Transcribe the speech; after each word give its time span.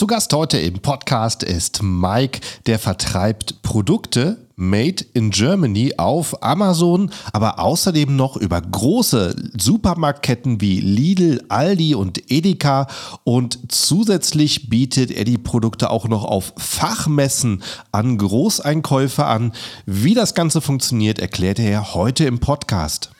Zu 0.00 0.06
Gast 0.06 0.32
heute 0.32 0.56
im 0.56 0.80
Podcast 0.80 1.42
ist 1.42 1.82
Mike, 1.82 2.40
der 2.64 2.78
vertreibt 2.78 3.60
Produkte 3.60 4.38
made 4.56 5.04
in 5.12 5.28
Germany 5.28 5.92
auf 5.98 6.42
Amazon, 6.42 7.10
aber 7.34 7.58
außerdem 7.58 8.16
noch 8.16 8.38
über 8.38 8.62
große 8.62 9.36
Supermarktketten 9.58 10.62
wie 10.62 10.80
Lidl, 10.80 11.44
Aldi 11.50 11.94
und 11.96 12.30
Edeka 12.32 12.86
und 13.24 13.58
zusätzlich 13.68 14.70
bietet 14.70 15.10
er 15.10 15.24
die 15.24 15.36
Produkte 15.36 15.90
auch 15.90 16.08
noch 16.08 16.24
auf 16.24 16.54
Fachmessen 16.56 17.62
an 17.92 18.16
Großeinkäufer 18.16 19.26
an. 19.26 19.52
Wie 19.84 20.14
das 20.14 20.34
Ganze 20.34 20.62
funktioniert, 20.62 21.18
erklärt 21.18 21.58
er 21.58 21.92
heute 21.92 22.24
im 22.24 22.38
Podcast. 22.38 23.10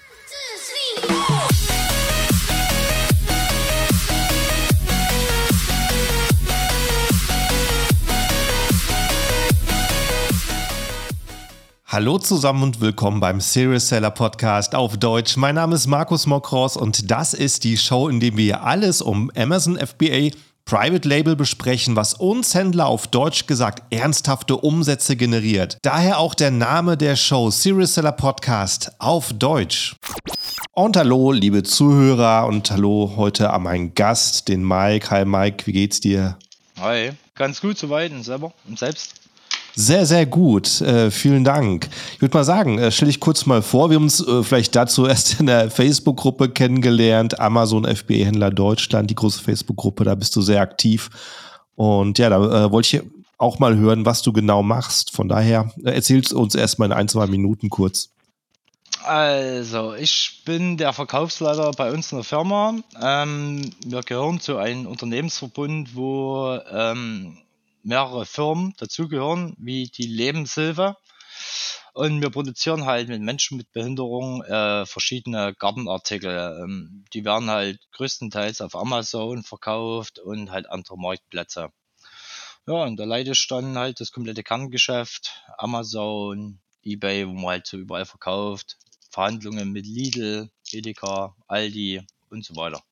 Hallo 11.93 12.19
zusammen 12.19 12.63
und 12.63 12.81
willkommen 12.81 13.19
beim 13.19 13.41
Serious 13.41 13.89
Seller 13.89 14.13
Podcast 14.13 14.77
auf 14.77 14.97
Deutsch. 14.97 15.37
Mein 15.37 15.57
Name 15.57 15.75
ist 15.75 15.89
Markus 15.89 16.25
Mokros 16.25 16.77
und 16.77 17.11
das 17.11 17.35
ist 17.35 17.65
die 17.65 17.77
Show, 17.77 18.09
in 18.09 18.21
der 18.21 18.37
wir 18.37 18.63
alles 18.63 19.03
um 19.03 19.29
Amazon 19.37 19.77
FBA 19.77 20.31
Private 20.65 21.09
Label 21.09 21.35
besprechen, 21.35 21.97
was 21.97 22.15
uns 22.15 22.55
Händler 22.55 22.87
auf 22.87 23.09
Deutsch 23.09 23.49
gesagt 23.49 23.93
ernsthafte 23.93 24.57
Umsätze 24.57 25.17
generiert. 25.17 25.79
Daher 25.83 26.21
auch 26.21 26.35
der 26.35 26.53
Name 26.53 26.97
der 26.97 27.17
Show 27.17 27.51
Serious 27.51 27.95
Seller 27.95 28.13
Podcast 28.13 28.93
auf 29.01 29.33
Deutsch. 29.33 29.97
Und 30.71 30.97
hallo, 30.97 31.33
liebe 31.33 31.65
Zuhörer 31.65 32.47
und 32.47 32.71
hallo 32.71 33.15
heute 33.17 33.53
an 33.53 33.65
meinen 33.65 33.95
Gast, 33.97 34.47
den 34.47 34.63
Mike. 34.63 35.11
Hi 35.11 35.25
Mike, 35.25 35.67
wie 35.67 35.73
geht's 35.73 35.99
dir? 35.99 36.39
Hi, 36.79 37.11
ganz 37.35 37.61
gut 37.61 37.79
soweit 37.79 38.13
und 38.13 38.23
selber 38.23 38.53
und 38.69 38.79
selbst. 38.79 39.20
Sehr, 39.75 40.07
sehr 40.07 40.27
gut. 40.27 40.81
Äh, 40.81 41.11
vielen 41.11 41.45
Dank. 41.45 41.89
Ich 42.15 42.21
würde 42.21 42.37
mal 42.37 42.45
sagen, 42.45 42.79
äh, 42.79 42.91
stell 42.91 43.09
dich 43.09 43.21
kurz 43.21 43.47
mal 43.47 43.63
vor. 43.63 43.91
Wir 43.91 43.97
haben 43.97 44.05
uns 44.05 44.27
äh, 44.27 44.43
vielleicht 44.43 44.75
dazu 44.77 45.07
erst 45.07 45.41
in 45.41 45.47
der 45.47 45.71
Facebook-Gruppe 45.71 46.49
kennengelernt. 46.51 47.41
Amazon 47.41 47.85
FBA-Händler 47.85 48.51
Deutschland, 48.51 49.11
die 49.11 49.15
große 49.15 49.43
Facebook-Gruppe. 49.43 50.05
Da 50.05 50.15
bist 50.15 50.35
du 50.37 50.43
sehr 50.43 50.61
aktiv. 50.61 51.11
Und 51.77 52.19
ja, 52.19 52.29
da 52.29 52.67
äh, 52.67 52.73
wollte 52.73 52.97
ich 52.97 53.03
auch 53.39 53.59
mal 53.59 53.77
hören, 53.77 54.05
was 54.05 54.23
du 54.23 54.33
genau 54.33 54.63
machst. 54.63 55.13
Von 55.13 55.29
daher 55.29 55.73
äh, 55.85 55.93
erzählst 55.93 56.33
uns 56.33 56.55
erst 56.55 56.79
mal 56.79 56.87
in 56.87 56.93
ein, 56.93 57.09
zwei 57.09 57.27
Minuten 57.27 57.71
kurz. 57.71 58.11
Also, 59.05 59.95
ich 59.95 60.43
bin 60.45 60.77
der 60.77 60.93
Verkaufsleiter 60.93 61.71
bei 61.71 61.91
uns 61.91 62.13
in 62.13 62.19
der 62.19 62.25
Firma. 62.25 62.75
Ähm, 63.01 63.71
wir 63.85 64.03
gehören 64.03 64.41
zu 64.41 64.59
einem 64.59 64.87
Unternehmensverbund, 64.87 65.97
wo 65.97 66.59
ähm, 66.71 67.39
mehrere 67.83 68.27
Firmen 68.27 68.75
dazugehören, 68.79 69.55
wie 69.59 69.87
die 69.87 70.07
Lebenshilfe. 70.07 70.97
Und 71.93 72.23
wir 72.23 72.31
produzieren 72.31 72.87
halt 72.87 73.09
mit 73.09 73.21
Menschen 73.21 73.57
mit 73.57 73.73
Behinderung 73.73 74.43
äh, 74.45 74.87
verschiedene 74.87 75.55
Gartenartikel. 75.55 76.63
Ähm, 76.63 77.05
die 77.13 77.25
werden 77.25 77.51
halt 77.51 77.81
größtenteils 77.93 78.61
auf 78.61 78.77
Amazon 78.77 79.43
verkauft 79.43 80.19
und 80.19 80.51
halt 80.51 80.71
andere 80.71 80.97
Marktplätze. 80.97 81.71
Ja, 82.67 82.85
und 82.85 82.97
da 82.97 83.05
leite 83.05 83.33
ich 83.33 83.49
dann 83.49 83.77
halt 83.77 84.01
das 84.01 84.13
komplette 84.13 84.43
Kerngeschäft, 84.43 85.43
Amazon, 85.59 86.61
Ebay, 86.83 87.27
wo 87.27 87.33
man 87.33 87.47
halt 87.47 87.67
so 87.67 87.77
überall 87.77 88.07
verkauft, 88.07 88.79
Verhandlungen 89.11 89.73
mit 89.73 89.87
Lidl, 89.87 90.51
Edeka, 90.71 91.35
Aldi 91.49 92.07
und 92.29 92.45
so 92.45 92.55
weiter. 92.57 92.83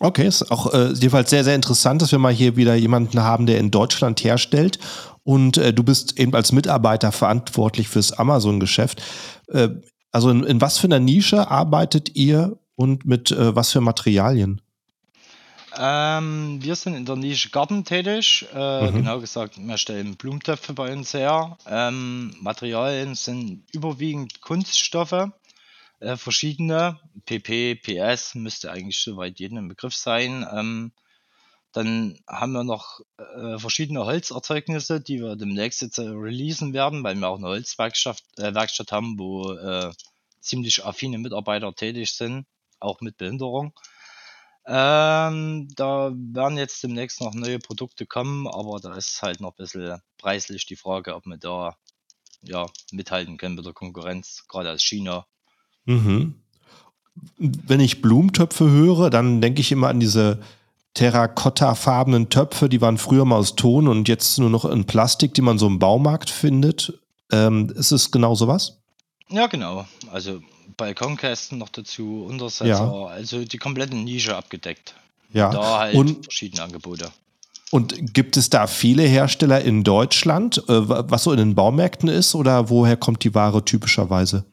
Okay, 0.00 0.26
ist 0.26 0.50
auch 0.50 0.72
äh, 0.72 0.88
jedenfalls 0.92 1.30
sehr, 1.30 1.44
sehr 1.44 1.54
interessant, 1.54 2.02
dass 2.02 2.10
wir 2.10 2.18
mal 2.18 2.32
hier 2.32 2.56
wieder 2.56 2.74
jemanden 2.74 3.20
haben, 3.20 3.46
der 3.46 3.58
in 3.58 3.70
Deutschland 3.70 4.22
herstellt. 4.24 4.78
Und 5.22 5.56
äh, 5.56 5.72
du 5.72 5.82
bist 5.82 6.18
eben 6.18 6.34
als 6.34 6.52
Mitarbeiter 6.52 7.12
verantwortlich 7.12 7.88
fürs 7.88 8.12
Amazon-Geschäft. 8.12 9.02
Äh, 9.48 9.68
also 10.12 10.30
in, 10.30 10.44
in, 10.44 10.60
was 10.60 10.78
für 10.78 10.86
einer 10.86 11.00
Nische 11.00 11.50
arbeitet 11.50 12.14
ihr 12.16 12.58
und 12.76 13.06
mit 13.06 13.30
äh, 13.30 13.54
was 13.54 13.72
für 13.72 13.80
Materialien? 13.80 14.60
Ähm, 15.76 16.58
wir 16.60 16.76
sind 16.76 16.94
in 16.94 17.04
der 17.04 17.16
Nische 17.16 17.50
Garten 17.50 17.84
tätig. 17.84 18.46
Äh, 18.54 18.90
mhm. 18.90 18.96
Genau 18.96 19.20
gesagt, 19.20 19.58
wir 19.58 19.78
stellen 19.78 20.16
Blumentöpfe 20.16 20.72
bei 20.72 20.92
uns 20.92 21.14
her. 21.14 21.56
Ähm, 21.66 22.34
Materialien 22.40 23.14
sind 23.14 23.64
überwiegend 23.72 24.40
Kunststoffe 24.40 25.30
äh, 26.04 26.16
verschiedene. 26.16 27.00
PP, 27.26 27.76
PS 27.76 28.34
müsste 28.34 28.70
eigentlich 28.70 28.98
soweit 28.98 29.38
jedem 29.38 29.58
im 29.58 29.68
Begriff 29.68 29.94
sein. 29.94 30.46
Ähm, 30.52 30.92
dann 31.72 32.20
haben 32.28 32.52
wir 32.52 32.62
noch 32.62 33.00
äh, 33.18 33.58
verschiedene 33.58 34.04
Holzerzeugnisse, 34.04 35.00
die 35.00 35.20
wir 35.20 35.34
demnächst 35.34 35.82
jetzt 35.82 35.98
äh, 35.98 36.02
releasen 36.02 36.72
werden, 36.72 37.02
weil 37.02 37.16
wir 37.16 37.28
auch 37.28 37.38
eine 37.38 37.48
Holzwerkstatt 37.48 38.22
äh, 38.36 38.54
Werkstatt 38.54 38.92
haben, 38.92 39.18
wo 39.18 39.52
äh, 39.52 39.92
ziemlich 40.40 40.84
affine 40.84 41.18
Mitarbeiter 41.18 41.74
tätig 41.74 42.12
sind, 42.12 42.46
auch 42.78 43.00
mit 43.00 43.16
Behinderung. 43.16 43.72
Ähm, 44.66 45.68
da 45.74 46.12
werden 46.14 46.58
jetzt 46.58 46.82
demnächst 46.82 47.20
noch 47.20 47.34
neue 47.34 47.58
Produkte 47.58 48.06
kommen, 48.06 48.46
aber 48.46 48.78
da 48.80 48.94
ist 48.94 49.20
halt 49.20 49.40
noch 49.40 49.50
ein 49.52 49.56
bisschen 49.56 50.00
preislich 50.16 50.66
die 50.66 50.76
Frage, 50.76 51.14
ob 51.14 51.26
wir 51.26 51.38
da 51.38 51.76
ja, 52.42 52.66
mithalten 52.92 53.36
können 53.36 53.56
mit 53.56 53.66
der 53.66 53.72
Konkurrenz, 53.72 54.46
gerade 54.48 54.70
aus 54.70 54.82
China. 54.82 55.26
Mhm. 55.86 56.34
Wenn 57.38 57.80
ich 57.80 58.02
Blumentöpfe 58.02 58.70
höre, 58.70 59.10
dann 59.10 59.40
denke 59.40 59.60
ich 59.60 59.72
immer 59.72 59.88
an 59.88 60.00
diese 60.00 60.40
terrakottafarbenen 60.94 62.28
Töpfe, 62.28 62.68
die 62.68 62.80
waren 62.80 62.98
früher 62.98 63.24
mal 63.24 63.36
aus 63.36 63.56
Ton 63.56 63.88
und 63.88 64.08
jetzt 64.08 64.38
nur 64.38 64.50
noch 64.50 64.64
in 64.64 64.84
Plastik, 64.84 65.34
die 65.34 65.42
man 65.42 65.58
so 65.58 65.66
im 65.66 65.78
Baumarkt 65.78 66.30
findet. 66.30 67.00
Ähm, 67.32 67.70
ist 67.74 67.90
es 67.90 68.10
genau 68.10 68.34
sowas? 68.34 68.78
Ja, 69.28 69.48
genau. 69.48 69.86
Also 70.12 70.40
Balkonkästen 70.76 71.58
noch 71.58 71.68
dazu, 71.68 72.26
Untersetzer, 72.28 72.68
ja. 72.68 73.06
also 73.06 73.44
die 73.44 73.58
komplette 73.58 73.96
Nische 73.96 74.36
abgedeckt. 74.36 74.94
Ja. 75.32 75.50
Da 75.50 75.78
halt 75.80 75.96
und, 75.96 76.24
verschiedene 76.24 76.62
Angebote. 76.62 77.10
Und 77.70 78.14
gibt 78.14 78.36
es 78.36 78.50
da 78.50 78.68
viele 78.68 79.02
Hersteller 79.02 79.60
in 79.62 79.82
Deutschland, 79.82 80.58
äh, 80.68 80.88
was 80.88 81.24
so 81.24 81.32
in 81.32 81.38
den 81.38 81.54
Baumärkten 81.56 82.08
ist, 82.08 82.36
oder 82.36 82.70
woher 82.70 82.96
kommt 82.96 83.24
die 83.24 83.34
Ware 83.34 83.64
typischerweise? 83.64 84.44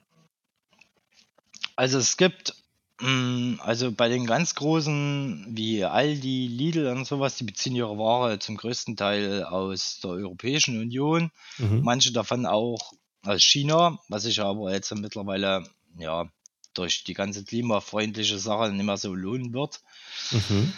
Also 1.81 1.97
es 1.97 2.15
gibt, 2.15 2.53
mm, 2.99 3.55
also 3.57 3.91
bei 3.91 4.07
den 4.07 4.27
ganz 4.27 4.53
großen 4.53 5.47
wie 5.49 5.83
Aldi, 5.83 6.45
Lidl 6.45 6.85
und 6.85 7.05
sowas, 7.05 7.37
die 7.37 7.43
beziehen 7.43 7.75
ihre 7.75 7.97
Ware 7.97 8.37
zum 8.37 8.55
größten 8.55 8.95
Teil 8.95 9.43
aus 9.43 9.99
der 10.03 10.11
Europäischen 10.11 10.79
Union. 10.79 11.31
Mhm. 11.57 11.81
Manche 11.81 12.13
davon 12.13 12.45
auch 12.45 12.93
aus 13.25 13.41
China, 13.41 13.97
was 14.09 14.21
sich 14.21 14.39
aber 14.41 14.71
jetzt 14.71 14.93
mittlerweile 14.93 15.67
ja 15.97 16.29
durch 16.75 17.03
die 17.03 17.15
ganze 17.15 17.43
klimafreundliche 17.43 18.37
Sache 18.37 18.71
nicht 18.71 18.85
mehr 18.85 18.97
so 18.97 19.15
lohnen 19.15 19.51
wird. 19.51 19.81
Mhm. 20.29 20.71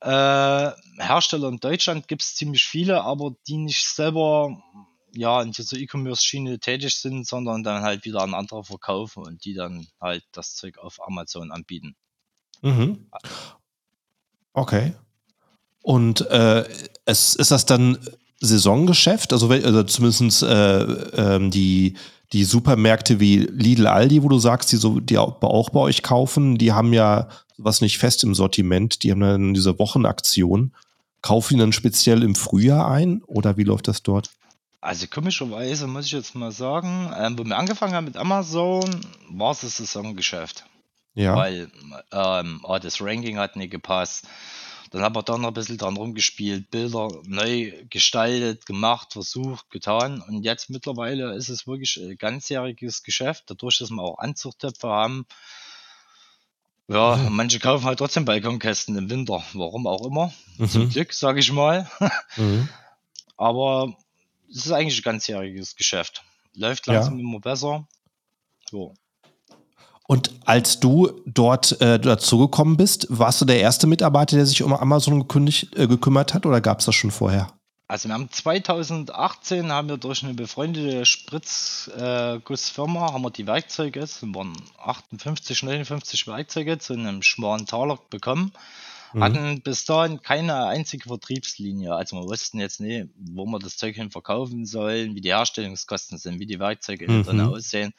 Äh, 0.00 0.72
Hersteller 0.98 1.50
in 1.50 1.60
Deutschland 1.60 2.08
gibt 2.08 2.22
es 2.22 2.34
ziemlich 2.34 2.64
viele, 2.64 3.04
aber 3.04 3.36
die 3.46 3.58
nicht 3.58 3.86
selber 3.86 4.60
ja 5.12 5.42
in 5.42 5.52
dieser 5.52 5.76
E-Commerce-Schiene 5.76 6.58
tätig 6.58 6.94
sind, 6.96 7.26
sondern 7.26 7.62
dann 7.62 7.82
halt 7.82 8.04
wieder 8.04 8.22
an 8.22 8.34
andere 8.34 8.64
verkaufen 8.64 9.24
und 9.24 9.44
die 9.44 9.54
dann 9.54 9.86
halt 10.00 10.24
das 10.32 10.54
Zeug 10.54 10.78
auf 10.78 10.98
Amazon 11.06 11.50
anbieten. 11.50 11.96
Mhm. 12.62 13.06
Okay. 14.52 14.94
Und 15.82 16.22
äh, 16.30 16.64
es, 17.04 17.34
ist 17.34 17.50
das 17.50 17.66
dann 17.66 17.98
Saisongeschäft? 18.40 19.32
Also, 19.32 19.48
also 19.48 19.82
zumindest 19.84 20.42
äh, 20.42 20.82
äh, 20.82 21.50
die, 21.50 21.94
die 22.32 22.44
Supermärkte 22.44 23.20
wie 23.20 23.38
Lidl, 23.38 23.86
Aldi, 23.86 24.22
wo 24.22 24.28
du 24.28 24.38
sagst, 24.38 24.72
die, 24.72 24.76
so, 24.76 25.00
die 25.00 25.18
auch 25.18 25.38
bei 25.38 25.80
euch 25.80 26.02
kaufen, 26.02 26.58
die 26.58 26.72
haben 26.72 26.92
ja 26.92 27.28
was 27.56 27.80
nicht 27.80 27.98
fest 27.98 28.22
im 28.22 28.34
Sortiment, 28.34 29.02
die 29.02 29.10
haben 29.10 29.20
dann 29.20 29.54
diese 29.54 29.78
Wochenaktion. 29.78 30.72
Kaufen 31.20 31.54
die 31.54 31.60
dann 31.60 31.72
speziell 31.72 32.22
im 32.22 32.36
Frühjahr 32.36 32.88
ein 32.88 33.22
oder 33.24 33.56
wie 33.56 33.64
läuft 33.64 33.88
das 33.88 34.02
dort? 34.02 34.30
Also 34.80 35.06
komischerweise 35.08 35.86
muss 35.86 36.06
ich 36.06 36.12
jetzt 36.12 36.34
mal 36.34 36.52
sagen, 36.52 37.12
ähm, 37.16 37.38
wo 37.38 37.44
wir 37.44 37.56
angefangen 37.56 37.94
haben 37.94 38.04
mit 38.04 38.16
Amazon, 38.16 39.00
war 39.28 39.50
es 39.50 39.62
das 39.62 39.78
Saisongeschäft. 39.78 40.64
Ja. 41.14 41.34
Weil 41.34 41.70
ähm, 42.12 42.60
oh, 42.62 42.78
das 42.78 43.00
Ranking 43.00 43.38
hat 43.38 43.56
nicht 43.56 43.72
gepasst. 43.72 44.26
Dann 44.90 45.02
haben 45.02 45.16
wir 45.16 45.22
da 45.22 45.36
noch 45.36 45.48
ein 45.48 45.54
bisschen 45.54 45.76
dran 45.76 45.96
rumgespielt, 45.96 46.70
Bilder 46.70 47.08
neu 47.24 47.72
gestaltet, 47.90 48.66
gemacht, 48.66 49.12
versucht, 49.12 49.68
getan. 49.70 50.22
Und 50.22 50.44
jetzt 50.44 50.70
mittlerweile 50.70 51.34
ist 51.34 51.48
es 51.48 51.66
wirklich 51.66 51.98
ein 51.98 52.16
ganzjähriges 52.16 53.02
Geschäft, 53.02 53.44
dadurch, 53.48 53.78
dass 53.78 53.90
wir 53.90 54.02
auch 54.02 54.18
Anzuchttöpfe 54.18 54.88
haben. 54.88 55.26
Ja, 56.86 57.16
mhm. 57.16 57.36
manche 57.36 57.58
kaufen 57.58 57.84
halt 57.84 57.98
trotzdem 57.98 58.24
Balkonkästen 58.24 58.96
im 58.96 59.10
Winter, 59.10 59.42
warum 59.52 59.86
auch 59.86 60.06
immer. 60.06 60.32
Mhm. 60.56 60.68
Zum 60.68 60.88
Glück, 60.88 61.12
sage 61.12 61.40
ich 61.40 61.52
mal. 61.52 61.90
mhm. 62.36 62.68
Aber 63.36 63.94
es 64.50 64.66
ist 64.66 64.72
eigentlich 64.72 64.98
ein 64.98 65.02
ganzjähriges 65.02 65.76
Geschäft. 65.76 66.24
Läuft 66.54 66.86
langsam 66.86 67.18
ja. 67.18 67.24
immer 67.24 67.40
besser. 67.40 67.86
So. 68.70 68.94
Und 70.06 70.32
als 70.46 70.80
du 70.80 71.20
dort 71.26 71.78
äh, 71.82 72.00
dazugekommen 72.00 72.78
bist, 72.78 73.06
warst 73.10 73.42
du 73.42 73.44
der 73.44 73.60
erste 73.60 73.86
Mitarbeiter, 73.86 74.36
der 74.36 74.46
sich 74.46 74.62
um 74.62 74.72
Amazon 74.72 75.20
gekündigt, 75.20 75.76
äh, 75.76 75.86
gekümmert 75.86 76.32
hat 76.32 76.46
oder 76.46 76.62
gab 76.62 76.80
es 76.80 76.86
das 76.86 76.94
schon 76.94 77.10
vorher? 77.10 77.52
Also 77.88 78.08
wir 78.08 78.14
haben 78.14 78.30
2018 78.30 79.70
haben 79.72 79.88
wir 79.88 79.98
durch 79.98 80.22
eine 80.22 80.34
befreundete 80.34 81.06
Spritzgussfirma 81.06 83.06
äh, 83.06 83.12
haben 83.12 83.22
wir 83.22 83.30
die 83.30 83.46
Werkzeuge, 83.46 84.00
es 84.00 84.22
waren 84.22 84.54
58, 84.78 85.62
59 85.62 86.26
Werkzeuge 86.26 86.78
zu 86.78 86.94
einem 86.94 87.22
schmalen 87.22 87.66
Taler 87.66 87.98
bekommen. 88.10 88.52
Mhm. 89.12 89.22
Hatten 89.22 89.62
bis 89.62 89.84
dahin 89.84 90.20
keine 90.20 90.66
einzige 90.66 91.08
Vertriebslinie. 91.08 91.94
Also 91.94 92.16
wir 92.16 92.28
wussten 92.28 92.58
jetzt 92.58 92.80
nicht, 92.80 93.08
wo 93.16 93.46
wir 93.46 93.58
das 93.58 93.76
Zeug 93.76 93.96
hin 93.96 94.10
verkaufen 94.10 94.66
sollen, 94.66 95.14
wie 95.14 95.20
die 95.20 95.30
Herstellungskosten 95.30 96.18
sind, 96.18 96.40
wie 96.40 96.46
die 96.46 96.58
Werkzeuge 96.58 97.10
mhm. 97.10 97.22
drin 97.24 97.40
aussehen 97.40 97.94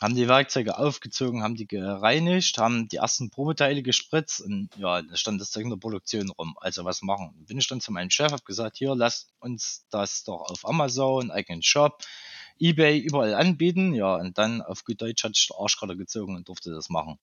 haben 0.00 0.14
die 0.14 0.28
Werkzeuge 0.28 0.78
aufgezogen, 0.78 1.42
haben 1.42 1.56
die 1.56 1.66
gereinigt, 1.66 2.56
haben 2.58 2.88
die 2.88 2.96
ersten 2.96 3.30
Probeteile 3.30 3.82
gespritzt 3.82 4.40
und 4.40 4.70
ja, 4.76 5.02
da 5.02 5.16
stand 5.16 5.40
das 5.40 5.50
Zeug 5.50 5.64
in 5.64 5.70
der 5.70 5.76
Produktion 5.76 6.30
rum. 6.30 6.54
Also 6.60 6.84
was 6.84 7.02
machen? 7.02 7.34
Bin 7.46 7.58
ich 7.58 7.66
dann 7.66 7.80
zu 7.80 7.92
meinem 7.92 8.10
Chef, 8.10 8.30
habe 8.30 8.44
gesagt, 8.44 8.76
hier, 8.78 8.94
lass 8.94 9.28
uns 9.40 9.86
das 9.90 10.22
doch 10.22 10.40
auf 10.50 10.68
Amazon, 10.68 11.32
eigenen 11.32 11.62
Shop, 11.62 12.04
Ebay, 12.60 12.98
überall 12.98 13.34
anbieten. 13.34 13.92
Ja, 13.92 14.16
und 14.16 14.38
dann 14.38 14.62
auf 14.62 14.84
gut 14.84 15.00
Deutsch 15.00 15.24
hat 15.24 15.36
Arsch 15.58 15.76
gerade 15.78 15.96
gezogen 15.96 16.36
und 16.36 16.48
durfte 16.48 16.70
das 16.70 16.88
machen. 16.90 17.18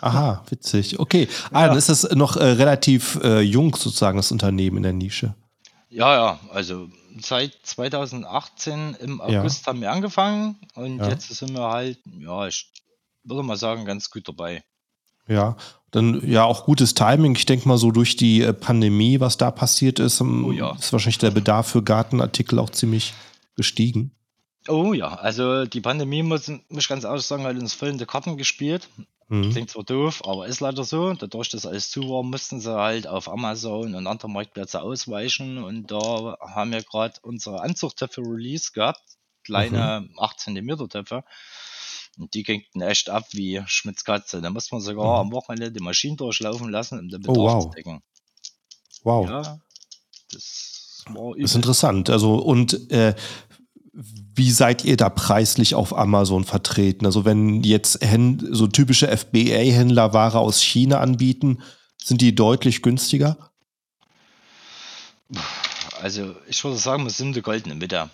Aha, 0.00 0.44
witzig. 0.50 0.98
Okay. 0.98 1.28
Ah, 1.52 1.68
dann 1.68 1.76
ist 1.76 1.88
das 1.88 2.10
noch 2.14 2.36
äh, 2.36 2.44
relativ 2.44 3.18
äh, 3.22 3.40
jung 3.40 3.74
sozusagen, 3.74 4.18
das 4.18 4.30
Unternehmen 4.30 4.78
in 4.78 4.82
der 4.82 4.92
Nische. 4.92 5.34
Ja, 5.88 6.14
ja, 6.14 6.40
also 6.52 6.88
seit 7.18 7.56
2018 7.62 8.96
im 9.00 9.20
August 9.20 9.64
ja. 9.64 9.68
haben 9.68 9.80
wir 9.80 9.90
angefangen 9.90 10.56
und 10.74 10.98
ja. 10.98 11.08
jetzt 11.08 11.28
sind 11.28 11.54
wir 11.54 11.70
halt, 11.70 11.98
ja, 12.18 12.46
ich 12.46 12.70
würde 13.24 13.42
mal 13.42 13.56
sagen, 13.56 13.84
ganz 13.86 14.10
gut 14.10 14.28
dabei. 14.28 14.62
Ja, 15.28 15.56
dann 15.90 16.28
ja 16.28 16.44
auch 16.44 16.66
gutes 16.66 16.94
Timing. 16.94 17.34
Ich 17.34 17.46
denke 17.46 17.66
mal 17.66 17.78
so 17.78 17.90
durch 17.90 18.16
die 18.16 18.42
äh, 18.42 18.52
Pandemie, 18.52 19.18
was 19.18 19.38
da 19.38 19.50
passiert 19.50 19.98
ist, 19.98 20.20
ähm, 20.20 20.44
oh, 20.44 20.52
ja. 20.52 20.74
ist 20.74 20.92
wahrscheinlich 20.92 21.18
der 21.18 21.30
Bedarf 21.30 21.68
für 21.68 21.82
Gartenartikel 21.82 22.58
auch 22.58 22.70
ziemlich 22.70 23.14
gestiegen. 23.56 24.12
Oh 24.68 24.92
ja, 24.92 25.14
also 25.14 25.64
die 25.64 25.80
Pandemie 25.80 26.22
muss, 26.22 26.48
muss 26.48 26.82
ich 26.82 26.88
ganz 26.88 27.04
ehrlich 27.04 27.24
sagen, 27.24 27.44
hat 27.44 27.56
uns 27.56 27.74
voll 27.74 27.88
in 27.88 27.98
die 27.98 28.04
Karten 28.04 28.36
gespielt. 28.36 28.88
Mhm. 29.28 29.50
Klingt 29.50 29.70
zwar 29.70 29.82
doof, 29.82 30.22
aber 30.24 30.46
ist 30.46 30.60
leider 30.60 30.84
so. 30.84 31.12
Dadurch, 31.14 31.48
dass 31.48 31.66
alles 31.66 31.90
zu 31.90 32.02
war, 32.02 32.22
mussten 32.22 32.60
sie 32.60 32.72
halt 32.72 33.06
auf 33.08 33.28
Amazon 33.28 33.94
und 33.94 34.06
andere 34.06 34.30
Marktplätze 34.30 34.80
ausweichen. 34.80 35.62
Und 35.62 35.90
da 35.90 36.36
haben 36.40 36.72
wir 36.72 36.82
gerade 36.82 37.14
unsere 37.22 37.60
Anzuchttöpfe 37.60 38.20
Release 38.20 38.70
gehabt. 38.72 39.02
Kleine 39.42 40.06
mhm. 40.08 40.18
8 40.18 40.40
cm 40.40 40.88
Töpfe. 40.88 41.24
Und 42.18 42.34
die 42.34 42.44
gingen 42.44 42.64
echt 42.80 43.10
ab 43.10 43.26
wie 43.32 43.62
Schmitzkatze. 43.66 44.40
Da 44.40 44.50
musste 44.50 44.74
man 44.74 44.82
sogar 44.82 45.24
mhm. 45.24 45.28
am 45.28 45.32
Wochenende 45.32 45.72
die 45.72 45.82
Maschinen 45.82 46.16
durchlaufen 46.16 46.70
lassen, 46.70 46.98
um 47.00 47.08
den 47.08 47.20
Bedarf 47.20 47.36
oh, 47.36 47.46
wow. 47.46 47.64
zu 47.64 47.70
decken. 47.70 48.02
Wow. 49.02 49.28
Ja, 49.28 49.60
das 50.32 51.04
war 51.08 51.32
übel. 51.32 51.44
ist 51.44 51.54
interessant. 51.54 52.10
Also, 52.10 52.36
und 52.36 52.90
äh, 52.90 53.14
wie 53.98 54.50
seid 54.50 54.84
ihr 54.84 54.98
da 54.98 55.08
preislich 55.08 55.74
auf 55.74 55.96
Amazon 55.96 56.44
vertreten? 56.44 57.06
Also 57.06 57.24
wenn 57.24 57.62
jetzt 57.62 57.98
so 58.50 58.66
typische 58.66 59.08
FBA-Händler 59.08 60.12
Ware 60.12 60.38
aus 60.38 60.62
China 60.62 61.00
anbieten, 61.00 61.62
sind 62.02 62.20
die 62.20 62.34
deutlich 62.34 62.82
günstiger? 62.82 63.50
Also 66.02 66.36
ich 66.46 66.62
würde 66.62 66.76
sagen, 66.76 67.04
wir 67.04 67.10
sind 67.10 67.34
der 67.34 67.42
goldene 67.42 67.74
Mitte. 67.74 68.10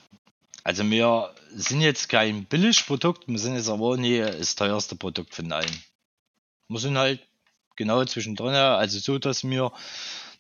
Also 0.62 0.88
wir 0.88 1.34
sind 1.52 1.80
jetzt 1.80 2.08
kein 2.08 2.44
Billigprodukt, 2.44 3.26
wir 3.26 3.38
sind 3.38 3.56
jetzt 3.56 3.68
aber 3.68 3.84
auch 3.86 3.96
nie 3.96 4.20
das 4.20 4.54
teuerste 4.54 4.94
Produkt 4.94 5.34
von 5.34 5.50
allen. 5.50 5.82
Wir 6.68 6.78
sind 6.78 6.96
halt 6.96 7.20
genau 7.74 8.04
zwischendrin, 8.04 8.54
also 8.54 9.00
so, 9.00 9.18
dass 9.18 9.42
wir 9.42 9.72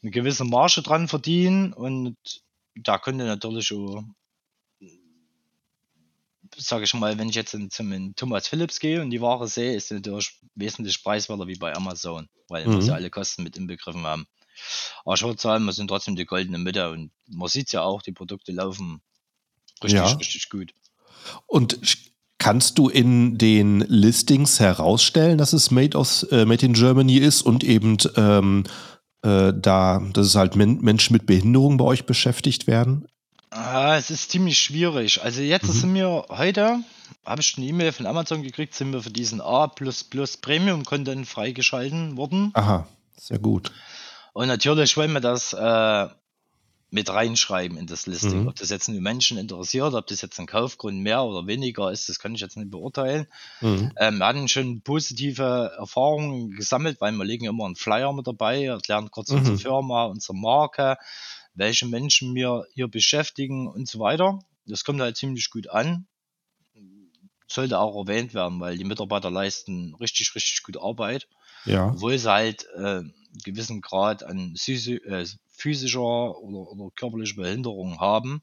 eine 0.02 0.10
gewisse 0.12 0.44
Marge 0.44 0.82
dran 0.82 1.08
verdienen 1.08 1.72
und 1.72 2.16
da 2.76 2.98
könnte 2.98 3.24
natürlich 3.24 3.72
auch 3.72 4.04
sage 6.56 6.84
ich 6.84 6.94
mal, 6.94 7.18
wenn 7.18 7.28
ich 7.28 7.34
jetzt 7.34 7.56
zum 7.70 8.14
Thomas 8.16 8.48
Philips 8.48 8.80
gehe 8.80 9.00
und 9.00 9.10
die 9.10 9.20
Ware 9.20 9.48
sehe, 9.48 9.74
ist 9.74 9.88
sie 9.88 9.94
natürlich 9.94 10.38
wesentlich 10.54 11.02
preiswerter 11.02 11.46
wie 11.46 11.56
bei 11.56 11.74
Amazon, 11.74 12.28
weil 12.48 12.66
mhm. 12.66 12.84
wir 12.84 12.94
alle 12.94 13.10
Kosten 13.10 13.42
mit 13.42 13.56
inbegriffen 13.56 14.04
haben. 14.04 14.26
Aber 15.04 15.14
ich 15.14 15.22
würde 15.22 15.40
sagen, 15.40 15.64
wir 15.64 15.72
sind 15.72 15.88
trotzdem 15.88 16.16
die 16.16 16.26
goldene 16.26 16.58
Mitte 16.58 16.90
und 16.90 17.10
man 17.26 17.48
sieht 17.48 17.72
ja 17.72 17.82
auch, 17.82 18.02
die 18.02 18.12
Produkte 18.12 18.52
laufen 18.52 19.00
richtig, 19.82 20.00
ja. 20.00 20.06
richtig 20.06 20.50
gut. 20.50 20.72
Und 21.46 21.78
kannst 22.38 22.78
du 22.78 22.88
in 22.88 23.38
den 23.38 23.80
Listings 23.80 24.60
herausstellen, 24.60 25.38
dass 25.38 25.52
es 25.52 25.70
Made, 25.70 25.96
aus, 25.96 26.24
äh, 26.24 26.44
Made 26.44 26.66
in 26.66 26.74
Germany 26.74 27.18
ist 27.18 27.42
und 27.42 27.64
eben 27.64 27.96
ähm, 28.16 28.64
äh, 29.22 29.52
da, 29.54 30.02
dass 30.12 30.26
es 30.26 30.34
halt 30.34 30.56
Men 30.56 30.80
Menschen 30.80 31.12
mit 31.12 31.26
Behinderung 31.26 31.76
bei 31.76 31.84
euch 31.84 32.04
beschäftigt 32.04 32.66
werden? 32.66 33.06
Ah, 33.54 33.96
es 33.98 34.10
ist 34.10 34.30
ziemlich 34.30 34.58
schwierig. 34.58 35.22
Also 35.22 35.42
jetzt 35.42 35.68
Mhm. 35.68 35.72
sind 35.72 35.94
wir 35.94 36.24
heute, 36.30 36.82
habe 37.26 37.40
ich 37.42 37.56
eine 37.58 37.66
E-Mail 37.66 37.92
von 37.92 38.06
Amazon 38.06 38.42
gekriegt, 38.42 38.74
sind 38.74 38.92
wir 38.94 39.02
für 39.02 39.10
diesen 39.10 39.42
A++ 39.42 39.66
Premium 40.40 40.84
Content 40.86 41.28
freigeschalten 41.28 42.16
worden. 42.16 42.50
Aha, 42.54 42.86
sehr 43.16 43.38
gut. 43.38 43.70
Und 44.32 44.48
natürlich 44.48 44.96
wollen 44.96 45.12
wir 45.12 45.20
das 45.20 45.52
äh, 45.52 46.08
mit 46.88 47.10
reinschreiben 47.10 47.76
in 47.76 47.86
das 47.86 48.06
Listing. 48.06 48.42
Mhm. 48.42 48.48
Ob 48.48 48.56
das 48.56 48.70
jetzt 48.70 48.88
nur 48.88 49.00
Menschen 49.02 49.36
interessiert, 49.36 49.92
ob 49.92 50.06
das 50.06 50.22
jetzt 50.22 50.38
ein 50.40 50.46
Kaufgrund 50.46 51.00
mehr 51.00 51.22
oder 51.22 51.46
weniger 51.46 51.92
ist, 51.92 52.08
das 52.08 52.18
kann 52.18 52.34
ich 52.34 52.40
jetzt 52.40 52.56
nicht 52.56 52.70
beurteilen. 52.70 53.26
Mhm. 53.60 53.92
Ähm, 53.98 54.18
wir 54.18 54.26
hatten 54.26 54.48
schon 54.48 54.80
positive 54.80 55.72
Erfahrungen 55.78 56.50
gesammelt, 56.52 57.02
weil 57.02 57.12
wir 57.12 57.24
legen 57.24 57.44
immer 57.44 57.66
einen 57.66 57.76
Flyer 57.76 58.14
mit 58.14 58.26
dabei, 58.26 58.64
erklären 58.64 59.10
kurz 59.10 59.30
unsere 59.30 59.56
mhm. 59.56 59.60
Firma, 59.60 60.04
unsere 60.04 60.34
Marke, 60.36 60.96
welche 61.54 61.86
Menschen 61.86 62.34
wir 62.34 62.64
hier 62.74 62.88
beschäftigen 62.88 63.68
und 63.68 63.88
so 63.88 63.98
weiter. 63.98 64.38
Das 64.66 64.84
kommt 64.84 65.00
halt 65.00 65.16
ziemlich 65.16 65.50
gut 65.50 65.68
an. 65.68 66.06
Sollte 67.46 67.78
auch 67.78 68.06
erwähnt 68.06 68.32
werden, 68.32 68.60
weil 68.60 68.78
die 68.78 68.84
Mitarbeiter 68.84 69.30
leisten 69.30 69.94
richtig, 69.96 70.34
richtig 70.34 70.62
gute 70.62 70.80
Arbeit. 70.80 71.28
Ja. 71.64 71.90
Obwohl 71.90 72.18
sie 72.18 72.30
halt 72.30 72.66
äh, 72.76 72.80
einen 72.80 73.14
gewissen 73.44 73.80
Grad 73.80 74.22
an 74.22 74.54
äh, 74.66 75.26
physischer 75.48 76.00
oder, 76.00 76.70
oder 76.70 76.90
körperlicher 76.96 77.36
Behinderung 77.36 78.00
haben, 78.00 78.42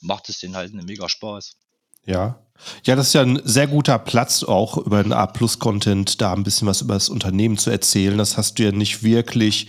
macht 0.00 0.28
es 0.28 0.40
denen 0.40 0.56
halt 0.56 0.72
eine 0.72 0.82
mega 0.82 1.08
Spaß. 1.08 1.56
Ja. 2.04 2.44
Ja, 2.84 2.96
das 2.96 3.08
ist 3.08 3.12
ja 3.14 3.22
ein 3.22 3.40
sehr 3.44 3.66
guter 3.66 3.98
Platz, 3.98 4.42
auch 4.44 4.76
über 4.76 5.02
den 5.02 5.12
A-Plus-Content 5.12 6.20
da 6.20 6.32
ein 6.32 6.42
bisschen 6.42 6.68
was 6.68 6.82
über 6.82 6.94
das 6.94 7.08
Unternehmen 7.08 7.58
zu 7.58 7.70
erzählen. 7.70 8.18
Das 8.18 8.36
hast 8.36 8.58
du 8.58 8.64
ja 8.64 8.72
nicht 8.72 9.02
wirklich 9.02 9.68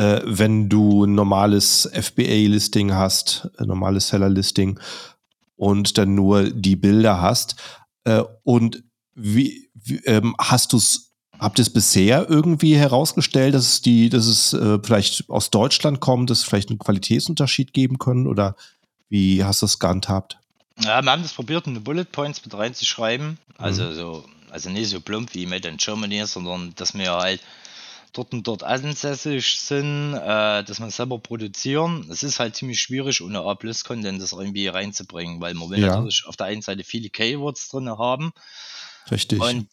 äh, 0.00 0.22
wenn 0.24 0.70
du 0.70 1.04
ein 1.04 1.14
normales 1.14 1.88
FBA-Listing 1.92 2.94
hast, 2.94 3.50
ein 3.58 3.66
normales 3.66 4.08
Seller-Listing 4.08 4.80
und 5.56 5.98
dann 5.98 6.14
nur 6.14 6.50
die 6.50 6.76
Bilder 6.76 7.20
hast. 7.20 7.56
Äh, 8.04 8.22
und 8.42 8.82
wie, 9.14 9.68
wie 9.74 9.96
ähm, 10.06 10.34
hast 10.38 10.72
du 10.72 10.78
es 10.78 11.08
Habt 11.38 11.58
ihr 11.58 11.62
es 11.62 11.72
bisher 11.72 12.28
irgendwie 12.28 12.76
herausgestellt, 12.76 13.54
dass 13.54 13.66
es 13.66 13.80
die, 13.80 14.10
dass 14.10 14.26
es 14.26 14.52
äh, 14.52 14.78
vielleicht 14.82 15.30
aus 15.30 15.48
Deutschland 15.48 15.98
kommt, 15.98 16.28
dass 16.28 16.40
es 16.40 16.44
vielleicht 16.44 16.68
einen 16.68 16.78
Qualitätsunterschied 16.78 17.72
geben 17.72 17.98
können? 17.98 18.26
Oder 18.26 18.56
wie 19.08 19.42
hast 19.42 19.62
du 19.62 19.66
es 19.66 19.78
gehandhabt? 19.78 20.36
Ja, 20.84 21.00
wir 21.00 21.10
haben 21.10 21.22
das 21.22 21.32
probiert, 21.32 21.66
eine 21.66 21.80
Bullet 21.80 22.04
Points 22.04 22.44
mit 22.44 22.52
reinzuschreiben. 22.52 23.38
Also 23.56 23.84
mhm. 23.84 23.94
so, 23.94 24.24
also 24.50 24.68
nicht 24.68 24.90
so 24.90 25.00
plump 25.00 25.32
wie 25.32 25.46
Made 25.46 25.66
in 25.66 25.78
Germany, 25.78 26.26
sondern 26.26 26.74
dass 26.76 26.92
wir 26.92 27.10
halt 27.10 27.40
dort 28.12 28.32
und 28.32 28.46
dort 28.46 28.62
ansässig 28.62 29.58
sind, 29.60 30.14
äh, 30.14 30.64
dass 30.64 30.78
man 30.78 30.90
selber 30.90 31.18
produzieren. 31.18 32.08
Es 32.10 32.22
ist 32.22 32.40
halt 32.40 32.56
ziemlich 32.56 32.80
schwierig, 32.80 33.20
ohne 33.22 33.40
A-Plus-Content 33.40 34.20
das 34.20 34.32
irgendwie 34.32 34.68
reinzubringen, 34.68 35.40
weil 35.40 35.54
man 35.54 35.70
will 35.70 35.80
ja. 35.80 35.96
natürlich 35.96 36.26
auf 36.26 36.36
der 36.36 36.46
einen 36.46 36.62
Seite 36.62 36.84
viele 36.84 37.10
Keywords 37.10 37.68
drin 37.68 37.88
haben. 37.88 38.32
Richtig. 39.10 39.40
Und 39.40 39.68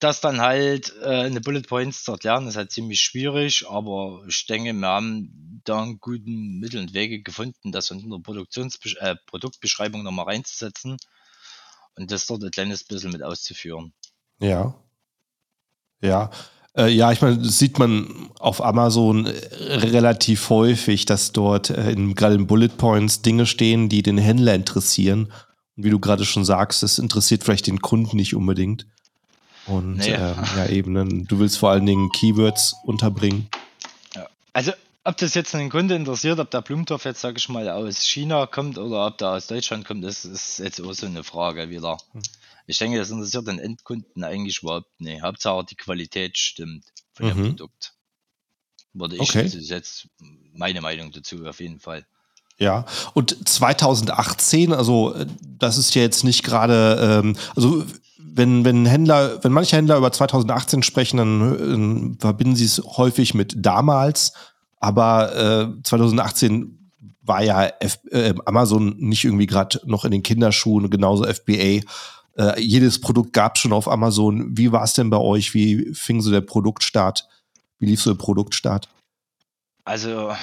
das 0.00 0.20
dann 0.20 0.40
halt 0.40 0.92
äh, 1.02 1.26
eine 1.26 1.40
Bullet 1.40 1.62
Points 1.62 2.02
zu 2.02 2.12
erklären, 2.12 2.48
ist 2.48 2.56
halt 2.56 2.72
ziemlich 2.72 3.00
schwierig, 3.00 3.64
aber 3.68 4.24
ich 4.26 4.46
denke, 4.46 4.72
wir 4.72 4.88
haben 4.88 5.60
da 5.64 5.82
einen 5.82 6.00
guten 6.00 6.58
Mittel 6.58 6.80
und 6.80 6.94
Wege 6.94 7.22
gefunden, 7.22 7.70
das 7.70 7.90
in 7.90 8.10
der 8.10 8.18
Produktionsbe 8.18 8.90
äh, 9.00 9.16
Produktbeschreibung 9.26 10.02
nochmal 10.02 10.26
reinzusetzen 10.26 10.96
und 11.94 12.10
das 12.10 12.26
dort 12.26 12.42
ein 12.42 12.50
kleines 12.50 12.84
bisschen 12.84 13.12
mit 13.12 13.22
auszuführen. 13.22 13.92
Ja. 14.40 14.74
Ja, 16.00 16.30
äh, 16.78 16.88
ja, 16.88 17.10
ich 17.12 17.20
meine, 17.20 17.38
das 17.38 17.58
sieht 17.58 17.78
man 17.78 18.30
auf 18.38 18.64
Amazon 18.64 19.26
äh, 19.26 19.74
relativ 19.74 20.48
häufig, 20.48 21.04
dass 21.04 21.32
dort 21.32 21.70
äh, 21.70 21.90
in, 21.90 22.14
gerade 22.14 22.36
in 22.36 22.46
Bullet 22.46 22.68
Points 22.68 23.20
Dinge 23.22 23.46
stehen, 23.46 23.88
die 23.88 24.02
den 24.02 24.16
Händler 24.16 24.54
interessieren. 24.54 25.32
Und 25.76 25.84
wie 25.84 25.90
du 25.90 25.98
gerade 25.98 26.24
schon 26.24 26.44
sagst, 26.44 26.82
das 26.82 26.98
interessiert 26.98 27.42
vielleicht 27.44 27.66
den 27.66 27.82
Kunden 27.82 28.16
nicht 28.16 28.34
unbedingt. 28.34 28.86
Und 29.66 29.96
nee. 29.96 30.12
äh, 30.12 30.34
ja, 30.56 30.66
eben, 30.70 31.26
du 31.26 31.38
willst 31.38 31.58
vor 31.58 31.70
allen 31.70 31.84
Dingen 31.84 32.10
Keywords 32.10 32.76
unterbringen. 32.84 33.48
Ja. 34.14 34.26
Also, 34.52 34.72
ob 35.04 35.16
das 35.16 35.34
jetzt 35.34 35.54
einen 35.54 35.70
Kunde 35.70 35.94
interessiert, 35.94 36.38
ob 36.38 36.50
der 36.50 36.62
Blumentopf 36.62 37.04
jetzt, 37.04 37.20
sag 37.20 37.36
ich 37.38 37.48
mal, 37.48 37.68
aus 37.68 38.02
China 38.02 38.46
kommt 38.46 38.78
oder 38.78 39.06
ob 39.06 39.18
der 39.18 39.30
aus 39.30 39.46
Deutschland 39.46 39.84
kommt, 39.84 40.04
das 40.04 40.24
ist 40.24 40.58
jetzt 40.58 40.80
auch 40.80 40.92
so 40.92 41.06
eine 41.06 41.24
Frage 41.24 41.70
wieder. 41.70 41.98
Ich 42.68 42.76
denke, 42.76 42.98
das 42.98 43.10
interessiert 43.10 43.48
den 43.48 43.58
Endkunden 43.58 44.22
eigentlich 44.22 44.62
überhaupt 44.62 45.00
nicht. 45.00 45.22
Hauptsache 45.22 45.64
die 45.64 45.74
Qualität 45.74 46.36
stimmt 46.36 46.84
von 47.14 47.26
dem 47.26 47.38
mhm. 47.38 47.48
Produkt. 47.48 47.94
Würde 48.92 49.16
ich 49.16 49.22
okay. 49.22 49.46
jetzt 49.46 50.08
meine 50.52 50.82
Meinung 50.82 51.10
dazu 51.10 51.46
auf 51.46 51.60
jeden 51.60 51.80
Fall. 51.80 52.06
Ja, 52.58 52.84
und 53.14 53.48
2018, 53.48 54.74
also 54.74 55.14
das 55.42 55.78
ist 55.78 55.94
ja 55.94 56.02
jetzt 56.02 56.24
nicht 56.24 56.42
gerade, 56.42 57.22
ähm, 57.24 57.36
also 57.56 57.84
wenn, 58.18 58.66
wenn 58.66 58.84
Händler, 58.84 59.42
wenn 59.42 59.52
manche 59.52 59.76
Händler 59.76 59.96
über 59.96 60.12
2018 60.12 60.82
sprechen, 60.82 61.16
dann 61.16 62.16
äh, 62.16 62.20
verbinden 62.20 62.56
sie 62.56 62.66
es 62.66 62.82
häufig 62.84 63.32
mit 63.32 63.54
damals, 63.56 64.34
aber 64.76 65.72
äh, 65.78 65.82
2018 65.84 66.92
war 67.22 67.42
ja 67.42 67.70
F 67.80 67.98
äh, 68.10 68.34
Amazon 68.44 68.96
nicht 68.98 69.24
irgendwie 69.24 69.46
gerade 69.46 69.80
noch 69.86 70.04
in 70.04 70.10
den 70.10 70.22
Kinderschuhen, 70.22 70.90
genauso 70.90 71.24
FBA. 71.24 71.80
Äh, 72.38 72.60
jedes 72.60 73.00
Produkt 73.00 73.32
gab 73.32 73.56
es 73.56 73.62
schon 73.62 73.72
auf 73.72 73.88
Amazon. 73.88 74.56
Wie 74.56 74.70
war 74.70 74.84
es 74.84 74.92
denn 74.92 75.10
bei 75.10 75.18
euch? 75.18 75.54
Wie 75.54 75.92
fing 75.92 76.20
so 76.20 76.30
der 76.30 76.40
Produktstart? 76.40 77.28
Wie 77.78 77.86
lief 77.86 78.00
so 78.00 78.12
der 78.12 78.18
Produktstart? 78.18 78.88
Also, 79.84 80.34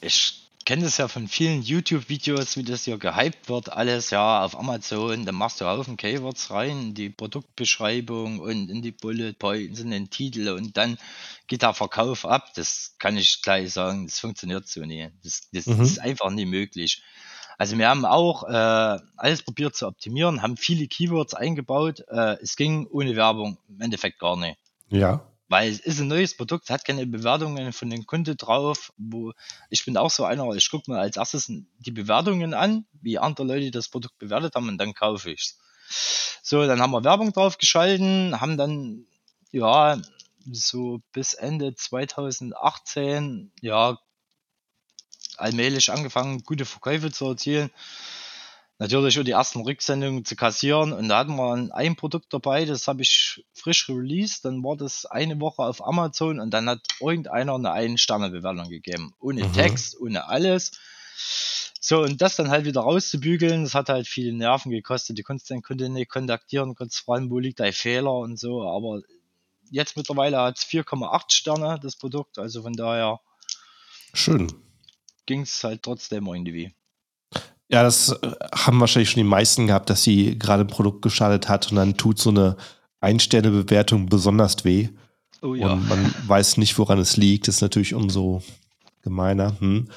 ich 0.00 0.44
kenne 0.64 0.84
das 0.84 0.96
ja 0.96 1.06
von 1.06 1.28
vielen 1.28 1.62
YouTube-Videos, 1.62 2.56
wie 2.56 2.64
das 2.64 2.84
hier 2.84 2.98
gehypt 2.98 3.48
wird, 3.48 3.70
alles 3.70 4.10
ja 4.10 4.42
auf 4.42 4.58
Amazon. 4.58 5.24
Dann 5.24 5.34
machst 5.34 5.60
du 5.60 5.66
Haufen 5.66 5.96
Keywords 5.96 6.50
rein, 6.50 6.80
in 6.80 6.94
die 6.94 7.10
Produktbeschreibung 7.10 8.40
und 8.40 8.70
in 8.70 8.82
die 8.82 8.92
Bullet 8.92 9.34
Points, 9.34 9.80
in 9.80 9.90
den 9.90 10.10
Titel 10.10 10.48
und 10.48 10.76
dann 10.76 10.96
geht 11.46 11.62
der 11.62 11.74
Verkauf 11.74 12.24
ab. 12.24 12.52
Das 12.54 12.94
kann 12.98 13.16
ich 13.16 13.42
gleich 13.42 13.72
sagen, 13.72 14.06
das 14.06 14.18
funktioniert 14.18 14.66
so 14.66 14.80
nie. 14.80 15.10
Das, 15.22 15.42
das 15.52 15.66
mhm. 15.66 15.82
ist 15.82 16.00
einfach 16.00 16.30
nie 16.30 16.46
möglich. 16.46 17.02
Also 17.58 17.78
wir 17.78 17.88
haben 17.88 18.04
auch 18.04 18.44
äh, 18.44 18.98
alles 19.16 19.42
probiert 19.42 19.76
zu 19.76 19.86
optimieren, 19.86 20.42
haben 20.42 20.56
viele 20.56 20.86
Keywords 20.86 21.34
eingebaut. 21.34 22.00
Äh, 22.08 22.36
es 22.42 22.56
ging 22.56 22.86
ohne 22.86 23.16
Werbung 23.16 23.58
im 23.68 23.80
Endeffekt 23.80 24.18
gar 24.18 24.36
nicht. 24.36 24.58
Ja. 24.88 25.26
Weil 25.48 25.70
es 25.70 25.80
ist 25.80 26.00
ein 26.00 26.08
neues 26.08 26.36
Produkt, 26.36 26.70
hat 26.70 26.84
keine 26.84 27.06
Bewertungen 27.06 27.72
von 27.72 27.90
den 27.90 28.06
Kunden 28.06 28.36
drauf, 28.36 28.92
wo 28.96 29.32
ich 29.70 29.84
bin 29.84 29.96
auch 29.96 30.10
so 30.10 30.24
einer, 30.24 30.48
ich 30.54 30.70
gucke 30.70 30.90
mir 30.90 30.98
als 30.98 31.16
erstes 31.16 31.52
die 31.78 31.90
Bewertungen 31.90 32.54
an, 32.54 32.86
wie 33.02 33.18
andere 33.18 33.46
Leute 33.46 33.70
das 33.70 33.88
Produkt 33.88 34.18
bewertet 34.18 34.54
haben 34.54 34.68
und 34.68 34.78
dann 34.78 34.94
kaufe 34.94 35.30
ich 35.30 35.40
es. 35.40 35.58
So, 36.42 36.66
dann 36.66 36.80
haben 36.80 36.92
wir 36.92 37.04
Werbung 37.04 37.32
drauf 37.32 37.58
geschalten, 37.58 38.40
haben 38.40 38.56
dann, 38.56 39.06
ja, 39.52 39.98
so 40.50 41.00
bis 41.12 41.34
Ende 41.34 41.74
2018, 41.74 43.52
ja, 43.60 43.98
allmählich 45.38 45.90
angefangen, 45.90 46.42
gute 46.42 46.64
Verkäufe 46.64 47.10
zu 47.10 47.26
erzielen 47.26 47.70
natürlich 48.78 49.18
auch 49.18 49.24
die 49.24 49.32
ersten 49.32 49.60
Rücksendungen 49.60 50.24
zu 50.24 50.36
kassieren. 50.36 50.92
Und 50.92 51.08
da 51.08 51.18
hatten 51.18 51.36
wir 51.36 51.74
ein 51.74 51.96
Produkt 51.96 52.32
dabei, 52.32 52.64
das 52.64 52.88
habe 52.88 53.02
ich 53.02 53.44
frisch 53.52 53.88
released. 53.88 54.44
Dann 54.44 54.62
war 54.62 54.76
das 54.76 55.06
eine 55.06 55.40
Woche 55.40 55.62
auf 55.62 55.86
Amazon 55.86 56.40
und 56.40 56.50
dann 56.50 56.68
hat 56.68 56.80
irgendeiner 57.00 57.54
eine 57.54 57.72
Ein-Sterne-Bewertung 57.72 58.68
gegeben. 58.68 59.14
Ohne 59.20 59.44
mhm. 59.44 59.52
Text, 59.52 60.00
ohne 60.00 60.28
alles. 60.28 60.72
So, 61.80 62.02
und 62.02 62.22
das 62.22 62.36
dann 62.36 62.50
halt 62.50 62.64
wieder 62.64 62.80
rauszubügeln, 62.80 63.64
das 63.64 63.74
hat 63.74 63.90
halt 63.90 64.08
viele 64.08 64.32
Nerven 64.32 64.70
gekostet. 64.70 65.18
Die 65.18 65.22
konntest 65.22 65.50
den 65.50 65.62
Kunden 65.62 65.92
nicht 65.92 66.10
kontaktieren, 66.10 66.74
konntest 66.74 67.00
fragen, 67.00 67.30
wo 67.30 67.38
liegt 67.38 67.60
dein 67.60 67.74
Fehler 67.74 68.14
und 68.14 68.38
so. 68.38 68.66
Aber 68.66 69.02
jetzt 69.70 69.96
mittlerweile 69.96 70.38
hat 70.38 70.58
es 70.58 70.64
4,8 70.64 71.32
Sterne, 71.32 71.78
das 71.80 71.96
Produkt. 71.96 72.38
Also 72.38 72.62
von 72.62 72.72
daher. 72.72 73.20
Schön. 74.14 74.52
Ging 75.26 75.42
es 75.42 75.62
halt 75.64 75.82
trotzdem 75.82 76.26
irgendwie. 76.26 76.74
Ja, 77.68 77.82
das 77.82 78.10
äh, 78.10 78.32
haben 78.54 78.80
wahrscheinlich 78.80 79.10
schon 79.10 79.22
die 79.22 79.28
meisten 79.28 79.66
gehabt, 79.66 79.90
dass 79.90 80.02
sie 80.02 80.38
gerade 80.38 80.64
ein 80.64 80.68
Produkt 80.68 81.02
geschadet 81.02 81.48
hat 81.48 81.70
und 81.70 81.76
dann 81.76 81.96
tut 81.96 82.18
so 82.18 82.30
eine 82.30 82.56
Ein-Sterne-Bewertung 83.00 84.06
besonders 84.06 84.64
weh. 84.64 84.88
Oh 85.42 85.54
ja. 85.54 85.72
Und 85.72 85.88
man 85.88 86.14
weiß 86.26 86.58
nicht, 86.58 86.78
woran 86.78 86.98
es 86.98 87.16
liegt. 87.16 87.48
Das 87.48 87.56
ist 87.56 87.62
natürlich 87.62 87.94
umso 87.94 88.42
gemeiner. 89.02 89.58
Hm. 89.60 89.88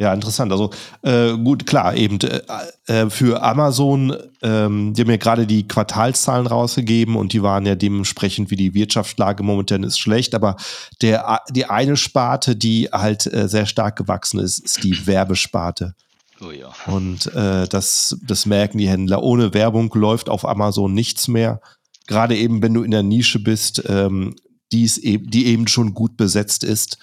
Ja, 0.00 0.14
interessant. 0.14 0.52
Also 0.52 0.70
äh, 1.02 1.36
gut, 1.36 1.66
klar, 1.66 1.96
eben 1.96 2.20
äh, 2.20 2.40
äh, 2.86 3.10
für 3.10 3.42
Amazon, 3.42 4.16
ähm, 4.42 4.94
die 4.94 5.02
haben 5.02 5.10
ja 5.10 5.16
gerade 5.16 5.44
die 5.44 5.66
Quartalszahlen 5.66 6.46
rausgegeben 6.46 7.16
und 7.16 7.32
die 7.32 7.42
waren 7.42 7.66
ja 7.66 7.74
dementsprechend, 7.74 8.52
wie 8.52 8.56
die 8.56 8.74
Wirtschaftslage 8.74 9.42
momentan 9.42 9.82
ist, 9.82 9.98
schlecht. 9.98 10.36
Aber 10.36 10.54
der, 11.02 11.40
die 11.50 11.66
eine 11.66 11.96
Sparte, 11.96 12.54
die 12.54 12.88
halt 12.92 13.26
äh, 13.26 13.48
sehr 13.48 13.66
stark 13.66 13.96
gewachsen 13.96 14.38
ist, 14.38 14.60
ist 14.60 14.84
die 14.84 15.04
Werbesparte. 15.08 15.94
Oh 16.40 16.52
ja. 16.52 16.72
Und 16.86 17.26
äh, 17.34 17.66
das, 17.66 18.16
das 18.22 18.46
merken 18.46 18.78
die 18.78 18.88
Händler. 18.88 19.24
Ohne 19.24 19.52
Werbung 19.52 19.92
läuft 19.94 20.28
auf 20.28 20.46
Amazon 20.46 20.94
nichts 20.94 21.26
mehr. 21.26 21.60
Gerade 22.06 22.36
eben, 22.36 22.62
wenn 22.62 22.74
du 22.74 22.84
in 22.84 22.92
der 22.92 23.02
Nische 23.02 23.40
bist, 23.40 23.82
ähm, 23.88 24.36
die, 24.70 24.84
ist 24.84 24.98
eben, 24.98 25.28
die 25.28 25.46
eben 25.46 25.66
schon 25.66 25.92
gut 25.92 26.16
besetzt 26.16 26.62
ist, 26.62 26.98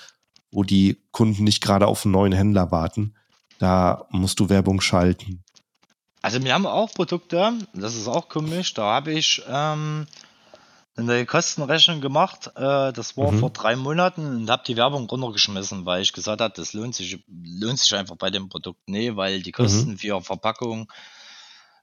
wo 0.56 0.64
die 0.64 1.02
Kunden 1.12 1.44
nicht 1.44 1.62
gerade 1.62 1.86
auf 1.86 2.06
einen 2.06 2.14
neuen 2.14 2.32
Händler 2.32 2.72
warten. 2.72 3.14
Da 3.60 4.08
musst 4.10 4.40
du 4.40 4.50
Werbung 4.50 4.80
schalten. 4.80 5.44
Also 6.22 6.44
wir 6.44 6.54
haben 6.54 6.66
auch 6.66 6.92
Produkte, 6.94 7.54
das 7.74 7.96
ist 7.96 8.08
auch 8.08 8.30
komisch, 8.30 8.74
da 8.74 8.96
habe 8.96 9.12
ich 9.12 9.44
ähm, 9.48 10.08
eine 10.96 11.26
Kostenrechnung 11.26 12.02
gemacht. 12.02 12.48
Äh, 12.56 12.94
das 12.94 13.16
war 13.16 13.32
mhm. 13.32 13.40
vor 13.40 13.50
drei 13.52 13.76
Monaten 13.76 14.26
und 14.26 14.50
habe 14.50 14.64
die 14.66 14.78
Werbung 14.78 15.08
runtergeschmissen, 15.08 15.86
weil 15.86 16.02
ich 16.02 16.14
gesagt 16.14 16.42
habe, 16.42 16.54
das 16.56 16.74
lohnt 16.74 16.96
sich, 16.96 17.24
lohnt 17.28 17.78
sich 17.78 17.94
einfach 17.94 18.16
bei 18.16 18.32
dem 18.32 18.50
Produkt 18.50 18.90
nicht, 18.90 19.16
weil 19.18 19.42
die 19.42 19.52
Kosten 19.52 19.92
mhm. 19.92 19.98
für 19.98 20.22
Verpackung, 20.22 20.92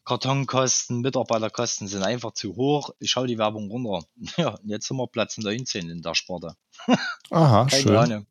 Kartonkosten, 0.04 1.02
Mitarbeiterkosten 1.02 1.86
sind 1.86 2.02
einfach 2.02 2.32
zu 2.32 2.56
hoch. 2.56 2.90
Ich 2.98 3.10
schaue 3.12 3.28
die 3.28 3.38
Werbung 3.38 3.70
runter. 3.70 4.06
Ja, 4.36 4.58
jetzt 4.64 4.88
sind 4.88 4.96
wir 4.96 5.06
Platz 5.06 5.38
19 5.38 5.90
in 5.90 6.02
der 6.02 6.14
Sparte. 6.14 6.56
Aha, 7.30 7.66
Keine 7.70 7.82
schön. 7.82 7.96
Ahnung. 7.96 8.26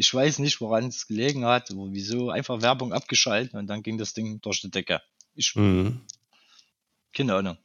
Ich 0.00 0.14
weiß 0.14 0.38
nicht, 0.38 0.62
woran 0.62 0.86
es 0.86 1.06
gelegen 1.06 1.44
hat, 1.44 1.74
wieso 1.76 2.30
einfach 2.30 2.62
Werbung 2.62 2.94
abgeschaltet 2.94 3.52
und 3.52 3.66
dann 3.66 3.82
ging 3.82 3.98
das 3.98 4.14
Ding 4.14 4.40
durch 4.40 4.62
die 4.62 4.70
Decke. 4.70 5.02
Ich, 5.34 5.54
mhm. 5.54 6.00
Keine 7.12 7.34
Ahnung. 7.34 7.58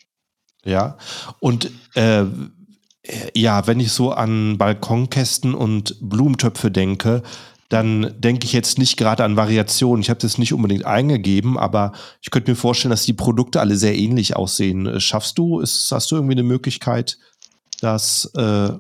Ja, 0.65 0.97
und 1.39 1.71
äh, 1.93 2.25
ja, 3.33 3.67
wenn 3.67 3.79
ich 3.79 3.93
so 3.93 4.11
an 4.11 4.57
Balkonkästen 4.57 5.53
und 5.53 5.95
Blumentöpfe 6.01 6.71
denke, 6.71 7.23
dann 7.69 8.13
denke 8.19 8.45
ich 8.45 8.51
jetzt 8.51 8.79
nicht 8.79 8.97
gerade 8.97 9.23
an 9.23 9.37
Variationen. 9.37 10.01
Ich 10.01 10.09
habe 10.09 10.19
das 10.19 10.37
nicht 10.37 10.51
unbedingt 10.51 10.83
eingegeben, 10.83 11.57
aber 11.57 11.93
ich 12.21 12.31
könnte 12.31 12.51
mir 12.51 12.57
vorstellen, 12.57 12.89
dass 12.89 13.05
die 13.05 13.13
Produkte 13.13 13.61
alle 13.61 13.77
sehr 13.77 13.95
ähnlich 13.95 14.35
aussehen. 14.35 14.99
Schaffst 14.99 15.37
du, 15.37 15.61
ist, 15.61 15.89
hast 15.89 16.11
du 16.11 16.15
irgendwie 16.15 16.33
eine 16.33 16.43
Möglichkeit, 16.43 17.17
dass 17.79 18.25
äh, 18.35 18.71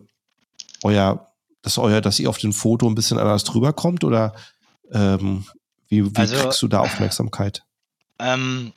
euer, 0.83 1.31
dass 1.65 1.79
euer, 1.79 1.99
dass 1.99 2.19
ihr 2.19 2.29
auf 2.29 2.37
den 2.37 2.53
Foto 2.53 2.87
ein 2.87 2.95
bisschen 2.95 3.17
anders 3.17 3.43
drüber 3.43 3.73
kommt 3.73 4.03
oder 4.03 4.35
ähm, 4.91 5.45
wie, 5.87 6.05
wie 6.05 6.15
also, 6.15 6.35
kriegst 6.35 6.61
du 6.61 6.67
da 6.67 6.79
Aufmerksamkeit? 6.79 7.63
Ähm, 8.19 8.71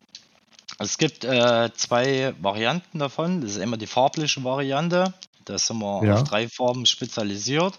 es 0.78 0.96
gibt 0.96 1.24
äh, 1.24 1.70
zwei 1.74 2.34
Varianten 2.40 2.98
davon. 2.98 3.42
Das 3.42 3.52
ist 3.52 3.56
immer 3.58 3.76
die 3.76 3.86
farbliche 3.86 4.42
Variante. 4.42 5.12
Da 5.44 5.58
sind 5.58 5.78
wir 5.80 6.04
ja. 6.04 6.14
auf 6.14 6.24
drei 6.24 6.48
Farben 6.48 6.86
spezialisiert. 6.86 7.74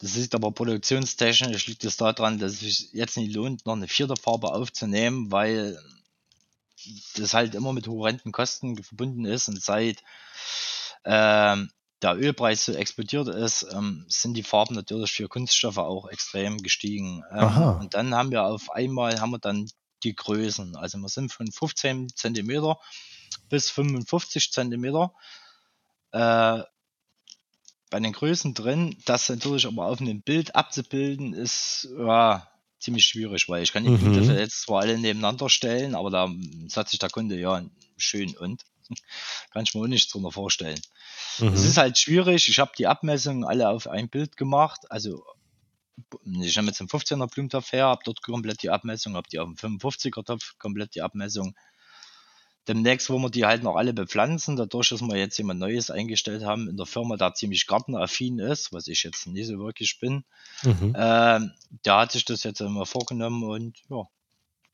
Das 0.00 0.16
ist 0.16 0.34
aber 0.34 0.50
produktionstechnisch 0.50 1.66
liegt 1.68 1.84
es 1.84 1.96
daran, 1.96 2.38
dass 2.38 2.52
es 2.52 2.60
sich 2.60 2.92
jetzt 2.92 3.16
nicht 3.16 3.34
lohnt, 3.34 3.64
noch 3.64 3.76
eine 3.76 3.88
vierte 3.88 4.16
Farbe 4.16 4.52
aufzunehmen, 4.52 5.30
weil 5.30 5.78
das 7.16 7.32
halt 7.32 7.54
immer 7.54 7.72
mit 7.72 7.86
horrenden 7.86 8.32
Kosten 8.32 8.82
verbunden 8.82 9.24
ist 9.24 9.48
und 9.48 9.62
seit 9.62 10.02
ähm, 11.04 11.70
der 12.02 12.16
Ölpreis 12.16 12.64
so 12.64 12.72
explodiert 12.72 13.28
ist, 13.28 13.66
ähm, 13.72 14.04
sind 14.08 14.34
die 14.34 14.42
Farben 14.42 14.74
natürlich 14.74 15.12
für 15.12 15.28
Kunststoffe 15.28 15.78
auch 15.78 16.08
extrem 16.08 16.58
gestiegen. 16.58 17.22
Ähm, 17.32 17.76
und 17.80 17.94
dann 17.94 18.14
haben 18.14 18.30
wir 18.30 18.44
auf 18.44 18.70
einmal 18.70 19.20
haben 19.20 19.30
wir 19.30 19.38
dann 19.38 19.70
die 20.02 20.14
Größen. 20.14 20.76
Also 20.76 20.98
wir 20.98 21.08
sind 21.08 21.32
von 21.32 21.50
15 21.50 22.08
cm 22.14 22.74
bis 23.48 23.70
55 23.70 24.50
cm. 24.50 25.10
Äh, 26.12 26.62
bei 27.90 28.00
den 28.00 28.12
Größen 28.12 28.54
drin, 28.54 28.96
das 29.04 29.28
natürlich 29.28 29.66
aber 29.66 29.86
auf 29.86 30.00
einem 30.00 30.22
Bild 30.22 30.56
abzubilden, 30.56 31.34
ist 31.34 31.88
ja, 31.98 32.48
ziemlich 32.80 33.04
schwierig, 33.04 33.48
weil 33.48 33.62
ich 33.62 33.72
kann 33.72 33.84
die 33.84 33.90
mhm. 33.90 34.30
Jetzt 34.36 34.62
zwar 34.62 34.80
alle 34.80 34.98
nebeneinander 34.98 35.48
stellen, 35.48 35.94
aber 35.94 36.10
da 36.10 36.28
sagt 36.68 36.88
sich 36.88 36.98
der 36.98 37.10
Kunde, 37.10 37.38
ja, 37.38 37.62
schön 37.96 38.36
und. 38.36 38.62
kann 39.50 39.64
ich 39.64 39.74
mir 39.74 39.82
auch 39.82 39.86
nichts 39.86 40.10
drunter 40.10 40.32
vorstellen. 40.32 40.80
Mhm. 41.38 41.48
Es 41.48 41.64
ist 41.64 41.76
halt 41.76 41.98
schwierig. 41.98 42.48
Ich 42.48 42.58
habe 42.58 42.72
die 42.76 42.86
Abmessungen 42.86 43.44
alle 43.44 43.68
auf 43.68 43.88
ein 43.88 44.08
Bild 44.08 44.36
gemacht, 44.36 44.90
also 44.90 45.24
ich 46.24 46.56
habe 46.56 46.68
jetzt 46.68 46.80
einen 46.80 46.88
15er 46.88 47.30
Blumentopf 47.30 47.72
her, 47.72 47.86
habe 47.86 48.02
dort 48.04 48.22
komplett 48.22 48.62
die 48.62 48.70
Abmessung, 48.70 49.14
habe 49.14 49.28
die 49.30 49.38
auf 49.38 49.48
dem 49.48 49.56
55er 49.56 50.24
Topf 50.24 50.58
komplett 50.58 50.94
die 50.94 51.02
Abmessung. 51.02 51.54
Demnächst 52.68 53.10
wollen 53.10 53.22
wir 53.22 53.30
die 53.30 53.44
halt 53.44 53.64
noch 53.64 53.74
alle 53.74 53.92
bepflanzen, 53.92 54.56
dadurch, 54.56 54.90
dass 54.90 55.00
wir 55.00 55.16
jetzt 55.16 55.36
jemand 55.36 55.58
Neues 55.58 55.90
eingestellt 55.90 56.44
haben 56.44 56.68
in 56.68 56.76
der 56.76 56.86
Firma, 56.86 57.16
der 57.16 57.34
ziemlich 57.34 57.66
gartenaffin 57.66 58.38
ist, 58.38 58.72
was 58.72 58.86
ich 58.86 59.02
jetzt 59.02 59.26
nicht 59.26 59.48
so 59.48 59.58
wirklich 59.58 59.98
bin. 59.98 60.24
Mhm. 60.62 60.94
Äh, 60.94 61.40
der 61.84 61.96
hat 61.96 62.12
sich 62.12 62.24
das 62.24 62.44
jetzt 62.44 62.60
immer 62.60 62.86
vorgenommen 62.86 63.42
und 63.42 63.82
ja, 63.90 64.06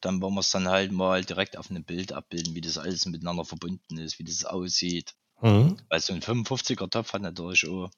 dann 0.02 0.20
wollen 0.20 0.34
wir 0.34 0.40
es 0.40 0.50
dann 0.50 0.68
halt 0.68 0.92
mal 0.92 1.24
direkt 1.24 1.56
auf 1.56 1.70
einem 1.70 1.82
Bild 1.82 2.12
abbilden, 2.12 2.54
wie 2.54 2.60
das 2.60 2.76
alles 2.76 3.06
miteinander 3.06 3.46
verbunden 3.46 3.96
ist, 3.96 4.18
wie 4.18 4.24
das 4.24 4.44
aussieht. 4.44 5.14
Mhm. 5.40 5.76
Weil 5.88 6.00
so 6.00 6.12
ein 6.12 6.20
55er 6.20 6.90
Topf 6.90 7.12
hat 7.12 7.22
natürlich 7.22 7.68
auch 7.68 7.90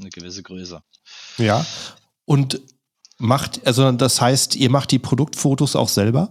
eine 0.00 0.10
gewisse 0.10 0.42
Größe. 0.42 0.82
Ja. 1.38 1.64
Und 2.24 2.60
macht, 3.18 3.66
also 3.66 3.90
das 3.92 4.20
heißt, 4.20 4.56
ihr 4.56 4.70
macht 4.70 4.90
die 4.90 4.98
Produktfotos 4.98 5.76
auch 5.76 5.88
selber? 5.88 6.30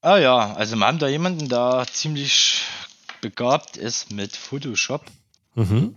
Ah 0.00 0.18
ja, 0.18 0.54
also 0.54 0.76
wir 0.76 0.86
haben 0.86 0.98
da 0.98 1.08
jemanden, 1.08 1.48
der 1.48 1.86
ziemlich 1.92 2.62
begabt 3.20 3.76
ist 3.76 4.10
mit 4.10 4.36
Photoshop. 4.36 5.04
Mhm. 5.54 5.94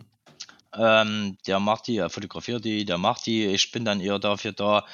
Ähm, 0.77 1.38
der 1.48 1.60
macht 1.60 1.88
die, 1.88 1.98
er 1.98 2.10
fotografiert 2.10 2.65
die, 2.65 2.86
der 2.86 2.98
macht 2.98 3.25
die. 3.25 3.46
Ich 3.46 3.72
bin 3.72 3.86
dann 3.86 4.01
eher 4.01 4.20
dafür 4.20 4.51
da. 4.51 4.86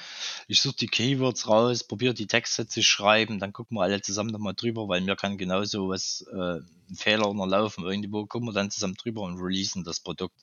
Ich 0.48 0.62
suche 0.62 0.76
die 0.76 0.88
Keywords 0.88 1.48
raus, 1.48 1.84
probiere 1.84 2.14
die 2.14 2.28
Texte 2.28 2.68
zu 2.68 2.84
schreiben, 2.84 3.40
dann 3.40 3.54
gucken 3.54 3.78
wir 3.78 3.84
alle 3.84 4.02
zusammen 4.02 4.32
nochmal 4.32 4.54
drüber, 4.54 4.88
weil 4.88 5.02
mir 5.02 5.16
kann 5.16 5.38
genauso 5.38 5.90
was 5.90 6.26
äh, 6.34 6.60
Fehler 6.96 7.28
unterlaufen. 7.28 7.86
Irgendwo 7.86 8.26
gucken 8.26 8.48
wir 8.48 8.54
dann 8.54 8.70
zusammen 8.70 8.96
drüber 8.96 9.22
und 9.22 9.40
releasen 9.40 9.84
das 9.84 10.00
Produkt. 10.00 10.40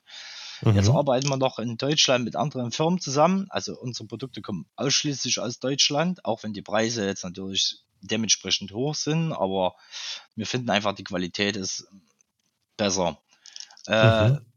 Mhm. 0.63 0.75
Jetzt 0.75 0.91
arbeiten 0.91 1.29
wir 1.29 1.37
noch 1.37 1.59
in 1.59 1.77
Deutschland 1.77 2.25
mit 2.25 2.35
anderen 2.35 2.73
Firmen 2.73 3.01
zusammen. 3.01 3.47
Also 3.51 3.79
unsere 3.79 4.09
Produkte 4.09 4.43
kommen 4.43 4.67
ausschließlich 4.77 5.39
aus 5.39 5.61
Deutschland, 5.61 6.25
auch 6.25 6.43
wenn 6.43 6.53
die 6.53 6.63
Preise 6.63 7.07
jetzt 7.07 7.25
natürlich 7.25 7.79
dementsprechend 8.01 8.73
hoch 8.73 8.95
sind, 8.95 9.33
aber 9.33 9.75
wir 10.37 10.47
finden 10.47 10.71
einfach, 10.71 10.95
die 10.95 11.05
Qualität 11.05 11.57
ist 11.57 11.89
besser. 12.77 13.19
Äh, 13.89 14.31
mhm 14.31 14.48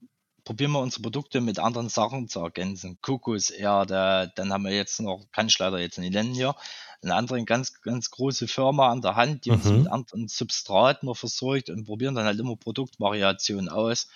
probieren 0.52 0.74
wir 0.74 0.82
unsere 0.82 1.04
Produkte 1.04 1.40
mit 1.40 1.60
anderen 1.60 1.88
Sachen 1.88 2.28
zu 2.28 2.42
ergänzen. 2.42 2.98
Kokoserde, 3.02 4.34
dann 4.36 4.52
haben 4.52 4.66
wir 4.66 4.74
jetzt 4.74 5.00
noch, 5.00 5.26
kann 5.32 5.48
ich 5.48 5.58
leider 5.58 5.80
jetzt 5.80 5.98
nicht 5.98 6.12
nennen 6.12 6.34
hier, 6.34 6.56
eine 7.02 7.16
andere 7.16 7.42
ganz, 7.46 7.82
ganz 7.82 8.12
große 8.12 8.50
Firma 8.50 8.90
an 8.90 9.02
der 9.02 9.16
Hand, 9.16 9.46
die 9.46 9.52
uns 9.52 9.64
mhm. 9.64 9.78
mit 9.78 9.88
anderen 9.88 10.28
Substraten 10.28 11.06
noch 11.06 11.16
versorgt 11.16 11.70
und 11.70 11.86
probieren 11.86 12.16
dann 12.16 12.26
halt 12.26 12.38
immer 12.38 12.58
Produktvariationen 12.58 13.70
aus, 13.70 14.10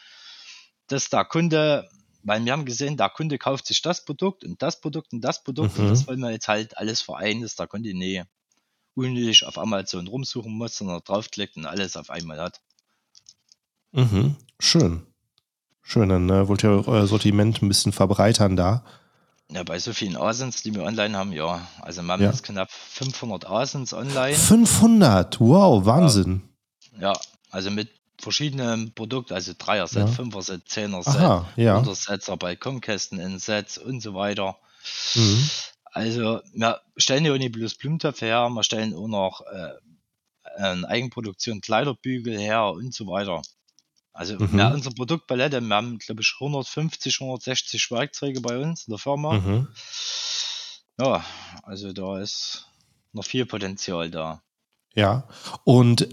dass 0.88 1.10
der 1.10 1.24
Kunde, 1.24 1.90
weil 2.24 2.44
wir 2.44 2.52
haben 2.52 2.66
gesehen, 2.66 2.98
der 2.98 3.12
Kunde 3.12 3.38
kauft 3.38 3.66
sich 3.66 3.82
das 3.82 4.04
Produkt 4.04 4.44
und 4.44 4.62
das 4.62 4.82
Produkt 4.82 5.14
und 5.14 5.22
das 5.22 5.42
Produkt 5.42 5.78
mhm. 5.78 5.86
und 5.86 5.90
das 5.92 6.02
mhm. 6.02 6.08
wollen 6.08 6.20
wir 6.20 6.32
jetzt 6.32 6.50
halt 6.50 6.78
alles 6.78 7.00
vereinen, 7.00 7.44
dass 7.44 7.56
der 7.56 7.68
Kunde 7.68 7.94
nee, 7.94 8.26
unnötig 8.94 9.46
auf 9.46 9.58
Amazon 9.58 10.06
rumsuchen 10.06 10.52
muss, 10.52 10.76
sondern 10.76 11.00
draufklickt 11.02 11.56
und 11.56 11.66
alles 11.66 11.96
auf 11.96 12.10
einmal 12.10 12.42
hat. 12.42 12.60
Mhm. 13.94 14.36
Schön. 14.60 15.08
Schön, 15.88 16.10
dann 16.10 16.28
äh, 16.32 16.48
wollt 16.48 16.64
ihr 16.64 16.88
euer 16.88 17.06
Sortiment 17.06 17.62
ein 17.62 17.68
bisschen 17.68 17.92
verbreitern 17.92 18.56
da. 18.56 18.84
Ja, 19.52 19.62
bei 19.62 19.78
so 19.78 19.94
vielen 19.94 20.18
Asens, 20.18 20.64
die 20.64 20.74
wir 20.74 20.82
online 20.82 21.16
haben, 21.16 21.32
ja. 21.32 21.68
Also 21.80 22.02
wir 22.02 22.12
haben 22.12 22.24
ja. 22.24 22.30
jetzt 22.32 22.44
knapp 22.44 22.72
500 22.72 23.48
Asens 23.48 23.94
online. 23.94 24.34
500? 24.34 25.40
Wow, 25.40 25.86
Wahnsinn. 25.86 26.42
Ja, 26.94 27.14
ja 27.14 27.20
also 27.52 27.70
mit 27.70 27.90
verschiedenen 28.20 28.94
Produkten, 28.94 29.36
also 29.36 29.54
Dreier-Set, 29.56 30.08
ja. 30.08 30.08
Fünfer-Set, 30.08 30.68
Zehner-Set, 30.68 31.22
Aha, 31.22 31.48
ja. 31.56 31.78
Untersetzer, 31.78 32.36
Balkonkästen 32.36 33.20
in 33.20 33.38
Sets 33.38 33.78
und 33.78 34.02
so 34.02 34.16
weiter. 34.16 34.58
Mhm. 35.14 35.50
Also 35.92 36.42
wir 36.54 36.82
stellen 36.98 37.26
ja 37.26 37.34
auch 37.34 37.38
nicht 37.38 37.52
bloß 37.52 37.76
Blumentöpfe 37.76 38.26
her, 38.26 38.50
wir 38.50 38.64
stellen 38.64 38.96
auch 38.96 39.08
noch 39.08 39.42
äh, 39.42 40.86
Eigenproduktion 40.86 41.62
Kleiderbügel 41.62 42.40
her 42.40 42.72
und 42.72 42.94
so 42.94 43.06
weiter. 43.06 43.44
Also 44.16 44.36
mhm. 44.40 44.54
wir 44.54 44.72
unsere 44.74 44.96
Produktpalette, 44.96 45.60
wir 45.60 45.76
haben, 45.76 46.00
glaube 46.00 46.22
ich, 46.22 46.36
150, 46.40 47.20
160 47.20 47.92
Werkzeuge 47.92 48.40
bei 48.40 48.58
uns 48.58 48.88
in 48.88 48.92
der 48.92 48.98
Firma. 48.98 49.34
Mhm. 49.34 49.68
Ja, 50.98 51.26
also 51.64 51.92
da 51.92 52.20
ist 52.20 52.66
noch 53.12 53.26
viel 53.26 53.46
Potenzial 53.46 54.10
da. 54.10 54.42
Ja, 54.94 55.28
und 55.66 56.08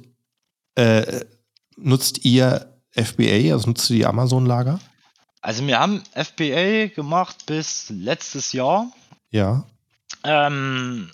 äh, 0.74 1.24
nutzt 1.76 2.24
ihr 2.24 2.76
FBA, 2.90 3.52
also 3.52 3.68
nutzt 3.68 3.88
ihr 3.90 3.98
die 3.98 4.06
Amazon-Lager? 4.06 4.80
Also 5.40 5.64
wir 5.64 5.78
haben 5.78 6.02
FBA 6.12 6.88
gemacht 6.92 7.46
bis 7.46 7.88
letztes 7.88 8.52
Jahr. 8.52 8.90
Ja. 9.30 9.64
Ähm, 10.24 11.08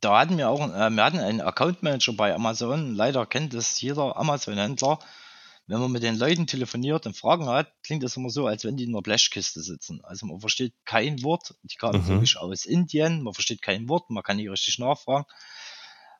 da 0.00 0.20
hatten 0.20 0.38
wir 0.38 0.50
auch, 0.50 0.60
äh, 0.72 0.90
wir 0.90 1.04
hatten 1.04 1.18
einen 1.18 1.40
Account 1.40 1.82
Manager 1.82 2.12
bei 2.12 2.32
Amazon. 2.32 2.94
Leider 2.94 3.26
kennt 3.26 3.54
es 3.54 3.80
jeder 3.80 4.16
Amazon-Händler 4.16 5.00
wenn 5.70 5.78
man 5.78 5.92
mit 5.92 6.02
den 6.02 6.18
Leuten 6.18 6.48
telefoniert 6.48 7.06
und 7.06 7.16
Fragen 7.16 7.48
hat, 7.48 7.72
klingt 7.84 8.02
das 8.02 8.16
immer 8.16 8.28
so, 8.28 8.48
als 8.48 8.64
wenn 8.64 8.76
die 8.76 8.84
in 8.84 8.90
einer 8.90 9.02
Blechkiste 9.02 9.60
sitzen. 9.62 10.00
Also 10.02 10.26
man 10.26 10.40
versteht 10.40 10.74
kein 10.84 11.22
Wort. 11.22 11.54
Die 11.62 11.76
kamen 11.76 12.02
mhm. 12.02 12.08
wirklich 12.08 12.36
aus 12.38 12.64
Indien, 12.64 13.22
man 13.22 13.34
versteht 13.34 13.62
kein 13.62 13.88
Wort, 13.88 14.10
man 14.10 14.24
kann 14.24 14.38
nicht 14.38 14.50
richtig 14.50 14.80
nachfragen. 14.80 15.26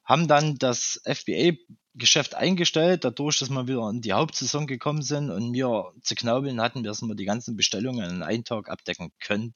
Haben 0.04 0.28
dann 0.28 0.54
das 0.54 1.02
FBA-Geschäft 1.04 2.36
eingestellt, 2.36 3.04
dadurch, 3.04 3.40
dass 3.40 3.50
wir 3.50 3.66
wieder 3.66 3.90
in 3.90 4.02
die 4.02 4.12
Hauptsaison 4.12 4.68
gekommen 4.68 5.02
sind 5.02 5.30
und 5.30 5.52
wir 5.52 5.94
zu 6.00 6.14
knaubeln 6.14 6.60
hatten, 6.60 6.84
dass 6.84 7.02
wir 7.02 7.16
die 7.16 7.24
ganzen 7.24 7.56
Bestellungen 7.56 8.08
in 8.08 8.22
einem 8.22 8.44
Tag 8.44 8.68
abdecken 8.68 9.10
können 9.18 9.54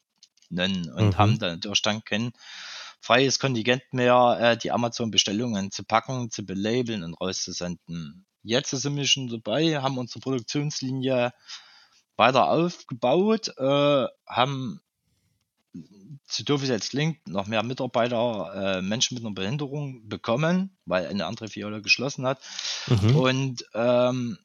und 0.50 0.88
mhm. 0.88 1.18
haben 1.18 1.38
dann 1.38 1.61
durch 1.61 1.83
dann 1.83 2.04
kein 2.04 2.33
freies 3.00 3.38
Kontingent 3.38 3.85
mehr, 3.92 4.38
äh, 4.40 4.57
die 4.57 4.72
Amazon-Bestellungen 4.72 5.70
zu 5.70 5.85
packen, 5.85 6.33
zu 6.33 6.44
belabeln 6.44 7.04
und 7.04 7.14
rauszusenden. 7.14 8.26
Jetzt 8.44 8.70
sind 8.70 8.96
wir 8.96 9.07
schon 9.07 9.28
dabei, 9.28 9.80
haben 9.80 9.98
unsere 9.98 10.20
Produktionslinie 10.20 11.33
weiter 12.16 12.48
aufgebaut, 12.48 13.48
äh, 13.59 14.07
haben 14.26 14.80
so 16.26 16.44
doof 16.44 16.62
es 16.62 16.68
jetzt 16.68 16.90
klingt, 16.90 17.26
noch 17.26 17.46
mehr 17.46 17.62
Mitarbeiter, 17.62 18.78
äh, 18.78 18.83
Menschen 18.83 19.14
mit 19.14 19.24
einer 19.24 19.35
Behinderung 19.35 20.09
bekommen, 20.09 20.76
weil 20.85 21.07
eine 21.07 21.26
andere 21.26 21.48
Filiale 21.48 21.83
geschlossen 21.83 22.26
hat. 22.26 22.40
Mhm. 22.87 23.16
Und 23.16 23.64
ähm, 23.74 24.38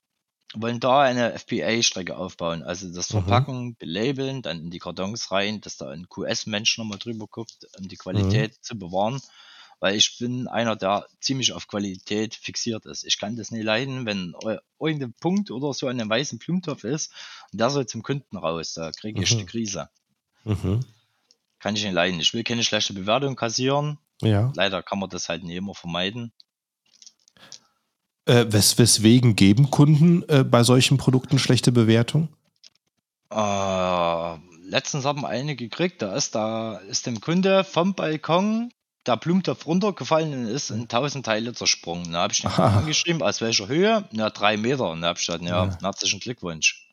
wollen 0.55 0.79
da 0.79 1.01
eine 1.01 1.37
FBA-Strecke 1.37 2.17
aufbauen. 2.17 2.63
Also 2.63 2.91
das 2.91 3.09
mhm. 3.09 3.19
Verpacken, 3.19 3.65
mhm. 3.65 3.75
belabeln, 3.75 4.41
dann 4.41 4.59
in 4.59 4.71
die 4.71 4.79
Kartons 4.79 5.31
rein, 5.31 5.61
dass 5.61 5.77
da 5.77 5.89
ein 5.89 6.07
QS-Mensch 6.09 6.77
nochmal 6.77 6.97
drüber 6.97 7.27
guckt, 7.27 7.67
um 7.77 7.87
die 7.87 7.97
Qualität 7.97 8.51
mhm. 8.51 8.61
zu 8.61 8.79
bewahren 8.79 9.21
weil 9.79 9.95
ich 9.95 10.17
bin 10.17 10.47
einer, 10.47 10.75
der 10.75 11.07
ziemlich 11.19 11.53
auf 11.53 11.67
Qualität 11.67 12.35
fixiert 12.35 12.85
ist. 12.85 13.05
Ich 13.05 13.17
kann 13.17 13.35
das 13.35 13.51
nicht 13.51 13.63
leiden, 13.63 14.05
wenn 14.05 14.33
irgendein 14.79 15.13
Punkt 15.13 15.51
oder 15.51 15.73
so 15.73 15.87
an 15.87 15.99
einem 15.99 16.09
weißen 16.09 16.39
Blumentopf 16.39 16.83
ist 16.83 17.11
und 17.51 17.59
der 17.61 17.69
soll 17.69 17.85
zum 17.85 18.03
Kunden 18.03 18.37
raus, 18.37 18.73
da 18.73 18.91
kriege 18.91 19.21
ich 19.21 19.33
mhm. 19.33 19.39
die 19.39 19.45
Krise. 19.45 19.89
Mhm. 20.43 20.81
Kann 21.59 21.75
ich 21.75 21.83
nicht 21.83 21.93
leiden. 21.93 22.19
Ich 22.19 22.33
will 22.33 22.43
keine 22.43 22.63
schlechte 22.63 22.93
Bewertung 22.93 23.35
kassieren. 23.35 23.97
Ja. 24.21 24.51
Leider 24.55 24.83
kann 24.83 24.99
man 24.99 25.09
das 25.09 25.29
halt 25.29 25.43
nicht 25.43 25.55
immer 25.55 25.75
vermeiden. 25.75 26.31
Äh, 28.25 28.45
wes 28.49 28.77
weswegen 28.77 29.35
geben 29.35 29.71
Kunden 29.71 30.23
äh, 30.29 30.43
bei 30.43 30.63
solchen 30.63 30.97
Produkten 30.97 31.39
schlechte 31.39 31.71
Bewertungen? 31.71 32.29
Äh, 33.31 34.37
letztens 34.69 35.05
haben 35.05 35.21
wir 35.21 35.29
eine 35.29 35.55
gekriegt, 35.55 36.01
da 36.01 36.15
ist, 36.15 36.35
da 36.35 36.77
ist 36.77 37.07
dem 37.07 37.21
Kunde 37.21 37.63
vom 37.63 37.93
Balkon 37.95 38.71
der 39.09 39.17
Blumentopf 39.17 39.65
runtergefallen 39.65 40.33
und 40.33 40.47
ist 40.47 40.69
in 40.69 40.87
tausend 40.87 41.25
Teile 41.25 41.53
zersprungen. 41.53 42.11
Da 42.11 42.21
habe 42.21 42.33
ich 42.33 42.41
den 42.41 42.51
angeschrieben, 42.51 43.21
aus 43.21 43.41
welcher 43.41 43.67
Höhe? 43.67 44.07
Na, 44.11 44.29
drei 44.29 44.57
Meter. 44.57 44.89
Und 44.89 45.01
da 45.01 45.09
habe 45.09 45.19
ich 45.19 45.25
gesagt, 45.25 45.43
ja, 45.43 45.65
ja, 45.65 45.77
herzlichen 45.81 46.19
Glückwunsch. 46.19 46.87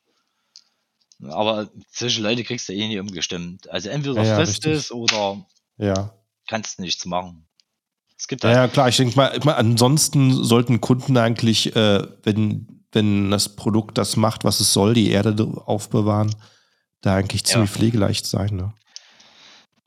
Aber 1.22 1.70
solche 1.90 2.20
Leute 2.20 2.44
kriegst 2.44 2.68
du 2.68 2.72
eh 2.72 2.88
nicht 2.88 2.98
umgestimmt. 2.98 3.70
Also 3.70 3.88
entweder 3.88 4.22
ja, 4.22 4.36
frisst 4.36 4.66
es 4.66 4.92
oder 4.92 5.44
ja. 5.78 6.12
kannst 6.46 6.78
nichts 6.80 7.06
machen. 7.06 7.46
Es 8.18 8.28
gibt 8.28 8.44
ja, 8.44 8.50
halt 8.50 8.56
ja, 8.58 8.68
klar, 8.68 8.88
ich 8.88 8.96
denke 8.96 9.16
mal, 9.16 9.36
ich 9.36 9.44
mal, 9.44 9.54
ansonsten 9.54 10.32
sollten 10.44 10.80
Kunden 10.80 11.16
eigentlich, 11.16 11.76
äh, 11.76 12.02
wenn, 12.22 12.84
wenn 12.92 13.30
das 13.30 13.56
Produkt 13.56 13.98
das 13.98 14.16
macht, 14.16 14.44
was 14.44 14.60
es 14.60 14.72
soll, 14.72 14.94
die 14.94 15.10
Erde 15.10 15.34
aufbewahren, 15.66 16.34
da 17.02 17.14
eigentlich 17.14 17.44
ziemlich 17.44 17.70
pflegeleicht 17.70 18.26
sein. 18.26 18.56
Ne? 18.56 18.72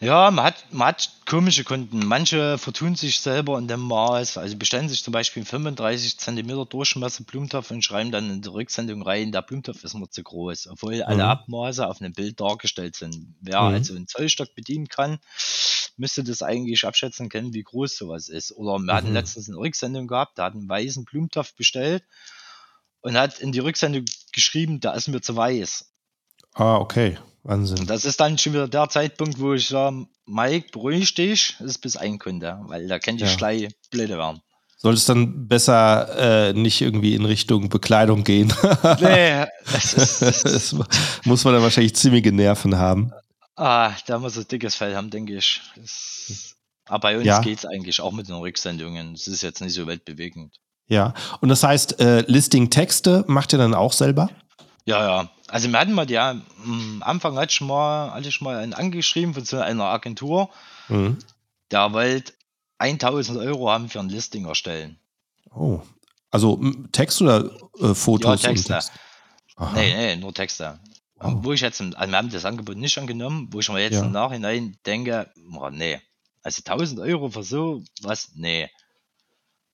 Ja, 0.02 0.32
man 0.32 0.46
hat, 0.46 0.64
man 0.72 0.88
hat 0.88 1.12
komische 1.26 1.66
Kunden. 1.66 2.06
Manche 2.06 2.58
vertun 2.58 2.96
sich 2.96 3.20
selber 3.20 3.58
in 3.60 3.68
dem 3.68 3.82
Maß. 3.82 4.38
Also 4.38 4.56
bestellen 4.56 4.88
sich 4.88 5.04
zum 5.04 5.12
Beispiel 5.12 5.44
35 5.44 6.18
cm 6.18 6.70
Durchmesser 6.70 7.26
Blumentopf 7.26 7.70
und 7.72 7.84
schreiben 7.84 8.10
dann 8.10 8.30
in 8.30 8.42
der 8.42 8.54
Rücksendung 8.54 9.02
rein, 9.02 9.34
der 9.34 9.42
Blumentopf 9.42 9.84
ist 9.84 9.96
mir 9.96 10.10
zu 10.10 10.24
groß, 10.24 10.68
obwohl 10.68 10.96
mhm. 10.96 11.04
alle 11.04 11.26
Abmaße 11.26 11.86
auf 11.86 12.00
einem 12.00 12.14
Bild 12.14 12.40
dargestellt 12.40 12.96
sind. 12.96 13.36
Wer 13.42 13.62
mhm. 13.62 13.74
also 13.76 13.94
einen 13.94 14.08
Zollstock 14.08 14.56
bedienen 14.56 14.88
kann, 14.88 15.20
müsste 15.98 16.24
das 16.24 16.44
eigentlich 16.44 16.86
abschätzen 16.86 17.28
können, 17.28 17.54
wie 17.54 17.64
groß 17.64 17.98
sowas 17.98 18.30
ist. 18.30 18.54
Oder 18.54 18.80
wir 18.80 18.94
mhm. 18.94 18.96
hatten 18.96 19.14
letztens 19.14 19.50
eine 19.50 19.58
Rücksendung 19.58 20.08
gehabt, 20.08 20.38
der 20.38 20.46
hat 20.46 20.54
einen 20.54 20.70
weißen 20.70 21.04
Blumentopf 21.04 21.56
bestellt 21.56 22.06
und 23.02 23.18
hat 23.18 23.40
in 23.40 23.52
die 23.52 23.60
Rücksendung 23.60 24.06
geschrieben, 24.32 24.80
da 24.80 24.94
ist 24.94 25.10
mir 25.10 25.20
zu 25.20 25.36
weiß. 25.36 25.92
Ah, 26.56 26.76
okay. 26.78 27.18
Wahnsinn. 27.44 27.80
Und 27.80 27.90
das 27.90 28.06
ist 28.06 28.20
dann 28.20 28.38
schon 28.38 28.54
wieder 28.54 28.68
der 28.68 28.90
Zeitpunkt, 28.90 29.40
wo 29.40 29.54
ich 29.54 29.68
sage, 29.70 30.06
Mike, 30.26 30.70
beruhig 30.72 31.14
dich, 31.16 31.56
das 31.60 31.68
ist 31.72 31.78
bis 31.80 31.96
ein 31.96 32.20
Kunde, 32.20 32.60
weil 32.68 32.88
da 32.88 33.00
kennt 33.00 33.20
die 33.22 33.26
ja. 33.26 33.30
Schlei 33.32 33.70
blöde 33.92 34.18
werden. 34.18 34.42
Sollte 34.78 34.98
es 34.98 35.06
dann 35.06 35.48
besser 35.48 36.50
äh, 36.50 36.54
nicht 36.54 36.80
irgendwie 36.82 37.14
in 37.16 37.26
Richtung 37.26 37.68
Bekleidung 37.70 38.24
gehen? 38.24 38.54
nee, 39.02 39.46
das, 39.72 39.94
ist, 39.94 40.46
das 40.46 40.76
muss 41.26 41.44
man 41.44 41.54
dann 41.54 41.64
wahrscheinlich 41.64 41.96
ziemliche 41.96 42.32
Nerven 42.32 42.78
haben. 42.78 43.12
Ah, 43.58 43.92
da 44.06 44.20
muss 44.20 44.38
ein 44.38 44.48
dickes 44.48 44.76
Fell 44.76 44.96
haben, 44.96 45.10
denke 45.10 45.36
ich. 45.36 45.60
Das 45.76 46.56
Aber 46.86 47.00
bei 47.02 47.18
uns 47.18 47.26
Ja. 47.26 47.42
geht 47.42 47.58
es 47.58 47.66
eigentlich 47.66 48.00
auch 48.00 48.14
mit 48.14 48.30
den 48.30 48.36
Rücksendungen. 48.36 49.14
Es 49.16 49.28
ist 49.28 49.42
jetzt 49.42 49.60
nicht 49.60 49.74
so 49.74 49.86
weltbewegend. 49.86 50.56
Ja. 50.88 51.14
Und 51.42 51.50
das 51.50 51.64
heißt, 51.64 52.00
äh, 52.00 52.22
Listing-Texte 52.22 53.26
macht 53.28 53.52
ihr 53.54 53.60
dann 53.60 53.74
auch 53.74 53.92
selber? 53.92 54.30
Ja, 54.90 55.06
ja. 55.22 55.30
Also 55.48 55.70
wir 55.72 55.80
hatten 55.80 55.94
mal, 55.94 56.10
ja, 56.10 56.32
am 56.64 57.04
Anfang 57.06 57.38
hatte 57.38 57.52
ich 57.52 57.62
mal, 57.62 58.12
hatte 58.12 58.28
ich 58.30 58.42
mal 58.42 58.58
einen 58.58 58.74
angeschrieben 58.74 59.34
von 59.34 59.46
so 59.46 59.58
einer 59.60 59.86
Agentur, 59.86 60.50
Mhm. 60.88 61.18
der 61.72 61.94
wollte 61.94 62.34
1000 62.80 63.38
Euro 63.40 63.70
haben 63.70 63.90
für 63.90 64.00
ein 64.00 64.10
Listing 64.10 64.46
erstellen. 64.46 65.00
Oh. 65.54 65.82
Also 66.32 66.60
Text 66.92 67.22
oder 67.22 67.52
äh, 67.80 67.94
Fotos? 67.94 68.42
Ja, 68.42 68.50
Texte. 68.50 68.74
Text? 68.74 68.92
Nee, 69.76 69.94
nee, 69.96 70.16
nur 70.16 70.34
Texte. 70.34 70.80
Wow. 71.16 71.34
Wo 71.44 71.54
ich 71.54 71.62
jetzt, 71.62 71.82
also 71.82 72.12
wir 72.12 72.18
haben 72.18 72.30
das 72.32 72.46
Angebot 72.46 72.78
nicht 72.78 72.98
angenommen, 72.98 73.50
wo 73.52 73.60
ich 73.60 73.70
mir 73.70 73.82
jetzt 73.82 73.96
Ja. 73.96 74.06
im 74.06 74.12
Nachhinein 74.12 74.78
denke, 74.86 75.32
boah, 75.52 75.70
nee, 75.70 76.00
also 76.44 76.62
1000 76.64 77.00
Euro 77.02 77.30
für 77.30 77.44
so 77.44 77.84
was, 78.02 78.32
nee. 78.36 78.70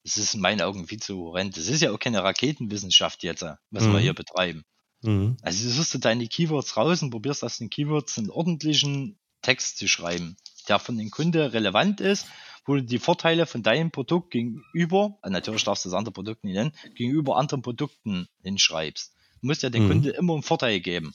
Das 0.04 0.18
ist 0.18 0.34
in 0.36 0.42
meinen 0.42 0.62
Augen 0.62 0.88
viel 0.88 1.00
zu 1.00 1.18
horrend. 1.18 1.56
Das 1.58 1.68
ist 1.68 1.82
ja 1.82 1.92
auch 1.92 2.00
keine 2.00 2.24
Raketenwissenschaft 2.24 3.24
jetzt, 3.24 3.44
äh, 3.44 3.56
was 3.72 3.84
Mhm. 3.84 3.94
wir 3.94 4.00
hier 4.00 4.14
betreiben. 4.14 4.64
Mhm. 5.06 5.38
Also 5.42 5.64
du 5.64 5.70
suchst 5.70 5.94
du 5.94 5.98
deine 6.00 6.28
Keywords 6.28 6.76
raus 6.78 7.02
und 7.02 7.12
probierst 7.12 7.44
aus 7.44 7.58
den 7.58 7.70
Keywords 7.70 8.18
einen 8.18 8.30
ordentlichen 8.30 9.18
Text 9.42 9.78
zu 9.78 9.88
schreiben, 9.88 10.38
der 10.68 10.80
von 10.80 10.98
den 10.98 11.12
Kunden 11.12 11.42
relevant 11.42 12.02
ist, 12.02 12.26
wo 12.66 12.74
du 12.76 12.84
die 12.84 12.98
Vorteile 12.98 13.46
von 13.46 13.62
deinem 13.62 13.92
Produkt 13.92 14.32
gegenüber, 14.32 15.20
äh, 15.24 15.30
natürlich 15.30 15.64
darfst 15.64 15.86
du 15.86 15.90
das 15.90 15.98
andere 15.98 16.14
Produkt 16.14 16.44
nicht 16.44 16.56
nennen, 16.56 16.72
gegenüber 16.96 17.38
anderen 17.38 17.62
Produkten 17.62 18.28
hinschreibst. 18.42 19.14
Du 19.42 19.48
musst 19.48 19.62
ja 19.62 19.70
dem 19.70 19.84
Mhm. 19.84 19.90
Kunde 19.90 20.10
immer 20.12 20.34
einen 20.34 20.44
Vorteil 20.44 20.80
geben, 20.80 21.14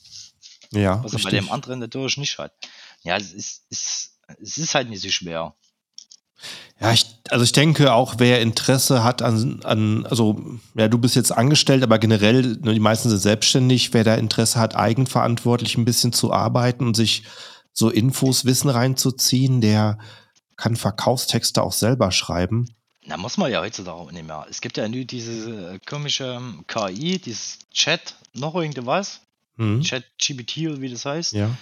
Ja, 0.71 1.03
was 1.03 1.13
er 1.13 1.19
bei 1.19 1.31
dem 1.31 1.51
anderen 1.51 1.79
natürlich 1.79 2.15
nicht 2.17 2.37
hat. 2.37 2.53
Ja, 3.03 3.17
es 3.17 3.33
ist, 3.33 3.65
es, 3.69 4.17
es 4.41 4.57
ist 4.57 4.75
halt 4.75 4.89
nicht 4.89 5.01
so 5.01 5.09
schwer. 5.09 5.55
Ja, 6.79 6.93
ich, 6.93 7.05
also 7.31 7.43
ich 7.43 7.53
denke 7.53 7.93
auch, 7.93 8.15
wer 8.17 8.41
Interesse 8.41 9.03
hat 9.03 9.21
an, 9.21 9.61
an, 9.63 10.05
also 10.05 10.59
ja, 10.75 10.87
du 10.87 10.97
bist 10.97 11.15
jetzt 11.15 11.31
angestellt, 11.31 11.81
aber 11.81 11.97
generell, 11.97 12.57
ne, 12.61 12.73
die 12.73 12.79
meisten 12.79 13.09
sind 13.09 13.19
selbstständig, 13.19 13.93
wer 13.93 14.03
da 14.03 14.15
Interesse 14.15 14.59
hat, 14.59 14.75
eigenverantwortlich 14.75 15.77
ein 15.77 15.85
bisschen 15.85 16.13
zu 16.13 16.33
arbeiten 16.33 16.85
und 16.85 16.95
sich 16.95 17.23
so 17.73 17.89
Infos, 17.89 18.45
Wissen 18.45 18.69
reinzuziehen, 18.69 19.61
der 19.61 19.97
kann 20.57 20.75
Verkaufstexte 20.75 21.63
auch 21.63 21.71
selber 21.71 22.11
schreiben. 22.11 22.75
Na, 23.05 23.17
muss 23.17 23.37
man 23.37 23.51
ja 23.51 23.61
heutzutage 23.61 23.97
auch 23.97 24.11
nicht 24.11 24.27
mehr. 24.27 24.45
Es 24.49 24.61
gibt 24.61 24.77
ja 24.77 24.87
nur 24.87 25.05
diese 25.05 25.73
äh, 25.73 25.79
komische 25.89 26.37
ähm, 26.37 26.65
KI, 26.67 27.17
dieses 27.17 27.59
Chat, 27.71 28.15
noch 28.33 28.55
irgendwas, 28.55 29.21
Mhm. 29.57 29.81
Chat 29.81 30.03
GPT 30.17 30.67
oder 30.69 30.81
wie 30.81 30.89
das 30.89 31.05
heißt. 31.05 31.33
Ja. 31.33 31.55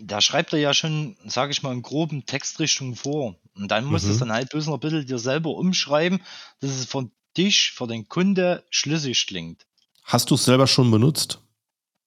Da 0.00 0.20
schreibt 0.20 0.52
er 0.52 0.58
ja 0.58 0.74
schon, 0.74 1.16
sage 1.26 1.52
ich 1.52 1.62
mal, 1.62 1.72
in 1.72 1.82
groben 1.82 2.26
Textrichtungen 2.26 2.96
vor. 2.96 3.36
Und 3.54 3.68
dann 3.70 3.84
musst 3.84 4.04
du 4.04 4.08
Mhm. 4.08 4.12
es 4.14 4.18
dann 4.20 4.32
halt 4.32 4.50
bloß 4.50 4.66
noch 4.66 4.74
ein 4.74 4.80
bisschen 4.80 5.06
dir 5.06 5.18
selber 5.18 5.50
umschreiben, 5.50 6.22
dass 6.60 6.70
es 6.70 6.86
von 6.86 7.10
dich, 7.36 7.72
für 7.72 7.86
den 7.86 8.08
Kunde 8.08 8.64
schlüssig 8.70 9.26
klingt. 9.26 9.66
Hast 10.04 10.30
du 10.30 10.34
es 10.34 10.44
selber 10.44 10.66
schon 10.66 10.90
benutzt? 10.90 11.40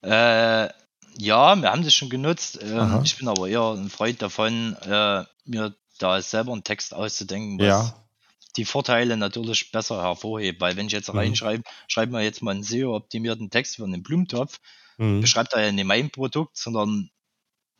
Äh, 0.04 0.70
ja, 1.18 1.56
wir 1.56 1.72
haben 1.72 1.84
das 1.84 1.94
schon 1.94 2.10
genutzt. 2.10 2.60
Ähm, 2.62 3.02
ich 3.04 3.18
bin 3.18 3.28
aber 3.28 3.48
eher 3.48 3.72
ein 3.74 3.90
Freund 3.90 4.22
davon, 4.22 4.76
äh, 4.84 5.24
mir 5.46 5.76
da 6.00 6.22
selber 6.22 6.52
einen 6.52 6.64
Text 6.64 6.94
auszudenken, 6.94 7.58
was 7.60 7.68
Ja. 7.68 8.06
die 8.58 8.66
Vorteile 8.66 9.18
natürlich 9.18 9.72
besser 9.72 10.02
hervorhebt. 10.04 10.62
Weil 10.62 10.76
wenn 10.76 10.88
ich 10.88 10.92
jetzt 10.94 11.12
Mhm. 11.12 11.18
reinschreibe, 11.20 11.64
schreibe 11.88 12.12
mir 12.12 12.24
jetzt 12.24 12.42
mal 12.42 12.52
einen 12.52 12.64
SEO-optimierten 12.64 13.50
Text 13.50 13.78
für 13.78 13.86
einen 13.86 14.04
Blumentopf, 14.04 14.60
Mhm. 14.98 15.22
beschreibt 15.22 15.54
er 15.54 15.66
ja 15.66 15.72
nicht 15.72 15.86
mein 15.86 16.10
Produkt, 16.12 16.58
sondern 16.58 17.10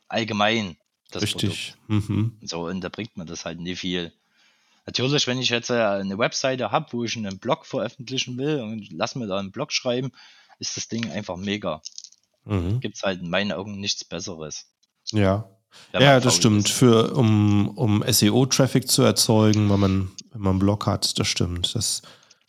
allgemein 0.08 0.76
das 1.10 1.30
Produkt. 1.30 1.52
Richtig. 1.52 1.74
Mhm. 1.88 2.38
So, 2.42 2.66
und 2.66 2.80
da 2.80 2.88
bringt 2.88 3.16
mir 3.16 3.24
das 3.24 3.44
halt 3.44 3.60
nicht 3.60 3.80
viel. 3.80 4.12
Natürlich, 4.86 5.26
wenn 5.26 5.40
ich 5.40 5.50
jetzt 5.50 5.70
äh, 5.70 5.74
eine 5.74 6.18
Webseite 6.18 6.70
habe, 6.70 6.86
wo 6.92 7.04
ich 7.04 7.16
einen 7.16 7.38
Blog 7.38 7.66
veröffentlichen 7.66 8.38
will 8.38 8.60
und 8.60 8.92
lass 8.92 9.16
mir 9.16 9.26
da 9.26 9.38
einen 9.38 9.50
Blog 9.50 9.72
schreiben, 9.72 10.12
ist 10.58 10.76
das 10.76 10.88
Ding 10.88 11.10
einfach 11.10 11.36
mega. 11.36 11.82
Mhm. 12.44 12.80
Gibt 12.80 12.96
es 12.96 13.02
halt 13.02 13.20
in 13.20 13.28
meinen 13.28 13.52
Augen 13.52 13.80
nichts 13.80 14.04
Besseres. 14.04 14.66
Ja. 15.12 15.50
Ja, 15.92 16.00
man 16.00 16.22
das 16.22 16.36
stimmt. 16.36 16.68
ist. 16.68 16.74
Für, 16.74 17.14
um, 17.14 17.68
um 17.76 18.02
SEO-Traffic 18.06 18.88
zu 18.88 19.02
erzeugen, 19.02 19.68
wenn 19.70 19.80
man, 19.80 20.10
wenn 20.32 20.40
man 20.40 20.50
einen 20.50 20.58
Blog 20.60 20.86
hat, 20.86 21.18
das 21.18 21.26
stimmt. 21.26 21.74
Das 21.74 22.02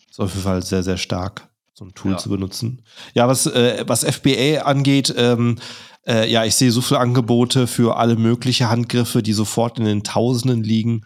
ist 0.10 0.20
auf 0.20 0.32
jeden 0.32 0.43
Fall 0.43 0.63
sehr, 0.63 0.84
sehr 0.84 0.98
stark, 0.98 1.47
so 1.78 1.86
ein 1.86 1.94
Tool 1.94 2.13
Ja. 2.13 2.18
zu 2.18 2.30
benutzen. 2.30 2.82
Ja, 3.13 3.28
was, 3.28 3.46
äh, 3.46 3.84
was 3.86 4.04
FBA 4.04 4.63
angeht, 4.63 5.13
ähm, 5.16 5.60
äh, 6.08 6.28
ja, 6.28 6.44
ich 6.44 6.56
sehe 6.56 6.72
so 6.72 6.82
viele 6.82 7.00
Angebote 7.00 7.68
für 7.68 7.98
alle 7.98 8.16
möglichen 8.16 8.68
Handgriffe, 8.70 9.22
die 9.22 9.34
sofort 9.34 9.78
in 9.78 9.86
den 9.86 10.04
Tausenden 10.04 10.63
liegen. 10.63 11.06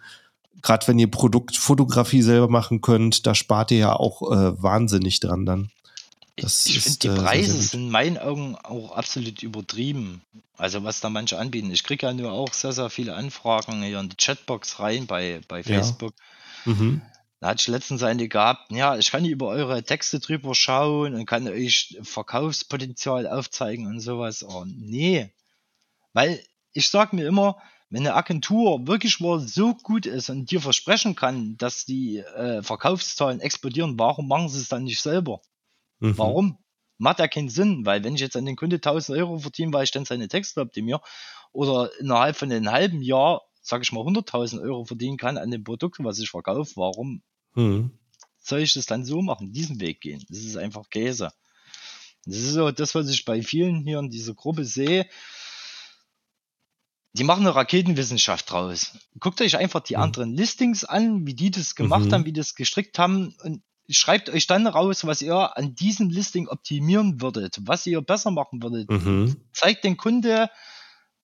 Gerade 0.62 0.88
wenn 0.88 0.98
ihr 0.98 1.10
Produktfotografie 1.10 2.22
selber 2.22 2.48
machen 2.48 2.80
könnt, 2.80 3.26
da 3.26 3.34
spart 3.34 3.70
ihr 3.72 3.78
ja 3.78 3.92
auch 3.96 4.22
äh, 4.32 4.62
wahnsinnig 4.62 5.20
dran 5.20 5.44
dann. 5.44 5.70
Das 6.36 6.64
ich 6.64 6.80
finde, 6.80 6.98
die 7.00 7.08
äh, 7.08 7.14
Preise 7.16 7.60
sind 7.60 7.80
in 7.82 7.90
meinen 7.90 8.16
Augen 8.16 8.56
auch 8.62 8.92
absolut 8.92 9.42
übertrieben. 9.42 10.22
Also 10.56 10.84
was 10.84 11.00
da 11.00 11.10
manche 11.10 11.38
anbieten. 11.38 11.70
Ich 11.72 11.82
kriege 11.82 12.06
ja 12.06 12.14
nur 12.14 12.32
auch 12.32 12.54
sehr, 12.54 12.72
sehr 12.72 12.88
viele 12.88 13.14
Anfragen 13.14 13.82
hier 13.82 14.00
in 14.00 14.08
die 14.08 14.16
Chatbox 14.16 14.78
rein 14.80 15.06
bei, 15.06 15.40
bei 15.48 15.58
Ja. 15.58 15.64
Facebook. 15.64 16.14
Mhm. 16.64 17.02
Da 17.42 17.48
hatte 17.48 17.62
ich 17.62 17.66
letztens 17.66 18.04
eine 18.04 18.28
gehabt, 18.28 18.70
ja, 18.70 18.96
ich 18.96 19.10
kann 19.10 19.24
über 19.24 19.48
eure 19.48 19.82
Texte 19.82 20.20
drüber 20.20 20.54
schauen 20.54 21.12
und 21.16 21.26
kann 21.26 21.48
euch 21.48 21.98
Verkaufspotenzial 22.00 23.26
aufzeigen 23.26 23.88
und 23.88 23.98
sowas. 23.98 24.44
Oh, 24.44 24.64
nee. 24.64 25.28
Weil 26.12 26.40
ich 26.72 26.88
sag 26.88 27.12
mir 27.12 27.26
immer, 27.26 27.60
wenn 27.90 28.06
eine 28.06 28.14
Agentur 28.14 28.86
wirklich 28.86 29.18
mal 29.18 29.40
so 29.40 29.74
gut 29.74 30.06
ist 30.06 30.30
und 30.30 30.52
dir 30.52 30.60
versprechen 30.60 31.16
kann, 31.16 31.56
dass 31.56 31.84
die 31.84 32.18
äh, 32.18 32.62
Verkaufszahlen 32.62 33.40
explodieren, 33.40 33.98
warum 33.98 34.28
machen 34.28 34.48
sie 34.48 34.60
es 34.60 34.68
dann 34.68 34.84
nicht 34.84 35.02
selber? 35.02 35.42
Mhm. 35.98 36.18
Warum? 36.18 36.58
Macht 36.98 37.18
ja 37.18 37.26
keinen 37.26 37.48
Sinn, 37.48 37.84
weil 37.84 38.04
wenn 38.04 38.14
ich 38.14 38.20
jetzt 38.20 38.36
an 38.36 38.46
den 38.46 38.54
Kunde 38.54 38.76
1000 38.76 39.18
Euro 39.18 39.40
verdiene, 39.40 39.72
weil 39.72 39.82
ich 39.82 39.90
dann 39.90 40.04
seine 40.04 40.28
Texte 40.28 40.60
optimiere 40.60 41.00
oder 41.50 41.90
innerhalb 41.98 42.36
von 42.36 42.52
einem 42.52 42.70
halben 42.70 43.02
Jahr, 43.02 43.42
sage 43.62 43.82
ich 43.82 43.90
mal, 43.90 44.06
100.000 44.06 44.62
Euro 44.62 44.84
verdienen 44.84 45.16
kann 45.16 45.38
an 45.38 45.50
dem 45.50 45.64
Produkt, 45.64 45.96
was 46.04 46.20
ich 46.20 46.30
verkaufe, 46.30 46.74
warum 46.76 47.20
Mhm. 47.54 47.90
soll 48.38 48.60
ich 48.60 48.74
das 48.74 48.86
dann 48.86 49.04
so 49.04 49.22
machen, 49.22 49.52
diesen 49.52 49.80
Weg 49.80 50.00
gehen? 50.00 50.24
Das 50.28 50.38
ist 50.38 50.56
einfach 50.56 50.90
Käse. 50.90 51.30
Das 52.24 52.36
ist 52.36 52.52
so 52.52 52.70
das, 52.70 52.94
was 52.94 53.08
ich 53.08 53.24
bei 53.24 53.42
vielen 53.42 53.84
hier 53.84 53.98
in 53.98 54.10
dieser 54.10 54.34
Gruppe 54.34 54.64
sehe. 54.64 55.06
Die 57.14 57.24
machen 57.24 57.40
eine 57.40 57.54
Raketenwissenschaft 57.54 58.50
draus. 58.50 58.96
Guckt 59.20 59.40
euch 59.42 59.56
einfach 59.56 59.80
die 59.80 59.96
Mhm. 59.96 60.02
anderen 60.02 60.34
Listings 60.34 60.84
an, 60.84 61.26
wie 61.26 61.34
die 61.34 61.50
das 61.50 61.74
gemacht 61.74 62.06
Mhm. 62.06 62.12
haben, 62.12 62.24
wie 62.24 62.32
die 62.32 62.40
das 62.40 62.54
gestrickt 62.54 62.98
haben 62.98 63.34
und 63.42 63.62
schreibt 63.90 64.30
euch 64.30 64.46
dann 64.46 64.66
raus, 64.66 65.04
was 65.04 65.20
ihr 65.20 65.56
an 65.58 65.74
diesem 65.74 66.08
Listing 66.08 66.48
optimieren 66.48 67.20
würdet, 67.20 67.58
was 67.62 67.86
ihr 67.86 68.00
besser 68.00 68.30
machen 68.30 68.62
würdet. 68.62 68.88
Mhm. 68.90 69.36
Zeigt 69.52 69.84
den 69.84 69.96
Kunde, 69.98 70.48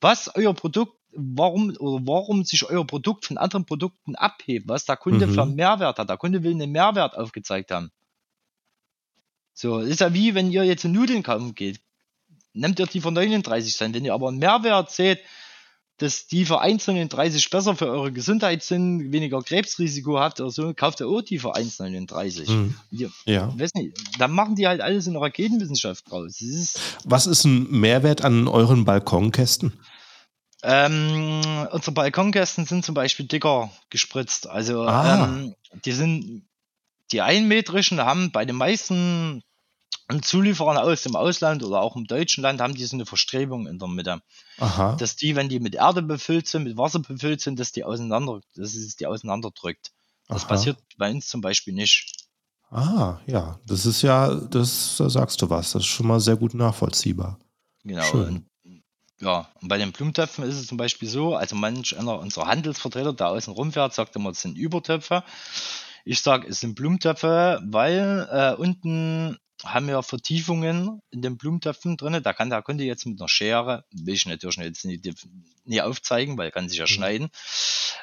was 0.00 0.34
euer 0.34 0.52
Produkt, 0.52 0.97
warum 1.12 1.70
oder 1.78 2.06
warum 2.06 2.44
sich 2.44 2.64
euer 2.68 2.86
Produkt 2.86 3.24
von 3.26 3.38
anderen 3.38 3.64
Produkten 3.64 4.14
abhebt, 4.14 4.68
was 4.68 4.84
der 4.84 4.96
Kunde 4.96 5.26
Mhm. 5.26 5.34
für 5.34 5.42
einen 5.42 5.54
Mehrwert 5.54 5.98
hat. 5.98 6.08
Der 6.08 6.16
Kunde 6.16 6.42
will 6.42 6.52
einen 6.52 6.70
Mehrwert 6.70 7.16
aufgezeigt 7.16 7.70
haben. 7.70 7.90
So, 9.54 9.78
ist 9.80 10.00
ja 10.00 10.12
wie 10.14 10.34
wenn 10.34 10.50
ihr 10.50 10.64
jetzt 10.64 10.84
in 10.84 10.92
Nudeln 10.92 11.22
kaufen 11.22 11.54
geht. 11.54 11.80
Nehmt 12.52 12.78
ihr 12.78 12.86
die 12.86 13.00
für 13.00 13.10
39 13.10 13.76
Cent. 13.76 13.94
Wenn 13.94 14.04
ihr 14.04 14.14
aber 14.14 14.28
einen 14.28 14.38
Mehrwert 14.38 14.90
seht, 14.90 15.20
dass 15.98 16.28
die 16.28 16.44
für 16.44 16.62
1,39 16.62 17.50
besser 17.50 17.74
für 17.74 17.86
eure 17.88 18.12
Gesundheit 18.12 18.62
sind, 18.62 19.10
weniger 19.10 19.42
Krebsrisiko 19.42 20.20
habt 20.20 20.40
oder 20.40 20.50
so, 20.52 20.72
kauft 20.72 21.00
ihr 21.00 21.08
auch 21.08 21.22
die 21.22 21.40
für 21.40 21.56
1,39. 21.56 22.48
Mhm. 22.48 22.74
Ja. 23.26 23.58
weiß 23.58 23.74
nicht, 23.74 23.96
dann 24.20 24.30
machen 24.30 24.54
die 24.54 24.68
halt 24.68 24.80
alles 24.80 25.08
in 25.08 25.14
der 25.14 25.22
Raketenwissenschaft 25.22 26.08
draus. 26.08 26.40
Ist, 26.40 26.78
Was 27.04 27.26
ist 27.26 27.44
ein 27.44 27.68
Mehrwert 27.70 28.24
an 28.24 28.46
euren 28.46 28.84
Balkonkästen? 28.84 29.72
Ähm, 30.62 31.68
unsere 31.70 31.92
Balkonkästen 31.92 32.66
sind 32.66 32.84
zum 32.84 32.94
Beispiel 32.94 33.26
dicker 33.26 33.70
gespritzt. 33.90 34.48
Also 34.48 34.86
Ah. 34.86 35.14
ähm, 35.14 35.54
die 35.84 35.92
sind 35.92 36.42
die 37.12 37.22
einmetrischen 37.22 38.00
haben 38.00 38.32
bei 38.32 38.44
den 38.44 38.56
meisten 38.56 39.42
Zulieferern 40.22 40.78
aus 40.78 41.02
dem 41.02 41.16
Ausland 41.16 41.62
oder 41.62 41.80
auch 41.80 41.96
im 41.96 42.06
deutschen 42.06 42.42
Land 42.42 42.60
haben 42.60 42.74
die 42.74 42.84
so 42.84 42.96
eine 42.96 43.06
Verstrebung 43.06 43.66
in 43.66 43.78
der 43.78 43.88
Mitte. 43.88 44.22
Aha. 44.58 44.96
Dass 44.96 45.16
die, 45.16 45.36
wenn 45.36 45.48
die 45.48 45.60
mit 45.60 45.74
Erde 45.74 46.02
befüllt 46.02 46.48
sind, 46.48 46.64
mit 46.64 46.76
Wasser 46.76 47.00
befüllt 47.00 47.40
sind, 47.40 47.58
dass 47.60 47.72
die 47.72 47.84
auseinander, 47.84 48.40
dass 48.56 48.74
es 48.74 48.96
die 48.96 49.06
auseinanderdrückt. 49.06 49.92
Das 50.28 50.42
Aha. 50.42 50.48
passiert 50.48 50.78
bei 50.96 51.10
uns 51.10 51.28
zum 51.28 51.40
Beispiel 51.40 51.74
nicht. 51.74 52.26
Ah, 52.70 53.18
ja, 53.26 53.58
das 53.66 53.86
ist 53.86 54.02
ja, 54.02 54.34
das 54.34 54.96
da 54.98 55.08
sagst 55.08 55.40
du 55.40 55.48
was. 55.48 55.72
Das 55.72 55.82
ist 55.82 55.88
schon 55.88 56.06
mal 56.06 56.20
sehr 56.20 56.36
gut 56.36 56.54
nachvollziehbar. 56.54 57.38
Genau. 57.84 58.04
Schön. 58.04 58.47
Ja, 59.20 59.48
und 59.60 59.68
bei 59.68 59.78
den 59.78 59.92
Blumentöpfen 59.92 60.44
ist 60.44 60.56
es 60.56 60.68
zum 60.68 60.78
Beispiel 60.78 61.08
so, 61.08 61.34
also 61.34 61.56
manch 61.56 61.98
einer 61.98 62.18
unserer 62.18 62.46
Handelsvertreter, 62.46 63.12
der 63.12 63.28
außen 63.28 63.52
rumfährt, 63.52 63.92
sagt 63.92 64.14
immer, 64.14 64.30
es 64.30 64.42
sind 64.42 64.56
Übertöpfe. 64.56 65.24
Ich 66.04 66.20
sage, 66.20 66.46
es 66.48 66.60
sind 66.60 66.76
Blumentöpfe, 66.76 67.60
weil 67.64 68.28
äh, 68.30 68.54
unten 68.60 69.38
haben 69.64 69.88
ja 69.88 70.02
Vertiefungen 70.02 71.02
in 71.10 71.22
den 71.22 71.36
Blumentöpfen 71.36 71.96
drin. 71.96 72.22
Da 72.22 72.32
kann 72.32 72.50
der 72.50 72.62
Kunde 72.62 72.84
jetzt 72.84 73.06
mit 73.06 73.20
einer 73.20 73.28
Schere, 73.28 73.84
will 73.90 74.14
ich 74.14 74.26
natürlich 74.26 74.56
jetzt 74.56 74.84
nicht, 74.84 75.04
nicht 75.64 75.82
aufzeigen, 75.82 76.38
weil 76.38 76.46
er 76.46 76.52
kann 76.52 76.68
sich 76.68 76.78
ja 76.78 76.84
mhm. 76.84 76.88
schneiden, 76.88 77.28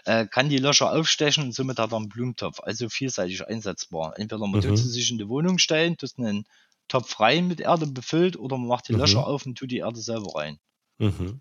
äh, 0.04 0.28
kann 0.28 0.50
die 0.50 0.58
Löcher 0.58 0.92
aufstechen 0.92 1.46
und 1.46 1.54
somit 1.54 1.80
hat 1.80 1.94
er 1.94 1.98
einen 1.98 2.10
Blumentopf. 2.10 2.60
Also 2.60 2.90
vielseitig 2.90 3.48
einsetzbar. 3.48 4.14
Entweder 4.18 4.46
man 4.48 4.60
mhm. 4.60 4.64
tut 4.64 4.78
sie 4.78 4.90
sich 4.90 5.10
in 5.12 5.18
die 5.18 5.30
Wohnung 5.30 5.58
stellen, 5.58 5.98
tut 5.98 6.12
einen 6.18 6.46
Topf 6.88 7.20
rein 7.20 7.48
mit 7.48 7.62
Erde 7.62 7.88
befüllt 7.88 8.38
oder 8.38 8.58
man 8.58 8.68
macht 8.68 8.90
die 8.90 8.94
mhm. 8.94 9.00
Löcher 9.00 9.26
auf 9.26 9.46
und 9.46 9.58
tut 9.58 9.72
die 9.72 9.78
Erde 9.78 10.00
selber 10.00 10.36
rein. 10.36 10.60
Mhm. 10.98 11.40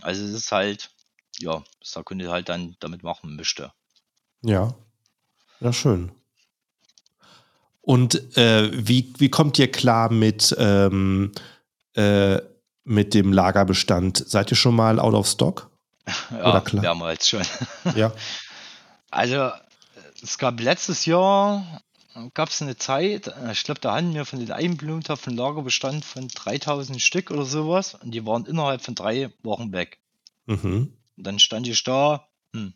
Also 0.00 0.24
es 0.24 0.32
ist 0.32 0.52
halt, 0.52 0.90
ja, 1.38 1.62
was 1.80 1.90
der 1.92 2.04
Kunde 2.04 2.30
halt 2.30 2.48
dann 2.48 2.76
damit 2.80 3.02
machen 3.02 3.36
möchte. 3.36 3.72
Ja. 4.42 4.74
Ja, 5.60 5.72
schön. 5.72 6.12
Und 7.82 8.36
äh, 8.36 8.70
wie, 8.72 9.12
wie 9.18 9.30
kommt 9.30 9.58
ihr 9.58 9.70
klar 9.70 10.12
mit, 10.12 10.54
ähm, 10.58 11.32
äh, 11.94 12.38
mit 12.84 13.14
dem 13.14 13.32
Lagerbestand? 13.32 14.18
Seid 14.28 14.50
ihr 14.50 14.56
schon 14.56 14.76
mal 14.76 14.98
out 14.98 15.14
of 15.14 15.26
stock? 15.26 15.70
Ja, 16.30 16.50
Oder 16.50 16.60
klar? 16.60 16.82
mehrmals 16.82 17.28
schon. 17.28 17.42
ja. 17.94 18.12
Also, 19.12 19.50
es 20.22 20.38
gab 20.38 20.60
letztes 20.60 21.04
Jahr 21.04 21.82
gab 22.34 22.48
es 22.48 22.62
eine 22.62 22.76
Zeit, 22.76 23.32
ich 23.52 23.64
glaube, 23.64 23.80
da 23.80 23.94
hatten 23.94 24.14
wir 24.14 24.24
von 24.24 24.40
den 24.40 24.52
Einblumentopf 24.52 25.26
einen 25.28 25.36
Lagerbestand 25.36 26.04
von 26.04 26.28
3000 26.28 27.00
Stück 27.00 27.30
oder 27.30 27.44
sowas 27.44 27.94
und 27.94 28.12
die 28.12 28.26
waren 28.26 28.46
innerhalb 28.46 28.82
von 28.82 28.94
drei 28.94 29.32
Wochen 29.42 29.72
weg. 29.72 29.98
Mhm. 30.46 30.96
Und 31.16 31.26
dann 31.26 31.38
stand 31.38 31.68
ich 31.68 31.82
da, 31.84 32.28
hm, 32.52 32.74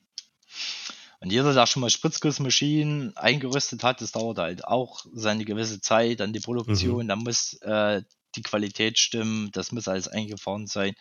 und 1.25 1.33
jeder, 1.33 1.55
der 1.55 1.67
schon 1.67 1.81
mal 1.81 1.89
Spritzgussmaschinen 1.89 3.17
eingerüstet 3.17 3.83
hat, 3.83 4.03
das 4.03 4.13
dauert 4.13 4.37
halt 4.37 4.67
auch 4.67 5.07
seine 5.15 5.47
gewisse 5.47 5.81
Zeit, 5.81 6.21
dann 6.21 6.35
die 6.35 6.41
Produktion, 6.41 7.05
mhm. 7.05 7.09
dann 7.09 7.19
muss 7.21 7.55
äh, 7.63 8.03
die 8.37 8.43
Qualität 8.43 8.99
stimmen, 8.99 9.51
das 9.53 9.73
muss 9.73 9.89
alles 9.89 10.07
eingefahren 10.07 10.67
sein. 10.67 10.95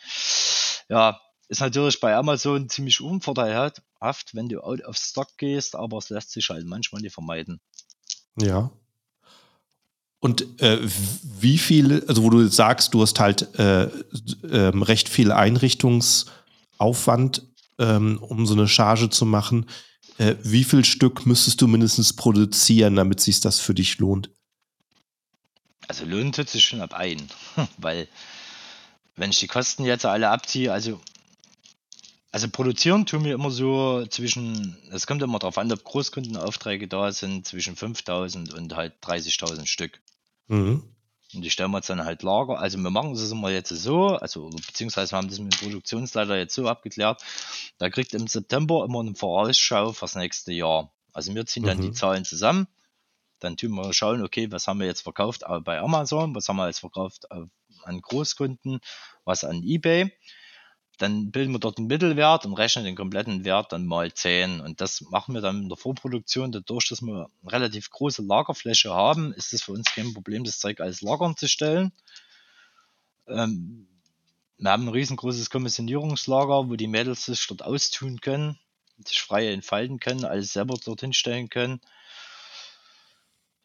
Ja, 0.87 1.19
ist 1.49 1.59
natürlich 1.59 1.99
bei 1.99 2.15
Amazon 2.15 2.69
ziemlich 2.69 3.01
unvorteilhaft, 3.01 4.33
wenn 4.33 4.47
du 4.47 4.61
out 4.63 4.85
of 4.85 4.95
stock 4.95 5.27
gehst, 5.37 5.75
aber 5.75 5.97
es 5.97 6.09
lässt 6.09 6.31
sich 6.31 6.47
halt 6.47 6.65
manchmal 6.65 7.01
nicht 7.01 7.13
vermeiden. 7.13 7.59
Ja. 8.39 8.71
Und 10.19 10.61
äh, 10.61 10.79
wie 10.81 11.57
viel, 11.57 12.05
also 12.07 12.23
wo 12.23 12.29
du 12.29 12.47
sagst, 12.47 12.93
du 12.93 13.01
hast 13.01 13.19
halt 13.19 13.59
äh, 13.59 13.83
äh, 13.83 14.71
recht 14.73 15.09
viel 15.09 15.33
Einrichtungsaufwand, 15.33 17.45
ähm, 17.77 18.19
um 18.21 18.45
so 18.45 18.53
eine 18.53 18.69
Charge 18.69 19.09
zu 19.09 19.25
machen. 19.25 19.65
Äh, 20.17 20.35
wie 20.41 20.63
viel 20.63 20.85
Stück 20.85 21.25
müsstest 21.25 21.61
du 21.61 21.67
mindestens 21.67 22.13
produzieren, 22.13 22.95
damit 22.95 23.19
sich 23.19 23.41
das 23.41 23.59
für 23.59 23.73
dich 23.73 23.99
lohnt? 23.99 24.29
Also 25.89 26.05
lohnt 26.05 26.39
es 26.39 26.53
sich 26.53 26.63
schon 26.63 26.79
ab 26.79 26.93
ein, 26.93 27.21
weil 27.77 28.07
wenn 29.15 29.31
ich 29.31 29.39
die 29.39 29.47
Kosten 29.47 29.83
jetzt 29.83 30.05
alle 30.05 30.29
abziehe, 30.29 30.71
also 30.71 31.01
also 32.33 32.49
produzieren 32.49 33.05
tun 33.05 33.23
wir 33.23 33.35
immer 33.35 33.51
so 33.51 34.07
zwischen, 34.07 34.75
es 34.91 35.05
kommt 35.05 35.21
immer 35.21 35.37
darauf 35.37 35.59
an, 35.59 35.71
ob 35.71 35.83
Großkundenaufträge 35.83 36.87
da 36.87 37.11
sind, 37.11 37.45
zwischen 37.45 37.75
5000 37.75 38.51
und 38.55 38.75
halt 38.75 38.95
30.000 39.03 39.67
Stück. 39.67 40.01
Mhm. 40.47 40.81
Und 41.35 41.41
die 41.43 41.51
stellen 41.51 41.69
wir 41.69 41.77
jetzt 41.77 41.91
dann 41.91 42.03
halt 42.03 42.23
Lager. 42.23 42.57
Also 42.57 42.79
wir 42.79 42.89
machen 42.89 43.11
es 43.11 43.31
immer 43.31 43.51
jetzt 43.51 43.69
so, 43.69 44.15
also 44.15 44.49
beziehungsweise 44.49 45.11
wir 45.11 45.17
haben 45.17 45.29
das 45.29 45.37
mit 45.37 45.53
dem 45.53 45.59
Produktionsleiter 45.59 46.35
jetzt 46.35 46.55
so 46.55 46.67
abgeklärt. 46.67 47.21
Da 47.77 47.91
kriegt 47.91 48.15
im 48.15 48.25
September 48.25 48.83
immer 48.83 49.01
eine 49.01 49.13
Vorausschau 49.13 49.93
fürs 49.93 50.15
nächste 50.15 50.53
Jahr. 50.53 50.91
Also 51.11 51.35
wir 51.35 51.45
ziehen 51.45 51.63
dann 51.63 51.77
mhm. 51.77 51.83
die 51.83 51.91
Zahlen 51.91 52.25
zusammen. 52.25 52.65
Dann 53.41 53.57
tun 53.57 53.75
wir 53.75 53.93
schauen, 53.93 54.23
okay, 54.23 54.51
was 54.51 54.65
haben 54.65 54.79
wir 54.79 54.87
jetzt 54.87 55.01
verkauft 55.01 55.43
bei 55.63 55.79
Amazon, 55.79 56.33
was 56.33 56.49
haben 56.49 56.57
wir 56.57 56.65
jetzt 56.65 56.79
verkauft 56.79 57.31
an 57.31 58.01
Großkunden, 58.01 58.79
was 59.23 59.43
an 59.43 59.61
eBay 59.61 60.11
dann 60.97 61.31
bilden 61.31 61.53
wir 61.53 61.59
dort 61.59 61.77
einen 61.77 61.87
Mittelwert 61.87 62.45
und 62.45 62.53
rechnen 62.53 62.85
den 62.85 62.95
kompletten 62.95 63.43
Wert 63.45 63.71
dann 63.71 63.85
mal 63.85 64.13
10. 64.13 64.61
Und 64.61 64.79
das 64.79 65.01
machen 65.01 65.33
wir 65.33 65.41
dann 65.41 65.63
in 65.63 65.69
der 65.69 65.77
Vorproduktion. 65.77 66.51
Dadurch, 66.51 66.87
dass 66.89 67.01
wir 67.01 67.29
eine 67.41 67.51
relativ 67.51 67.89
große 67.89 68.21
Lagerfläche 68.21 68.91
haben, 68.91 69.33
ist 69.33 69.53
es 69.53 69.63
für 69.63 69.71
uns 69.71 69.93
kein 69.93 70.13
Problem, 70.13 70.43
das 70.43 70.59
Zeug 70.59 70.79
alles 70.79 71.01
lagern 71.01 71.35
zu 71.35 71.47
stellen. 71.47 71.91
Ähm, 73.27 73.87
wir 74.57 74.71
haben 74.71 74.87
ein 74.87 74.93
riesengroßes 74.93 75.49
Kommissionierungslager, 75.49 76.69
wo 76.69 76.75
die 76.75 76.87
Mädels 76.87 77.25
sich 77.25 77.47
dort 77.47 77.63
austun 77.63 78.21
können, 78.21 78.59
sich 79.05 79.21
frei 79.21 79.51
entfalten 79.51 79.99
können, 79.99 80.25
alles 80.25 80.53
selber 80.53 80.75
dorthin 80.75 81.11
stellen 81.11 81.49
können. 81.49 81.81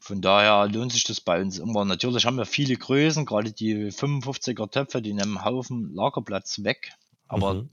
Von 0.01 0.23
daher 0.23 0.67
lohnt 0.67 0.93
sich 0.93 1.05
das 1.05 1.21
bei 1.21 1.41
uns 1.41 1.59
immer. 1.59 1.85
Natürlich 1.85 2.25
haben 2.25 2.39
wir 2.39 2.47
viele 2.47 2.77
Größen, 2.77 3.27
gerade 3.27 3.53
die 3.53 3.93
55er 3.93 4.71
Töpfe, 4.71 5.03
die 5.03 5.13
nehmen 5.13 5.37
einen 5.37 5.45
Haufen 5.45 5.95
Lagerplatz 5.95 6.65
weg. 6.65 6.93
Aber 7.29 7.55
mhm. 7.55 7.71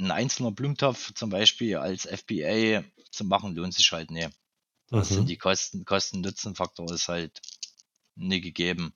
ein 0.00 0.10
einzelner 0.10 0.50
Blumentopf 0.50 1.14
zum 1.14 1.30
Beispiel 1.30 1.76
als 1.76 2.06
FBA 2.06 2.84
zu 3.10 3.24
machen, 3.24 3.54
lohnt 3.54 3.74
sich 3.74 3.90
halt 3.92 4.10
nicht. 4.10 4.30
Das 4.90 5.10
mhm. 5.10 5.14
sind 5.14 5.28
die 5.28 5.38
Kosten, 5.38 5.84
Kosten-Nutzen-Faktor 5.84 6.92
ist 6.92 7.08
halt 7.08 7.40
nie 8.14 8.40
gegeben. 8.40 8.92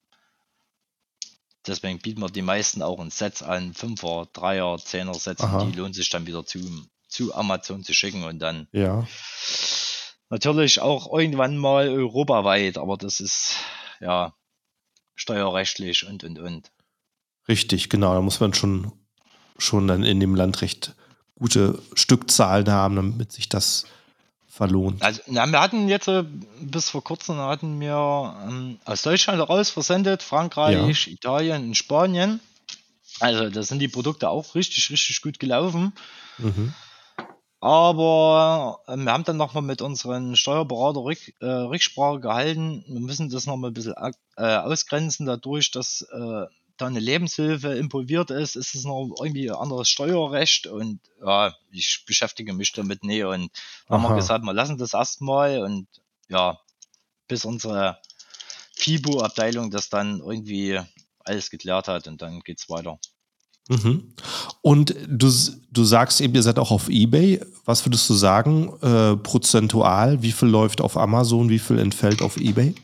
Deswegen 1.66 1.98
bieten 1.98 2.20
wir 2.20 2.28
die 2.28 2.42
meisten 2.42 2.82
auch 2.82 3.00
in 3.00 3.10
Sets 3.10 3.42
an, 3.42 3.74
5er, 3.74 4.32
3er, 4.32 4.82
10er 4.82 5.18
Sets, 5.18 5.42
Aha. 5.42 5.64
die 5.64 5.76
lohnt 5.76 5.94
sich 5.94 6.08
dann 6.08 6.26
wieder 6.26 6.44
zu, 6.44 6.58
zu 7.06 7.34
Amazon 7.34 7.84
zu 7.84 7.92
schicken 7.92 8.24
und 8.24 8.38
dann 8.38 8.66
ja. 8.72 9.06
natürlich 10.30 10.80
auch 10.80 11.12
irgendwann 11.12 11.58
mal 11.58 11.88
europaweit, 11.88 12.78
aber 12.78 12.96
das 12.96 13.20
ist 13.20 13.56
ja 14.00 14.34
steuerrechtlich 15.14 16.06
und 16.06 16.24
und 16.24 16.38
und. 16.38 16.72
Richtig, 17.46 17.90
genau, 17.90 18.14
da 18.14 18.22
muss 18.22 18.40
man 18.40 18.54
schon 18.54 18.92
schon 19.60 19.86
dann 19.86 20.02
in 20.02 20.20
dem 20.20 20.34
Land 20.34 20.62
recht 20.62 20.94
gute 21.38 21.80
Stückzahlen 21.94 22.68
haben, 22.70 22.96
damit 22.96 23.32
sich 23.32 23.48
das 23.48 23.84
verlohnt. 24.48 25.02
Also, 25.02 25.22
na, 25.26 25.46
wir 25.46 25.60
hatten 25.60 25.88
jetzt 25.88 26.08
äh, 26.08 26.24
bis 26.60 26.90
vor 26.90 27.02
kurzem 27.02 27.38
hatten 27.38 27.80
wir 27.80 28.34
ähm, 28.46 28.78
aus 28.84 29.02
Deutschland 29.02 29.38
heraus 29.38 29.70
versendet, 29.70 30.22
Frankreich, 30.22 31.06
ja. 31.06 31.12
Italien 31.12 31.64
und 31.68 31.76
Spanien. 31.76 32.40
Also 33.20 33.48
da 33.50 33.62
sind 33.62 33.80
die 33.80 33.88
Produkte 33.88 34.28
auch 34.28 34.54
richtig, 34.54 34.90
richtig 34.90 35.22
gut 35.22 35.38
gelaufen. 35.38 35.92
Mhm. 36.38 36.74
Aber 37.60 38.80
äh, 38.86 38.96
wir 38.96 39.12
haben 39.12 39.24
dann 39.24 39.36
nochmal 39.36 39.62
mit 39.62 39.82
unseren 39.82 40.34
Steuerberater 40.34 41.00
Rück, 41.00 41.18
äh, 41.40 41.46
Rücksprache 41.46 42.20
gehalten. 42.20 42.84
Wir 42.88 43.00
müssen 43.00 43.28
das 43.28 43.46
nochmal 43.46 43.70
ein 43.70 43.74
bisschen 43.74 43.94
äh, 44.36 44.56
ausgrenzen, 44.56 45.26
dadurch, 45.26 45.70
dass 45.70 46.02
äh, 46.10 46.46
da 46.80 46.86
eine 46.86 47.00
Lebenshilfe 47.00 47.74
involviert 47.74 48.30
ist, 48.30 48.56
ist 48.56 48.74
es 48.74 48.84
noch 48.84 49.14
irgendwie 49.18 49.50
ein 49.50 49.56
anderes 49.56 49.88
Steuerrecht 49.88 50.66
und 50.66 51.00
ja, 51.24 51.54
ich 51.70 52.04
beschäftige 52.06 52.52
mich 52.52 52.72
damit 52.72 53.04
nie 53.04 53.22
und 53.22 53.50
haben 53.88 54.02
wir 54.02 54.14
gesagt, 54.14 54.44
wir 54.44 54.52
lassen 54.52 54.78
das 54.78 54.94
erstmal 54.94 55.62
und 55.62 55.86
ja, 56.28 56.58
bis 57.28 57.44
unsere 57.44 57.98
FIBO-Abteilung 58.76 59.70
das 59.70 59.88
dann 59.88 60.20
irgendwie 60.20 60.80
alles 61.24 61.50
geklärt 61.50 61.88
hat 61.88 62.06
und 62.08 62.22
dann 62.22 62.40
geht 62.40 62.58
es 62.58 62.68
weiter. 62.70 62.98
Mhm. 63.68 64.14
Und 64.62 64.94
du, 65.06 65.32
du 65.70 65.84
sagst 65.84 66.20
eben, 66.20 66.34
ihr 66.34 66.42
seid 66.42 66.58
auch 66.58 66.72
auf 66.72 66.88
Ebay. 66.88 67.40
Was 67.64 67.86
würdest 67.86 68.08
du 68.10 68.14
sagen, 68.14 68.72
äh, 68.82 69.16
prozentual? 69.16 70.22
Wie 70.22 70.32
viel 70.32 70.48
läuft 70.48 70.80
auf 70.80 70.96
Amazon, 70.96 71.48
wie 71.48 71.60
viel 71.60 71.78
entfällt 71.78 72.20
auf 72.20 72.36
Ebay? 72.36 72.74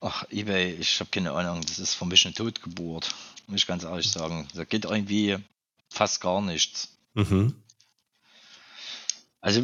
Ach, 0.00 0.24
Ebay, 0.30 0.76
ich 0.78 1.00
habe 1.00 1.10
keine 1.10 1.32
Ahnung. 1.32 1.62
Das 1.66 1.80
ist 1.80 1.94
für 1.94 2.06
mich 2.06 2.24
eine 2.24 2.34
Totgeburt 2.34 3.12
muss 3.48 3.62
ich 3.62 3.66
ganz 3.66 3.82
ehrlich 3.82 4.10
sagen. 4.10 4.46
Da 4.54 4.64
geht 4.64 4.84
irgendwie 4.84 5.38
fast 5.90 6.20
gar 6.20 6.40
nichts. 6.40 6.96
Mhm. 7.14 7.54
Also, 9.40 9.62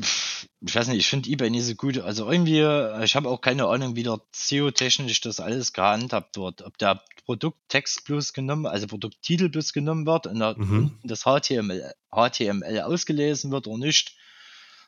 ich 0.60 0.74
weiß 0.74 0.88
nicht, 0.88 0.98
ich 0.98 1.08
finde 1.08 1.28
eBay 1.28 1.50
nicht 1.50 1.66
so 1.66 1.74
gut. 1.74 1.98
Also 1.98 2.30
irgendwie, 2.30 2.60
ich 3.04 3.16
habe 3.16 3.28
auch 3.28 3.40
keine 3.40 3.66
Ahnung, 3.66 3.96
wie 3.96 4.02
der 4.02 4.20
SEO-technisch 4.32 5.20
das 5.20 5.40
alles 5.40 5.72
gehandhabt 5.72 6.36
wird. 6.36 6.62
Ob 6.62 6.78
der 6.78 7.02
Produkttext 7.24 8.04
bloß 8.04 8.32
genommen, 8.32 8.66
also 8.66 8.86
Produkttitel 8.86 9.48
bloß 9.48 9.72
genommen 9.72 10.06
wird 10.06 10.26
und 10.26 10.38
mhm. 10.38 10.98
das 11.02 11.22
HTML, 11.22 11.92
HTML 12.10 12.80
ausgelesen 12.82 13.50
wird 13.50 13.66
oder 13.66 13.78
nicht, 13.78 14.16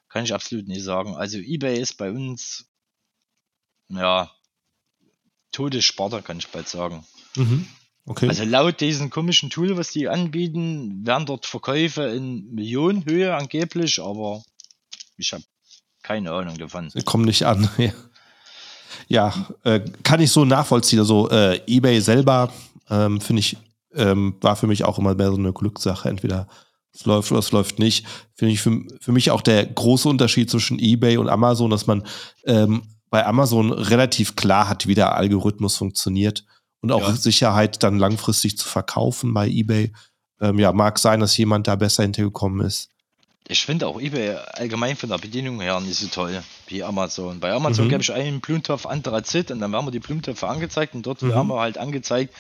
kann 0.09 0.25
ich 0.25 0.33
absolut 0.33 0.69
nicht 0.69 0.85
sagen. 0.85 1.17
Also 1.17 1.39
eBay 1.39 1.79
ist 1.81 1.95
bei 1.95 2.11
uns, 2.11 2.67
ja, 3.89 4.31
Todessparte, 5.53 6.23
kann 6.23 6.39
ich 6.39 6.49
bald 6.49 6.69
sagen. 6.69 7.05
Mhm. 7.35 7.67
Okay. 8.07 8.29
Also 8.29 8.45
laut 8.45 8.81
diesem 8.81 9.11
komischen 9.11 9.51
Tool, 9.51 9.77
was 9.77 9.91
die 9.91 10.09
anbieten, 10.09 11.05
werden 11.05 11.27
dort 11.27 11.45
Verkäufe 11.45 12.03
in 12.03 12.55
Millionenhöhe 12.55 13.35
angeblich, 13.35 14.01
aber 14.01 14.43
ich 15.17 15.33
habe 15.33 15.43
keine 16.03 16.31
Ahnung 16.31 16.57
davon. 16.57 16.89
Sie 16.91 17.03
kommen 17.03 17.25
nicht 17.25 17.45
an. 17.45 17.69
Ja, 19.09 19.33
äh, 19.63 19.81
kann 20.03 20.21
ich 20.21 20.33
so 20.33 20.45
nachvollziehen. 20.45 20.99
Also 20.99 21.29
äh, 21.31 21.61
eBay 21.67 22.01
selber 22.01 22.51
ähm, 22.91 23.21
finde 23.21 23.41
ich 23.41 23.57
ähm, 23.95 24.37
war 24.41 24.57
für 24.57 24.67
mich 24.67 24.85
auch 24.85 24.99
immer 24.99 25.15
mehr 25.15 25.31
so 25.31 25.37
eine 25.37 25.53
Glückssache. 25.53 26.09
Entweder 26.09 26.49
es 26.93 27.05
läuft 27.05 27.31
oder 27.31 27.41
es 27.41 27.53
läuft 27.53 27.79
nicht. 27.79 28.07
Finde 28.35 28.55
ich 28.55 28.63
für, 28.63 28.83
für 29.01 29.13
mich 29.13 29.31
auch 29.31 29.43
der 29.43 29.65
große 29.65 30.09
Unterschied 30.09 30.51
zwischen 30.51 30.79
eBay 30.79 31.19
und 31.19 31.29
Amazon, 31.29 31.71
dass 31.71 31.87
man 31.87 32.05
ähm, 32.47 32.83
bei 33.11 33.25
Amazon 33.25 33.73
relativ 33.73 34.35
klar 34.35 34.69
hat, 34.69 34.87
wie 34.87 34.95
der 34.95 35.15
Algorithmus 35.15 35.77
funktioniert 35.77 36.45
und 36.87 36.93
auch 36.93 37.09
Ja. 37.09 37.15
Sicherheit 37.15 37.83
dann 37.83 37.99
langfristig 37.99 38.57
zu 38.59 38.67
verkaufen 38.69 39.35
bei 39.35 39.49
eBay. 39.49 39.93
Ähm, 40.41 40.59
ja, 40.59 40.73
mag 40.73 40.99
sein, 40.99 41.21
dass 41.21 41.37
jemand 41.37 41.67
da 41.67 41.77
besser 41.77 42.03
hintergekommen 42.03 42.67
ist. 42.67 42.91
Ich 43.49 43.65
finde 43.65 43.87
auch 43.87 44.01
eBay 44.01 44.35
allgemein 44.55 44.97
von 44.97 45.09
der 45.09 45.19
Bedienung 45.19 45.61
her 45.61 45.79
nicht 45.81 45.99
so 45.99 46.09
toll 46.09 46.43
wie 46.67 46.83
Amazon. 46.83 47.39
Bei 47.39 47.53
Amazon 47.53 47.85
Mhm. 47.87 47.91
gebe 47.91 48.03
ich 48.03 48.13
einen 48.13 48.41
Blumentopf 48.41 48.87
Anthrazit 48.87 49.53
und 49.53 49.61
dann 49.61 49.71
werden 49.73 49.85
mir 49.85 49.93
die 49.93 50.01
Blumentöpfe 50.01 50.49
angezeigt 50.49 50.95
und 50.97 51.07
dort 51.07 51.23
Mhm. 51.23 51.29
werden 51.31 51.47
wir 51.49 51.61
halt 51.61 51.79
angezeigt, 51.79 52.35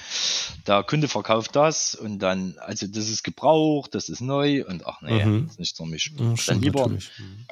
der 0.66 0.82
Kunde 0.82 1.06
verkauft 1.06 1.54
das 1.54 1.94
und 1.94 2.18
dann, 2.18 2.56
also 2.58 2.86
das 2.88 3.08
ist 3.08 3.22
gebraucht, 3.22 3.94
das 3.94 4.08
ist 4.08 4.20
neu 4.20 4.64
und 4.66 4.84
ach 4.86 5.00
nee, 5.00 5.24
Mhm. 5.24 5.42
das 5.44 5.52
ist 5.52 5.58
nicht 5.60 5.76
für 5.76 5.86
mich. 5.86 6.12
Ja, 6.18 6.34
Dann 6.48 6.60
lieber, 6.60 6.80
natürlich. 6.82 7.10
Mhm. 7.18 7.46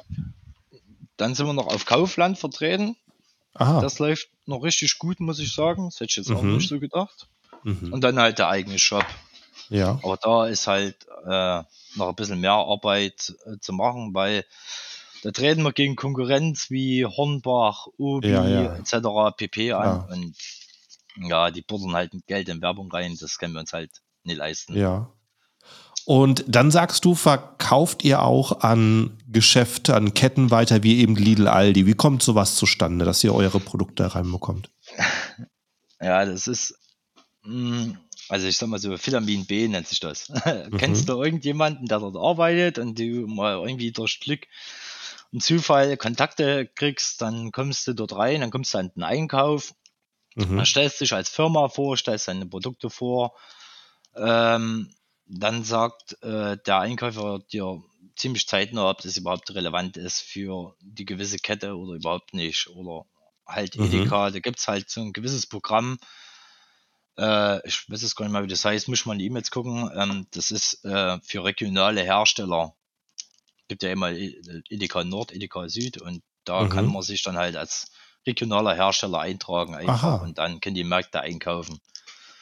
dann 1.17 1.33
sind 1.33 1.45
wir 1.45 1.53
noch 1.53 1.67
auf 1.67 1.85
Kaufland 1.85 2.37
vertreten. 2.37 2.97
Aha. 3.55 3.81
Das 3.81 3.99
läuft 3.99 4.29
noch 4.45 4.63
richtig 4.63 4.99
gut, 4.99 5.19
muss 5.19 5.39
ich 5.39 5.53
sagen. 5.53 5.85
Das 5.85 5.95
hätte 5.95 6.11
ich 6.11 6.17
jetzt 6.17 6.31
auch 6.31 6.41
Mhm. 6.41 6.57
nicht 6.57 6.69
so 6.69 6.79
gedacht. 6.79 7.27
mhm. 7.63 7.91
Und 7.93 8.01
dann 8.01 8.19
halt 8.19 8.37
der 8.39 8.49
eigene 8.49 8.77
Shop. 8.79 9.05
Ja. 9.69 9.99
Aber 10.03 10.17
da 10.17 10.45
ist 10.45 10.67
halt 10.67 10.95
äh, 11.25 11.63
noch 11.95 12.09
ein 12.09 12.15
bisschen 12.15 12.39
mehr 12.41 12.51
Arbeit 12.53 13.33
äh, 13.45 13.57
zu 13.59 13.73
machen, 13.73 14.13
weil 14.13 14.45
da 15.23 15.31
treten 15.31 15.63
wir 15.63 15.73
gegen 15.73 15.95
Konkurrenz 15.95 16.69
wie 16.69 17.05
Hornbach, 17.05 17.87
Obi 17.97 18.29
Ja, 18.29 18.47
ja. 18.47 18.75
etc. 18.75 19.35
pp. 19.35 19.71
an. 19.71 19.81
Klar. 19.81 20.09
Und 20.11 20.35
ja, 21.27 21.49
die 21.49 21.61
buttern 21.63 21.95
halt 21.95 22.11
Geld 22.27 22.49
in 22.49 22.61
Werbung 22.61 22.91
rein. 22.91 23.17
Das 23.19 23.39
können 23.39 23.53
wir 23.53 23.61
uns 23.61 23.73
halt 23.73 23.89
nicht 24.23 24.37
leisten. 24.37 24.77
Ja. 24.77 25.09
Und 26.05 26.45
dann 26.47 26.69
sagst 26.69 27.03
du, 27.03 27.15
verkauft 27.15 28.03
ihr 28.03 28.21
auch 28.21 28.61
an 28.61 29.17
Geschäfte, 29.27 29.95
an 29.95 30.13
Ketten 30.13 30.51
weiter, 30.51 30.83
wie 30.83 30.99
eben 30.99 31.15
Lidl, 31.15 31.47
Aldi. 31.47 31.87
Wie 31.87 31.95
kommt 31.95 32.21
sowas 32.21 32.55
zustande, 32.55 33.05
dass 33.05 33.23
ihr 33.23 33.33
eure 33.33 33.59
Produkte 33.59 34.13
reinbekommt? 34.15 34.69
Ja, 36.01 36.25
das 36.25 36.47
ist, 36.47 36.77
mh, 37.43 37.95
also 38.27 38.47
ich 38.47 38.57
sag 38.57 38.67
mal 38.67 38.79
so, 38.79 38.91
Vitamin 38.91 39.45
B 39.45 39.67
nennt 39.67 39.87
sich 39.87 40.01
das. 40.01 40.31
Kennst 40.77 41.07
du 41.07 41.23
irgendjemanden, 41.23 41.87
der 41.87 41.99
dort 41.99 42.17
arbeitet 42.17 42.77
und 42.79 42.99
du 42.99 43.25
mal 43.27 43.55
irgendwie 43.55 43.91
durch 43.93 44.19
Glück 44.19 44.41
und 45.31 45.41
Zufall 45.41 45.95
Kontakte 45.95 46.67
kriegst, 46.67 47.21
dann 47.21 47.51
kommst 47.53 47.87
du 47.87 47.93
dort 47.93 48.13
rein, 48.15 48.41
dann 48.41 48.51
kommst 48.51 48.73
du 48.73 48.77
an 48.79 48.91
den 48.95 49.03
Einkauf, 49.03 49.73
Mhm. 50.35 50.57
dann 50.57 50.65
stellst 50.65 50.99
dich 50.99 51.13
als 51.13 51.29
Firma 51.29 51.69
vor, 51.69 51.95
stellst 51.95 52.27
deine 52.27 52.45
Produkte 52.45 52.89
vor, 52.89 53.33
ähm, 54.17 54.89
dann 55.27 55.63
sagt 55.63 56.21
äh, 56.23 56.57
der 56.65 56.79
Einkäufer 56.79 57.39
dir 57.51 57.81
ziemlich 58.15 58.47
zeitnah, 58.47 58.89
ob 58.89 59.01
das 59.01 59.17
überhaupt 59.17 59.53
relevant 59.53 59.97
ist 59.97 60.21
für 60.21 60.75
die 60.81 61.05
gewisse 61.05 61.37
Kette 61.37 61.75
oder 61.75 61.93
überhaupt 61.93 62.33
nicht. 62.33 62.67
Oder 62.69 63.05
halt 63.45 63.75
Mhm. 63.75 63.83
Edeka, 63.85 64.31
da 64.31 64.39
gibt's 64.39 64.67
halt 64.67 64.89
so 64.89 65.01
ein 65.01 65.13
gewisses 65.13 65.47
Programm. 65.47 65.97
Äh, 67.17 67.65
ich 67.67 67.89
weiß 67.89 68.03
es 68.03 68.15
gar 68.15 68.25
nicht 68.25 68.33
mal, 68.33 68.43
wie 68.43 68.47
das 68.47 68.65
heißt, 68.65 68.87
muss 68.87 69.05
man 69.05 69.15
in 69.15 69.19
die 69.19 69.25
E-Mails 69.25 69.51
gucken. 69.51 69.89
Ähm, 69.95 70.27
das 70.31 70.51
ist 70.51 70.83
äh, 70.85 71.19
für 71.21 71.43
regionale 71.43 72.01
Hersteller. 72.03 72.75
Gibt 73.67 73.83
ja 73.83 73.91
immer 73.91 74.11
E- 74.11 74.39
Edeka 74.69 75.03
Nord, 75.03 75.31
Edeka 75.33 75.67
Süd 75.69 76.01
und 76.01 76.23
da 76.43 76.65
Mhm. 76.65 76.69
kann 76.69 76.85
man 76.87 77.01
sich 77.01 77.23
dann 77.23 77.37
halt 77.37 77.55
als 77.55 77.91
regionaler 78.27 78.75
Hersteller 78.75 79.19
eintragen 79.19 79.75
einfach 79.75 80.03
Aha. 80.03 80.15
und 80.23 80.37
dann 80.37 80.59
können 80.59 80.75
die 80.75 80.83
Märkte 80.83 81.21
einkaufen. 81.21 81.79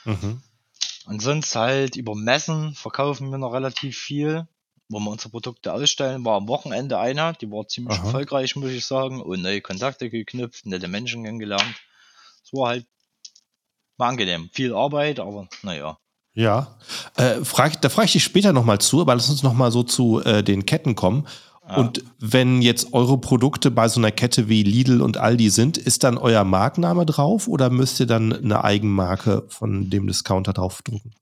Mhm. 0.05 0.41
Und 1.05 1.21
sonst 1.21 1.55
halt 1.55 1.95
über 1.95 2.15
Messen 2.15 2.73
verkaufen 2.75 3.29
wir 3.29 3.37
noch 3.37 3.53
relativ 3.53 3.97
viel, 3.97 4.47
wo 4.89 4.99
wir 4.99 5.11
unsere 5.11 5.29
Produkte 5.29 5.73
ausstellen. 5.73 6.23
War 6.23 6.37
am 6.37 6.47
Wochenende 6.47 6.99
einer, 6.99 7.33
die 7.33 7.51
war 7.51 7.67
ziemlich 7.67 7.97
Aha. 7.97 8.05
erfolgreich, 8.05 8.55
muss 8.55 8.71
ich 8.71 8.85
sagen, 8.85 9.21
und 9.21 9.41
neue 9.41 9.61
Kontakte 9.61 10.09
geknüpft, 10.09 10.65
nette 10.65 10.87
Menschen 10.87 11.23
kennengelernt. 11.23 11.75
Es 12.43 12.53
war 12.53 12.69
halt 12.69 12.87
war 13.97 14.09
angenehm. 14.09 14.49
Viel 14.53 14.73
Arbeit, 14.73 15.19
aber 15.19 15.47
naja. 15.61 15.97
Ja, 16.33 16.77
äh, 17.15 17.45
frag, 17.45 17.79
da 17.81 17.89
frage 17.89 18.07
ich 18.07 18.13
dich 18.13 18.23
später 18.23 18.53
nochmal 18.53 18.79
zu, 18.79 19.01
aber 19.01 19.13
lass 19.13 19.29
uns 19.29 19.43
nochmal 19.43 19.71
so 19.71 19.83
zu 19.83 20.21
äh, 20.23 20.43
den 20.43 20.65
Ketten 20.65 20.95
kommen. 20.95 21.27
Ja. 21.67 21.77
Und 21.77 22.03
wenn 22.19 22.61
jetzt 22.61 22.93
eure 22.93 23.17
Produkte 23.17 23.71
bei 23.71 23.87
so 23.87 23.99
einer 23.99 24.11
Kette 24.11 24.49
wie 24.49 24.63
Lidl 24.63 25.01
und 25.01 25.17
Aldi 25.17 25.49
sind, 25.49 25.77
ist 25.77 26.03
dann 26.03 26.17
euer 26.17 26.43
Markenname 26.43 27.05
drauf 27.05 27.47
oder 27.47 27.69
müsst 27.69 27.99
ihr 28.01 28.05
dann 28.05 28.33
eine 28.33 28.63
Eigenmarke 28.63 29.45
von 29.47 29.89
dem 29.89 30.07
Discounter 30.07 30.51
draufdrucken? 30.51 31.13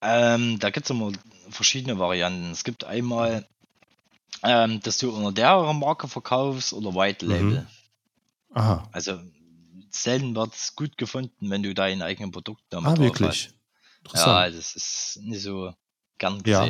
Ähm, 0.00 0.58
da 0.58 0.70
gibt 0.70 0.86
es 0.86 0.90
immer 0.90 1.12
verschiedene 1.50 1.98
Varianten. 1.98 2.52
Es 2.52 2.64
gibt 2.64 2.84
einmal, 2.84 3.46
ähm, 4.42 4.80
dass 4.80 4.98
du 4.98 5.10
unter 5.10 5.32
der 5.32 5.72
Marke 5.74 6.08
verkaufst 6.08 6.72
oder 6.72 6.94
White 6.94 7.26
Label. 7.26 7.60
Mhm. 7.60 7.66
Aha, 8.54 8.88
Also 8.92 9.18
selten 9.90 10.34
wird 10.34 10.54
es 10.54 10.74
gut 10.74 10.96
gefunden, 10.96 11.50
wenn 11.50 11.62
du 11.62 11.74
deinen 11.74 12.00
eigenen 12.00 12.30
Produktnamen 12.30 12.86
ah, 12.86 12.94
drauf 12.94 13.04
wirklich. 13.04 13.28
hast. 13.28 13.54
Ja, 14.14 14.46
Interessant. 14.46 14.56
das 14.56 14.76
ist 14.76 15.20
nicht 15.22 15.42
so 15.42 15.74
gern 16.16 16.42
Ja. 16.46 16.66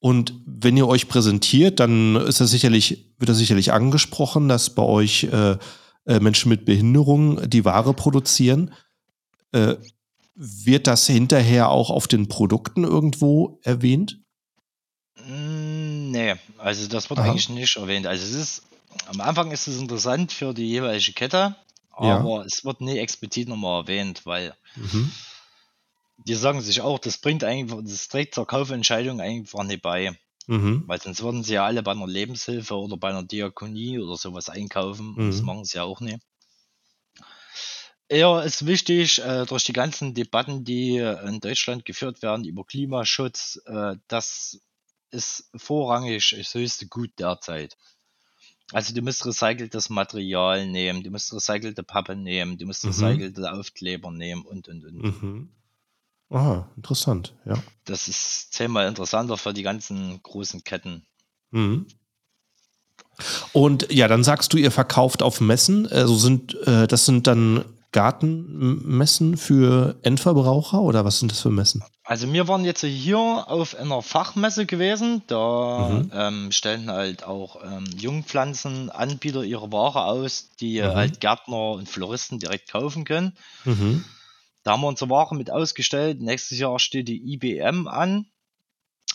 Und 0.00 0.32
wenn 0.46 0.76
ihr 0.76 0.86
euch 0.86 1.08
präsentiert, 1.08 1.80
dann 1.80 2.16
ist 2.16 2.40
das 2.40 2.50
sicherlich, 2.50 3.12
wird 3.18 3.28
das 3.28 3.38
sicherlich 3.38 3.72
angesprochen, 3.72 4.48
dass 4.48 4.70
bei 4.70 4.82
euch 4.82 5.24
äh, 5.24 5.56
äh, 6.06 6.20
Menschen 6.20 6.48
mit 6.50 6.64
Behinderung 6.64 7.48
die 7.50 7.64
Ware 7.64 7.94
produzieren. 7.94 8.72
Äh, 9.52 9.74
wird 10.36 10.86
das 10.86 11.06
hinterher 11.08 11.68
auch 11.70 11.90
auf 11.90 12.06
den 12.06 12.28
Produkten 12.28 12.84
irgendwo 12.84 13.58
erwähnt? 13.64 14.20
Mm, 15.26 16.10
Nee, 16.10 16.36
also 16.56 16.88
das 16.88 17.10
wird 17.10 17.20
Aha. 17.20 17.30
eigentlich 17.30 17.48
nicht 17.50 17.76
erwähnt. 17.76 18.06
Also 18.06 18.24
es 18.24 18.32
ist, 18.32 18.62
am 19.06 19.20
Anfang 19.20 19.50
ist 19.50 19.66
es 19.68 19.78
interessant 19.78 20.32
für 20.32 20.54
die 20.54 20.66
jeweilige 20.68 21.12
Kette, 21.12 21.54
Ja. 22.00 22.18
aber 22.20 22.46
es 22.46 22.64
wird 22.64 22.80
nie 22.80 22.96
explizit 22.98 23.48
nochmal 23.48 23.82
erwähnt, 23.82 24.22
weil 24.24 24.54
Mhm. 24.76 25.10
Die 26.18 26.34
sagen 26.34 26.60
sich 26.60 26.80
auch, 26.80 26.98
das 26.98 27.18
bringt 27.18 27.44
eigentlich, 27.44 27.84
das 27.90 28.08
trägt 28.08 28.34
zur 28.34 28.46
Kaufentscheidung 28.46 29.20
einfach 29.20 29.64
nicht 29.64 29.82
bei. 29.82 30.18
Mhm. 30.46 30.84
Weil 30.86 31.00
sonst 31.00 31.22
würden 31.22 31.44
sie 31.44 31.54
ja 31.54 31.64
alle 31.66 31.82
bei 31.82 31.92
einer 31.92 32.06
Lebenshilfe 32.06 32.74
oder 32.76 32.96
bei 32.96 33.10
einer 33.10 33.22
Diakonie 33.24 33.98
oder 33.98 34.16
sowas 34.16 34.48
einkaufen. 34.48 35.14
Und 35.16 35.26
Das 35.28 35.40
Mhm. 35.40 35.46
machen 35.46 35.64
sie 35.64 35.76
ja 35.78 35.84
auch 35.84 36.00
nicht. 36.00 36.20
Eher 38.08 38.42
ist 38.42 38.64
wichtig, 38.66 39.18
äh, 39.20 39.44
durch 39.44 39.64
die 39.64 39.72
ganzen 39.74 40.14
Debatten, 40.14 40.64
die 40.64 40.96
in 40.96 41.40
Deutschland 41.40 41.84
geführt 41.84 42.22
werden 42.22 42.44
über 42.44 42.64
Klimaschutz, 42.64 43.60
äh, 43.66 43.96
das 44.08 44.60
ist 45.10 45.50
vorrangig 45.56 46.34
das 46.36 46.54
höchste 46.54 46.86
Gut 46.86 47.10
derzeit. 47.18 47.76
Also 48.72 48.94
du 48.94 49.02
musst 49.02 49.26
recyceltes 49.26 49.90
Material 49.90 50.66
nehmen, 50.66 51.02
du 51.02 51.10
musst 51.10 51.32
recycelte 51.32 51.82
Pappe 51.82 52.16
nehmen, 52.16 52.58
du 52.58 52.66
musst 52.66 52.84
Mhm. 52.84 52.90
recycelte 52.90 53.52
Aufkleber 53.52 54.10
nehmen 54.10 54.42
und 54.42 54.68
und 54.68 54.84
und. 54.84 55.02
Mhm. 55.02 55.50
Aha, 56.30 56.68
interessant, 56.76 57.34
ja. 57.46 57.54
Das 57.84 58.06
ist 58.08 58.52
zehnmal 58.52 58.86
interessanter 58.86 59.36
für 59.38 59.54
die 59.54 59.62
ganzen 59.62 60.22
großen 60.22 60.62
Ketten. 60.64 61.06
Mhm. 61.50 61.86
Und 63.52 63.90
ja, 63.90 64.06
dann 64.08 64.22
sagst 64.24 64.52
du, 64.52 64.58
ihr 64.58 64.70
verkauft 64.70 65.22
auf 65.22 65.40
Messen. 65.40 65.86
Also 65.90 66.16
sind 66.16 66.54
äh, 66.66 66.86
das 66.86 67.06
sind 67.06 67.26
dann 67.26 67.64
Gartenmessen 67.90 69.38
für 69.38 69.96
Endverbraucher 70.02 70.80
oder 70.82 71.04
was 71.06 71.18
sind 71.18 71.32
das 71.32 71.40
für 71.40 71.50
Messen? 71.50 71.82
Also 72.04 72.30
wir 72.32 72.46
waren 72.46 72.64
jetzt 72.64 72.84
hier 72.84 73.18
auf 73.18 73.74
einer 73.74 74.02
Fachmesse 74.02 74.66
gewesen. 74.66 75.22
Da 75.26 75.88
Mhm. 75.88 76.10
ähm, 76.14 76.52
stellen 76.52 76.90
halt 76.90 77.24
auch 77.24 77.64
ähm, 77.64 77.86
Jungpflanzenanbieter 77.96 79.42
ihre 79.42 79.72
Ware 79.72 80.04
aus, 80.04 80.50
die 80.60 80.80
Mhm. 80.82 80.94
halt 80.94 81.20
Gärtner 81.20 81.72
und 81.72 81.88
Floristen 81.88 82.38
direkt 82.38 82.70
kaufen 82.70 83.04
können. 83.04 83.36
Mhm. 83.64 84.04
Da 84.68 84.74
haben 84.74 84.82
wir 84.82 84.88
unsere 84.88 85.08
Ware 85.08 85.34
mit 85.34 85.50
ausgestellt. 85.50 86.20
Nächstes 86.20 86.58
Jahr 86.58 86.78
steht 86.78 87.08
die 87.08 87.32
IBM 87.32 87.88
an. 87.88 88.26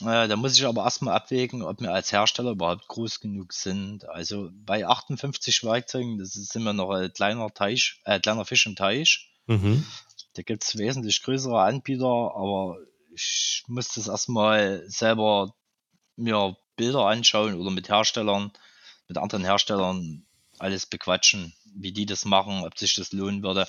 Äh, 0.02 0.28
da 0.28 0.36
muss 0.36 0.58
ich 0.58 0.66
aber 0.66 0.84
erstmal 0.84 1.14
abwägen, 1.14 1.62
ob 1.62 1.80
wir 1.80 1.94
als 1.94 2.12
Hersteller 2.12 2.54
überhaupt 2.54 2.88
groß 2.88 3.20
genug 3.20 3.54
sind. 3.54 4.10
Also 4.10 4.50
bei 4.52 4.88
58 4.88 5.64
Werkzeugen, 5.64 6.18
das 6.18 6.38
ist 6.38 6.56
immer 6.56 6.74
noch 6.74 6.90
ein 6.90 7.14
kleiner 7.14 7.54
Teich, 7.54 8.02
äh, 8.06 8.20
kleiner 8.20 8.46
Fisch 8.46 8.66
im 8.66 8.76
Teich. 8.76 9.30
Mhm. 9.46 9.86
Da 10.34 10.42
gibt 10.42 10.64
es 10.64 10.76
wesentlich 10.76 11.22
größere 11.22 11.62
Anbieter, 11.62 12.34
aber 12.36 12.80
ich 13.14 13.64
muss 13.68 13.90
das 13.90 14.08
erstmal 14.08 14.84
selber 14.88 15.54
mir 16.16 16.58
Bilder 16.78 17.06
anschauen 17.06 17.62
oder 17.62 17.70
mit 17.70 17.90
Herstellern, 17.90 18.52
mit 19.08 19.20
anderen 19.20 19.44
Herstellern 19.44 20.26
alles 20.64 20.86
bequatschen, 20.86 21.54
wie 21.76 21.92
die 21.92 22.06
das 22.06 22.26
machen, 22.26 22.64
ob 22.64 22.78
sich 22.78 22.96
das 22.96 23.12
lohnen 23.12 23.44
würde. 23.44 23.68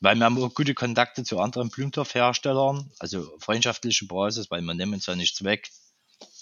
Weil 0.00 0.16
wir 0.16 0.24
haben 0.24 0.42
auch 0.42 0.52
gute 0.54 0.74
Kontakte 0.74 1.24
zu 1.24 1.38
anderen 1.38 1.70
Blumenstoffherstellern, 1.70 2.90
also 2.98 3.32
freundschaftliche 3.38 4.06
Basis, 4.06 4.50
weil 4.50 4.60
wir 4.62 4.74
nehmen 4.74 4.94
uns 4.94 5.06
ja 5.06 5.14
nichts 5.14 5.42
weg, 5.44 5.70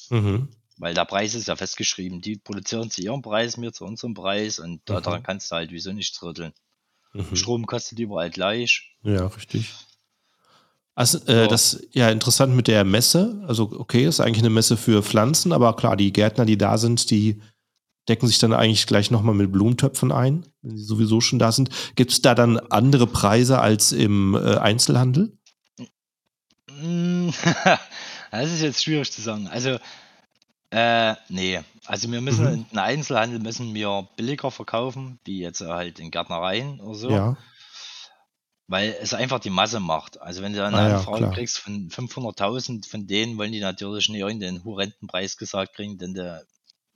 Mhm. 0.08 0.48
weil 0.78 0.94
der 0.94 1.04
Preis 1.04 1.34
ist 1.34 1.46
ja 1.48 1.56
festgeschrieben. 1.56 2.20
Die 2.20 2.36
produzieren 2.36 2.90
zu 2.90 3.02
ihrem 3.02 3.22
Preis, 3.22 3.60
wir 3.60 3.72
zu 3.72 3.84
unserem 3.84 4.14
Preis 4.14 4.58
und 4.58 4.88
Mhm. 4.88 4.94
daran 5.02 5.22
kannst 5.22 5.50
du 5.50 5.56
halt 5.56 5.70
wieso 5.70 5.92
nichts 5.92 6.22
rütteln. 6.22 6.52
Mhm. 7.12 7.36
Strom 7.36 7.66
kostet 7.66 7.98
überall 7.98 8.30
gleich. 8.30 8.96
Ja, 9.02 9.26
richtig. 9.26 9.72
Also, 10.94 11.18
äh, 11.26 11.48
das 11.48 11.86
ja 11.92 12.10
interessant 12.10 12.54
mit 12.54 12.66
der 12.66 12.84
Messe. 12.84 13.42
Also, 13.46 13.70
okay, 13.78 14.04
ist 14.06 14.20
eigentlich 14.20 14.40
eine 14.42 14.50
Messe 14.50 14.76
für 14.76 15.02
Pflanzen, 15.02 15.52
aber 15.52 15.74
klar, 15.76 15.96
die 15.96 16.12
Gärtner, 16.12 16.44
die 16.44 16.58
da 16.58 16.78
sind, 16.78 17.10
die 17.10 17.40
decken 18.10 18.28
sich 18.28 18.38
dann 18.38 18.52
eigentlich 18.52 18.86
gleich 18.86 19.10
nochmal 19.10 19.34
mit 19.34 19.50
Blumentöpfen 19.52 20.12
ein, 20.12 20.44
wenn 20.60 20.76
sie 20.76 20.84
sowieso 20.84 21.20
schon 21.20 21.38
da 21.38 21.52
sind. 21.52 21.70
Gibt 21.94 22.10
es 22.10 22.20
da 22.20 22.34
dann 22.34 22.58
andere 22.58 23.06
Preise 23.06 23.60
als 23.60 23.92
im 23.92 24.34
äh, 24.34 24.56
Einzelhandel? 24.56 25.32
das 28.30 28.52
ist 28.52 28.62
jetzt 28.62 28.82
schwierig 28.82 29.12
zu 29.12 29.22
sagen. 29.22 29.48
Also, 29.48 29.78
äh, 30.70 31.14
nee. 31.28 31.60
Also 31.86 32.10
wir 32.10 32.20
müssen 32.20 32.44
mhm. 32.44 32.66
in 32.70 32.78
Einzelhandel 32.78 33.40
müssen 33.40 33.74
wir 33.74 34.08
billiger 34.16 34.50
verkaufen, 34.50 35.18
wie 35.24 35.40
jetzt 35.40 35.60
halt 35.60 35.98
in 35.98 36.10
Gärtnereien 36.10 36.80
oder 36.80 36.98
so. 36.98 37.10
Ja. 37.10 37.36
Weil 38.68 38.96
es 39.00 39.14
einfach 39.14 39.40
die 39.40 39.50
Masse 39.50 39.80
macht. 39.80 40.20
Also 40.20 40.42
wenn 40.42 40.52
du 40.52 40.64
eine 40.64 40.76
ah, 40.76 40.96
Anfrage 40.96 41.24
ja, 41.24 41.30
kriegst 41.30 41.58
von 41.58 41.88
500.000, 41.88 42.88
von 42.88 43.06
denen 43.08 43.36
wollen 43.36 43.50
die 43.50 43.60
natürlich 43.60 44.08
nicht 44.08 44.20
irgendeinen 44.20 44.62
horrenden 44.64 45.08
Preis 45.08 45.36
gesagt 45.36 45.74
kriegen, 45.74 45.98
denn 45.98 46.14
der, 46.14 46.44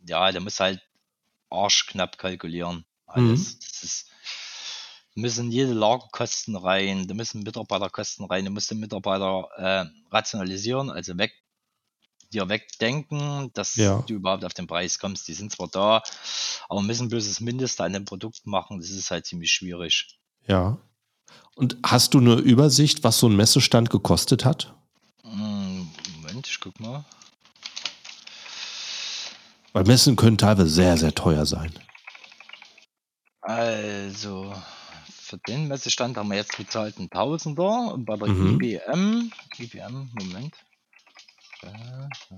ja, 0.07 0.31
der 0.31 0.41
muss 0.41 0.61
halt 0.61 0.81
arschknapp 1.55 2.19
kalkulieren. 2.19 2.85
Alles. 3.07 3.55
Mhm. 3.55 3.59
Das 3.61 3.83
ist, 3.83 4.11
müssen 5.15 5.51
jede 5.51 5.73
Lagerkosten 5.73 6.57
rein, 6.57 7.07
da 7.07 7.15
müssen 7.15 7.43
Mitarbeiterkosten 7.43 8.27
rein, 8.27 8.45
da 8.45 8.51
musst 8.51 8.71
den 8.71 8.81
Mitarbeiter 8.81 9.49
äh, 9.57 9.85
rationalisieren, 10.11 10.91
also 10.91 11.17
weg, 11.17 11.33
dir 12.33 12.49
wegdenken, 12.49 13.51
dass 13.55 13.77
ja. 13.77 14.03
du 14.07 14.15
überhaupt 14.15 14.45
auf 14.45 14.55
den 14.55 14.67
Preis 14.67 14.99
kommst. 14.99 15.29
Die 15.29 15.35
sind 15.35 15.53
zwar 15.53 15.69
da, 15.69 16.03
aber 16.69 16.83
müssen 16.83 17.09
bloß 17.09 17.29
das 17.29 17.41
Mindeste 17.41 17.85
an 17.85 17.93
dem 17.93 18.05
Produkt 18.05 18.47
machen. 18.47 18.81
Das 18.81 18.91
ist 18.91 19.11
halt 19.11 19.27
ziemlich 19.27 19.53
schwierig. 19.53 20.19
Ja. 20.47 20.79
Und 21.55 21.79
hast 21.85 22.15
du 22.15 22.19
eine 22.19 22.35
Übersicht, 22.35 23.05
was 23.05 23.19
so 23.19 23.29
ein 23.29 23.37
Messestand 23.37 23.91
gekostet 23.91 24.45
hat? 24.45 24.75
Hm, 25.23 25.89
Moment, 26.17 26.47
ich 26.49 26.61
guck 26.61 26.79
mal. 26.81 27.05
Weil 29.75 29.85
Messen 29.85 30.15
können 30.15 30.39
teilweise 30.39 30.69
sehr, 30.69 30.97
sehr 30.97 31.13
teuer 31.13 31.45
sein. 31.47 31.73
Also, 33.41 34.55
für 35.11 35.37
den 35.49 35.67
Messestand 35.67 36.17
haben 36.17 36.29
wir 36.29 36.37
jetzt 36.37 36.57
bezahlt 36.57 36.97
einen 36.97 37.11
Tausender 37.11 37.93
und 37.93 38.05
bei 38.05 38.17
der 38.17 38.29
mhm. 38.29 38.61
IBM, 38.61 39.33
IBM, 39.59 40.11
Moment. 40.15 40.55
Äh, 41.63 42.37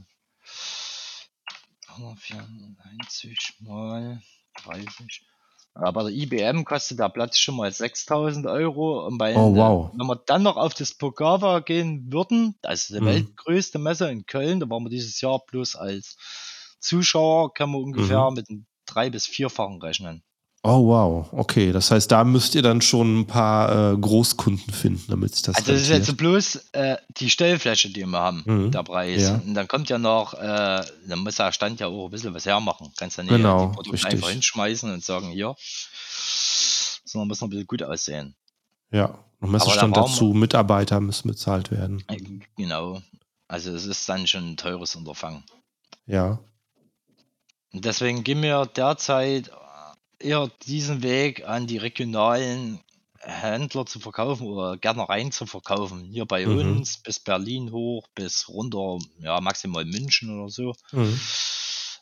194 1.88 3.56
mal 3.60 4.22
30. 4.64 5.26
Aber 5.74 6.04
der 6.04 6.12
IBM 6.12 6.64
kostet 6.64 7.00
der 7.00 7.10
Platz 7.10 7.36
schon 7.36 7.56
mal 7.56 7.70
6000 7.70 8.46
Euro. 8.46 9.06
Und 9.06 9.18
bei, 9.18 9.36
oh, 9.36 9.54
wow. 9.54 9.90
wenn 9.92 10.06
wir 10.06 10.16
dann 10.24 10.42
noch 10.42 10.56
auf 10.56 10.72
das 10.72 10.94
Pogava 10.94 11.60
gehen 11.60 12.10
würden, 12.10 12.56
das 12.62 12.84
ist 12.84 12.94
die 12.94 13.00
mhm. 13.02 13.06
weltgrößte 13.06 13.78
Messe 13.78 14.10
in 14.10 14.24
Köln, 14.24 14.58
da 14.58 14.70
waren 14.70 14.84
wir 14.84 14.90
dieses 14.90 15.20
Jahr 15.20 15.38
bloß 15.46 15.76
als 15.76 16.16
Zuschauer, 16.86 17.52
kann 17.52 17.70
man 17.70 17.82
ungefähr 17.82 18.30
mhm. 18.30 18.34
mit 18.34 18.48
einem 18.48 18.66
drei- 18.86 19.10
bis 19.10 19.26
vierfachen 19.26 19.80
rechnen. 19.82 20.22
Oh 20.62 20.88
wow, 20.88 21.28
okay. 21.30 21.70
Das 21.70 21.92
heißt, 21.92 22.10
da 22.10 22.24
müsst 22.24 22.56
ihr 22.56 22.62
dann 22.62 22.80
schon 22.80 23.20
ein 23.20 23.26
paar 23.28 23.92
äh, 23.92 23.96
Großkunden 23.96 24.72
finden, 24.74 25.04
damit 25.08 25.32
sich 25.32 25.42
das. 25.42 25.54
Also 25.54 25.70
das 25.70 25.82
ist 25.82 25.90
jetzt 25.90 26.16
bloß 26.16 26.56
äh, 26.72 26.96
die 27.18 27.30
Stellfläche, 27.30 27.88
die 27.90 28.04
wir 28.04 28.18
haben, 28.18 28.42
mhm. 28.44 28.70
der 28.72 28.82
Preis. 28.82 29.22
Ja. 29.22 29.34
Und 29.36 29.54
dann 29.54 29.68
kommt 29.68 29.88
ja 29.90 29.98
noch, 29.98 30.34
äh, 30.34 30.82
dann 31.06 31.18
muss 31.20 31.36
der 31.36 31.52
Stand 31.52 31.78
ja 31.78 31.86
auch 31.86 32.06
ein 32.06 32.10
bisschen 32.10 32.34
was 32.34 32.46
hermachen. 32.46 32.92
Kannst 32.96 33.16
ja 33.16 33.22
nicht 33.22 33.30
genau, 33.30 33.68
die 33.68 33.74
Produkte 33.74 34.08
einfach 34.08 34.30
hinschmeißen 34.30 34.92
und 34.92 35.04
sagen, 35.04 35.28
hier, 35.28 35.54
sondern 37.04 37.28
muss 37.28 37.40
noch 37.40 37.46
ein 37.46 37.50
bisschen 37.50 37.66
gut 37.68 37.84
aussehen. 37.84 38.34
Ja, 38.90 39.20
und 39.38 39.52
Messestand 39.52 39.96
dazu, 39.96 40.32
Mitarbeiter 40.32 41.00
müssen 41.00 41.28
bezahlt 41.28 41.70
werden. 41.70 42.02
Äh, 42.08 42.18
genau. 42.56 43.02
Also 43.46 43.70
es 43.70 43.86
ist 43.86 44.08
dann 44.08 44.26
schon 44.26 44.52
ein 44.52 44.56
teures 44.56 44.96
Unterfangen. 44.96 45.44
Ja. 46.06 46.40
Deswegen 47.82 48.24
gehen 48.24 48.42
wir 48.42 48.66
derzeit 48.66 49.50
eher 50.18 50.50
diesen 50.66 51.02
Weg 51.02 51.46
an 51.46 51.66
die 51.66 51.78
regionalen 51.78 52.80
Händler 53.18 53.86
zu 53.86 53.98
verkaufen 53.98 54.46
oder 54.46 54.76
Gärtnereien 54.76 55.32
zu 55.32 55.46
verkaufen. 55.46 56.04
Hier 56.12 56.26
bei 56.26 56.46
mhm. 56.46 56.58
uns 56.58 56.98
bis 56.98 57.18
Berlin 57.18 57.72
hoch, 57.72 58.06
bis 58.14 58.48
runter, 58.48 58.98
ja, 59.20 59.40
maximal 59.40 59.84
München 59.84 60.38
oder 60.38 60.48
so. 60.48 60.74
Mhm. 60.92 61.18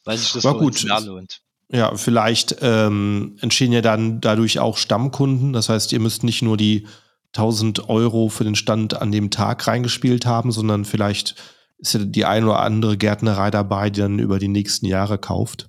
Weil 0.04 0.18
sich 0.18 0.32
das 0.32 0.44
War 0.44 0.58
gut. 0.58 0.84
mehr 0.84 1.00
lohnt. 1.00 1.40
Ja, 1.70 1.96
vielleicht 1.96 2.56
ähm, 2.60 3.38
entstehen 3.40 3.72
ja 3.72 3.80
dann 3.80 4.20
dadurch 4.20 4.58
auch 4.58 4.76
Stammkunden. 4.76 5.52
Das 5.52 5.70
heißt, 5.70 5.92
ihr 5.92 6.00
müsst 6.00 6.22
nicht 6.22 6.42
nur 6.42 6.56
die 6.56 6.86
1000 7.28 7.88
Euro 7.88 8.28
für 8.28 8.44
den 8.44 8.54
Stand 8.54 9.00
an 9.00 9.10
dem 9.10 9.30
Tag 9.30 9.66
reingespielt 9.66 10.26
haben, 10.26 10.52
sondern 10.52 10.84
vielleicht 10.84 11.34
ist 11.78 11.94
ja 11.94 12.00
die 12.00 12.24
ein 12.24 12.44
oder 12.44 12.60
andere 12.60 12.96
Gärtnerei 12.96 13.50
dabei, 13.50 13.90
die 13.90 14.00
dann 14.00 14.18
über 14.18 14.38
die 14.38 14.48
nächsten 14.48 14.86
Jahre 14.86 15.18
kauft. 15.18 15.68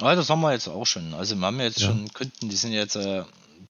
Ja, 0.00 0.14
das 0.14 0.30
haben 0.30 0.40
wir 0.40 0.52
jetzt 0.52 0.68
auch 0.68 0.86
schon. 0.86 1.14
Also 1.14 1.36
wir 1.36 1.46
haben 1.46 1.60
jetzt 1.60 1.80
ja. 1.80 1.88
schon 1.88 2.12
Kunden, 2.12 2.48
die 2.48 2.56
sind 2.56 2.72
jetzt 2.72 2.96
äh, 2.96 3.24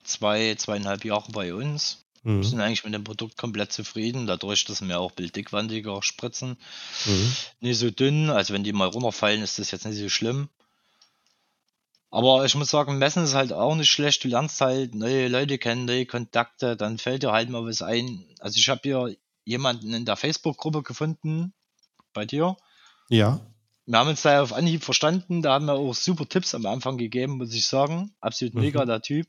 zwei, 0.05 0.55
zweieinhalb 0.57 1.05
Jahre 1.05 1.31
bei 1.33 1.55
uns. 1.55 2.05
Mhm. 2.23 2.43
Sind 2.43 2.61
eigentlich 2.61 2.85
mit 2.85 2.95
dem 2.95 3.05
Produkt 3.05 3.37
komplett 3.37 3.73
zufrieden, 3.73 4.27
dadurch, 4.27 4.65
dass 4.65 4.87
wir 4.87 4.99
auch 4.99 5.13
bilddickwandiger 5.13 6.03
spritzen. 6.03 6.59
Mhm. 7.07 7.33
Nicht 7.61 7.79
so 7.79 7.91
dünn, 7.91 8.29
also 8.29 8.53
wenn 8.55 8.65
die 8.65 8.73
mal 8.73 8.89
runterfallen, 8.89 9.43
ist 9.43 9.59
das 9.59 9.71
jetzt 9.71 9.87
nicht 9.87 9.99
so 9.99 10.09
schlimm. 10.09 10.49
Aber 12.11 12.45
ich 12.45 12.55
muss 12.55 12.71
sagen, 12.71 12.99
Messen 12.99 13.25
ist 13.25 13.35
halt 13.35 13.53
auch 13.53 13.75
nicht 13.75 13.91
schlecht. 13.91 14.25
Du 14.25 14.29
lernst 14.29 14.61
halt 14.61 14.95
neue 14.95 15.29
Leute 15.29 15.59
kennen, 15.59 15.85
neue 15.85 16.07
Kontakte, 16.07 16.77
dann 16.77 16.99
fällt 16.99 17.23
dir 17.23 17.33
halt 17.33 17.51
mal 17.51 17.65
was 17.65 17.83
ein. 17.83 18.25
Also 18.41 18.59
ich 18.59 18.69
habe 18.69 18.81
hier 18.83 19.17
jemanden 19.45 19.93
in 19.93 20.05
der 20.05 20.17
Facebook-Gruppe 20.17 20.83
gefunden, 20.83 21.53
bei 22.13 22.25
dir. 22.25 22.57
Ja 23.09 23.41
wir 23.89 23.99
haben 23.99 24.09
uns 24.11 24.21
da 24.21 24.43
auf 24.43 24.53
Anhieb 24.53 24.85
verstanden. 24.85 25.41
Da 25.41 25.55
haben 25.55 25.65
wir 25.65 25.73
auch 25.73 25.95
super 25.95 26.29
Tipps 26.29 26.55
am 26.55 26.67
Anfang 26.67 26.99
gegeben, 26.99 27.39
muss 27.39 27.55
ich 27.55 27.67
sagen. 27.67 28.13
Absolut 28.21 28.55
mhm. 28.55 28.61
mega, 28.61 28.85
der 28.85 29.01
Typ. 29.01 29.27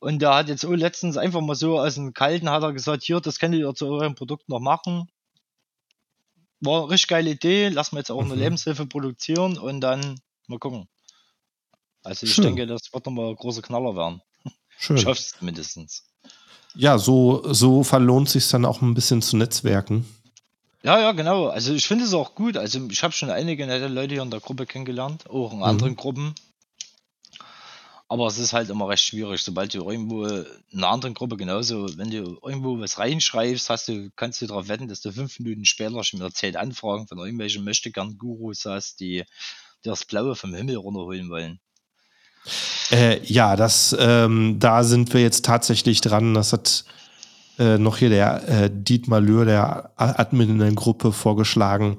Und 0.00 0.20
der 0.20 0.34
hat 0.34 0.48
jetzt 0.48 0.64
auch 0.64 0.72
letztens 0.72 1.16
einfach 1.16 1.40
mal 1.40 1.54
so 1.54 1.78
aus 1.78 1.94
dem 1.94 2.12
Kalten 2.12 2.50
hat 2.50 2.64
er 2.64 2.72
gesagt, 2.72 3.04
hier, 3.04 3.20
das 3.20 3.38
könnt 3.38 3.54
ihr 3.54 3.72
zu 3.74 3.86
eurem 3.86 4.16
Produkt 4.16 4.48
noch 4.48 4.58
machen. 4.58 5.08
War 6.58 6.82
eine 6.82 6.90
richtig 6.90 7.08
geile 7.08 7.30
Idee. 7.30 7.68
Lassen 7.68 7.94
wir 7.94 8.00
jetzt 8.00 8.10
auch 8.10 8.20
mhm. 8.24 8.32
eine 8.32 8.40
Lebenshilfe 8.40 8.86
produzieren 8.86 9.56
und 9.56 9.80
dann 9.80 10.18
mal 10.48 10.58
gucken. 10.58 10.88
Also 12.02 12.26
ich 12.26 12.34
Schön. 12.34 12.46
denke, 12.46 12.66
das 12.66 12.92
wird 12.92 13.06
nochmal 13.06 13.28
ein 13.28 13.36
großer 13.36 13.62
Knaller 13.62 13.94
werden. 13.94 14.20
Schön. 14.78 14.96
Ich 14.96 15.06
hoffe 15.06 15.20
es 15.20 15.40
mindestens. 15.40 16.02
Ja, 16.74 16.98
so, 16.98 17.52
so 17.52 17.84
verlohnt 17.84 18.28
sich 18.30 18.48
dann 18.48 18.64
auch 18.64 18.82
ein 18.82 18.94
bisschen 18.94 19.22
zu 19.22 19.36
netzwerken. 19.36 20.06
Ja, 20.82 20.98
ja, 20.98 21.12
genau. 21.12 21.48
Also 21.48 21.74
ich 21.74 21.86
finde 21.86 22.04
es 22.04 22.14
auch 22.14 22.34
gut. 22.34 22.56
Also 22.56 22.80
ich 22.88 23.02
habe 23.02 23.12
schon 23.12 23.30
einige 23.30 23.66
nette 23.66 23.88
Leute 23.88 24.14
hier 24.14 24.22
in 24.22 24.30
der 24.30 24.40
Gruppe 24.40 24.66
kennengelernt, 24.66 25.28
auch 25.28 25.52
in 25.52 25.58
mhm. 25.58 25.64
anderen 25.64 25.96
Gruppen. 25.96 26.34
Aber 28.08 28.26
es 28.26 28.38
ist 28.38 28.52
halt 28.52 28.70
immer 28.70 28.88
recht 28.88 29.04
schwierig, 29.04 29.40
sobald 29.40 29.72
du 29.72 29.88
irgendwo 29.88 30.26
in 30.26 30.44
einer 30.72 30.88
anderen 30.88 31.14
Gruppe 31.14 31.36
genauso, 31.36 31.96
wenn 31.96 32.10
du 32.10 32.40
irgendwo 32.42 32.80
was 32.80 32.98
reinschreibst, 32.98 33.70
hast 33.70 33.86
du, 33.86 34.10
kannst 34.16 34.42
du 34.42 34.48
darauf 34.48 34.66
wetten, 34.66 34.88
dass 34.88 35.00
du 35.00 35.12
fünf 35.12 35.38
Minuten 35.38 35.64
später 35.64 36.02
schon 36.02 36.18
wieder 36.18 36.32
zehn 36.32 36.56
Anfragen 36.56 37.06
von 37.06 37.18
irgendwelchen 37.18 37.62
möchtegern 37.62 38.18
Gurus 38.18 38.64
hast, 38.64 38.98
die 38.98 39.18
dir 39.84 39.90
das 39.90 40.04
Blaue 40.04 40.34
vom 40.34 40.52
Himmel 40.54 40.76
runterholen 40.76 41.30
wollen. 41.30 41.60
Äh, 42.90 43.24
ja, 43.24 43.54
das, 43.54 43.94
ähm, 43.96 44.56
da 44.58 44.82
sind 44.82 45.14
wir 45.14 45.20
jetzt 45.20 45.44
tatsächlich 45.44 46.00
dran. 46.00 46.34
Das 46.34 46.52
hat 46.52 46.84
äh, 47.60 47.78
noch 47.78 47.98
hier 47.98 48.08
der 48.08 48.48
äh, 48.48 48.70
Dietmar 48.72 49.20
Löhr, 49.20 49.44
der 49.44 49.92
Admin 49.96 50.50
in 50.50 50.58
der 50.58 50.72
Gruppe, 50.72 51.12
vorgeschlagen, 51.12 51.98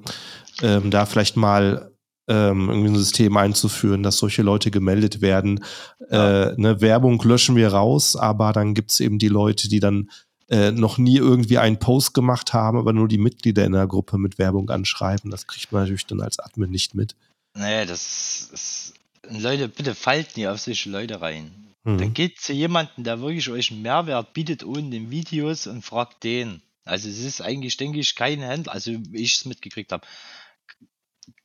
ähm, 0.64 0.90
da 0.90 1.06
vielleicht 1.06 1.38
mal 1.38 1.92
ähm, 2.28 2.70
irgendwie 2.70 2.90
ein 2.90 2.98
System 2.98 3.38
einzuführen, 3.38 4.04
dass 4.04 4.18
solche 4.18 4.42
Leute 4.42 4.72
gemeldet 4.72 5.22
werden. 5.22 5.64
Ja. 6.10 6.50
Äh, 6.50 6.54
ne, 6.58 6.82
Werbung 6.82 7.22
löschen 7.24 7.56
wir 7.56 7.70
raus, 7.70 8.16
aber 8.16 8.54
dann 8.54 8.74
gibt 8.74 8.92
es 8.92 9.00
eben 9.00 9.20
die 9.20 9.28
Leute, 9.28 9.70
die 9.70 9.80
dann 9.80 10.10
äh, 10.50 10.72
noch 10.72 10.98
nie 10.98 11.18
irgendwie 11.18 11.60
einen 11.60 11.78
Post 11.78 12.14
gemacht 12.14 12.54
haben, 12.54 12.78
aber 12.78 12.92
nur 12.92 13.08
die 13.08 13.18
Mitglieder 13.20 13.64
in 13.64 13.74
der 13.74 13.88
Gruppe 13.88 14.18
mit 14.18 14.40
Werbung 14.40 14.70
anschreiben. 14.70 15.30
Das 15.30 15.46
kriegt 15.46 15.72
man 15.72 15.84
natürlich 15.84 16.08
dann 16.08 16.22
als 16.22 16.40
Admin 16.40 16.72
nicht 16.72 16.96
mit. 16.96 17.16
Naja, 17.54 17.86
das 17.86 18.50
ist. 18.52 18.94
Leute, 19.30 19.68
bitte 19.68 19.94
falten 19.94 20.40
ihr 20.40 20.52
auf 20.52 20.60
solche 20.60 20.90
Leute 20.90 21.22
rein. 21.22 21.71
Mhm. 21.84 21.98
Dann 21.98 22.14
geht 22.14 22.40
zu 22.40 22.54
jemandem, 22.54 23.04
der 23.04 23.22
wirklich 23.22 23.50
euch 23.50 23.72
einen 23.72 23.82
Mehrwert 23.82 24.34
bietet 24.34 24.64
ohne 24.64 24.90
den 24.90 25.10
Videos 25.10 25.68
und 25.68 25.84
fragt 25.84 26.24
den. 26.24 26.62
Also 26.86 27.10
es 27.10 27.20
ist 27.20 27.42
eigentlich, 27.42 27.78
denke 27.78 28.00
ich, 28.00 28.16
kein 28.16 28.42
Händler, 28.42 28.74
also 28.74 28.92
wie 28.92 29.22
ich 29.22 29.36
es 29.36 29.46
mitgekriegt 29.46 29.92
habe. 29.92 30.06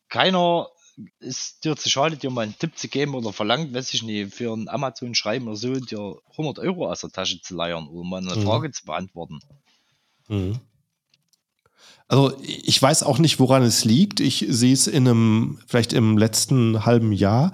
Keiner 0.09 0.69
ist 1.19 1.65
dir 1.65 1.77
zu 1.77 1.91
schade, 1.91 2.17
dir 2.17 2.31
mal 2.31 2.43
einen 2.43 2.59
Tipp 2.59 2.79
zu 2.79 2.89
geben 2.89 3.15
oder 3.15 3.33
verlangt, 3.33 3.75
weiß 3.75 3.93
ich 3.93 4.03
nicht, 4.03 4.35
für 4.35 4.53
ein 4.55 4.69
Amazon 4.69 5.15
schreiben 5.15 5.47
oder 5.47 5.57
so, 5.57 5.75
dir 5.75 6.17
100 6.33 6.59
Euro 6.61 6.91
aus 6.91 7.03
der 7.03 7.11
Tasche 7.11 7.41
zu 7.41 7.55
leiern 7.55 7.87
oder 7.89 8.09
mal 8.09 8.27
eine 8.27 8.37
mhm. 8.37 8.45
Frage 8.45 8.71
zu 8.71 8.85
beantworten. 8.87 9.41
Mhm. 10.29 10.61
Also 12.09 12.37
ich 12.41 12.81
weiß 12.81 13.03
auch 13.03 13.19
nicht, 13.19 13.41
woran 13.41 13.63
es 13.63 13.85
liegt. 13.85 14.21
Ich 14.21 14.47
sehe 14.49 14.73
es 14.73 14.87
in 14.87 15.09
einem, 15.09 15.59
vielleicht 15.67 15.93
im 15.93 16.17
letzten 16.17 16.87
halben 16.87 17.13
Jahr, 17.13 17.53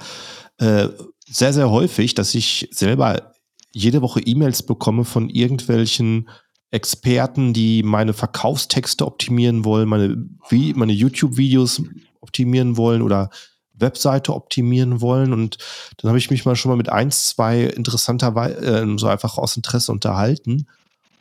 äh, 0.59 0.89
sehr, 1.33 1.53
sehr 1.53 1.71
häufig, 1.71 2.15
dass 2.15 2.35
ich 2.35 2.69
selber 2.73 3.33
jede 3.73 4.03
Woche 4.03 4.21
E-Mails 4.21 4.63
bekomme 4.63 5.05
von 5.05 5.31
irgendwelchen 5.31 6.29
Experten, 6.71 7.53
die 7.53 7.83
meine 7.83 8.13
Verkaufstexte 8.13 9.07
optimieren 9.07 9.65
wollen, 9.65 9.89
meine, 9.89 10.27
meine 10.75 10.93
YouTube-Videos 10.93 11.83
optimieren 12.21 12.77
wollen 12.77 13.03
oder 13.03 13.31
Webseite 13.75 14.35
optimieren 14.35 15.01
wollen. 15.01 15.33
Und 15.33 15.59
dann 15.99 16.09
habe 16.09 16.19
ich 16.19 16.31
mich 16.31 16.45
mal 16.45 16.57
schon 16.57 16.71
mal 16.71 16.77
mit 16.77 16.89
eins, 16.89 17.29
zwei 17.31 17.65
interessanterweise 17.65 18.57
äh, 18.57 18.99
so 18.99 19.07
einfach 19.07 19.39
aus 19.39 19.57
Interesse 19.57 19.93
unterhalten. 19.93 20.67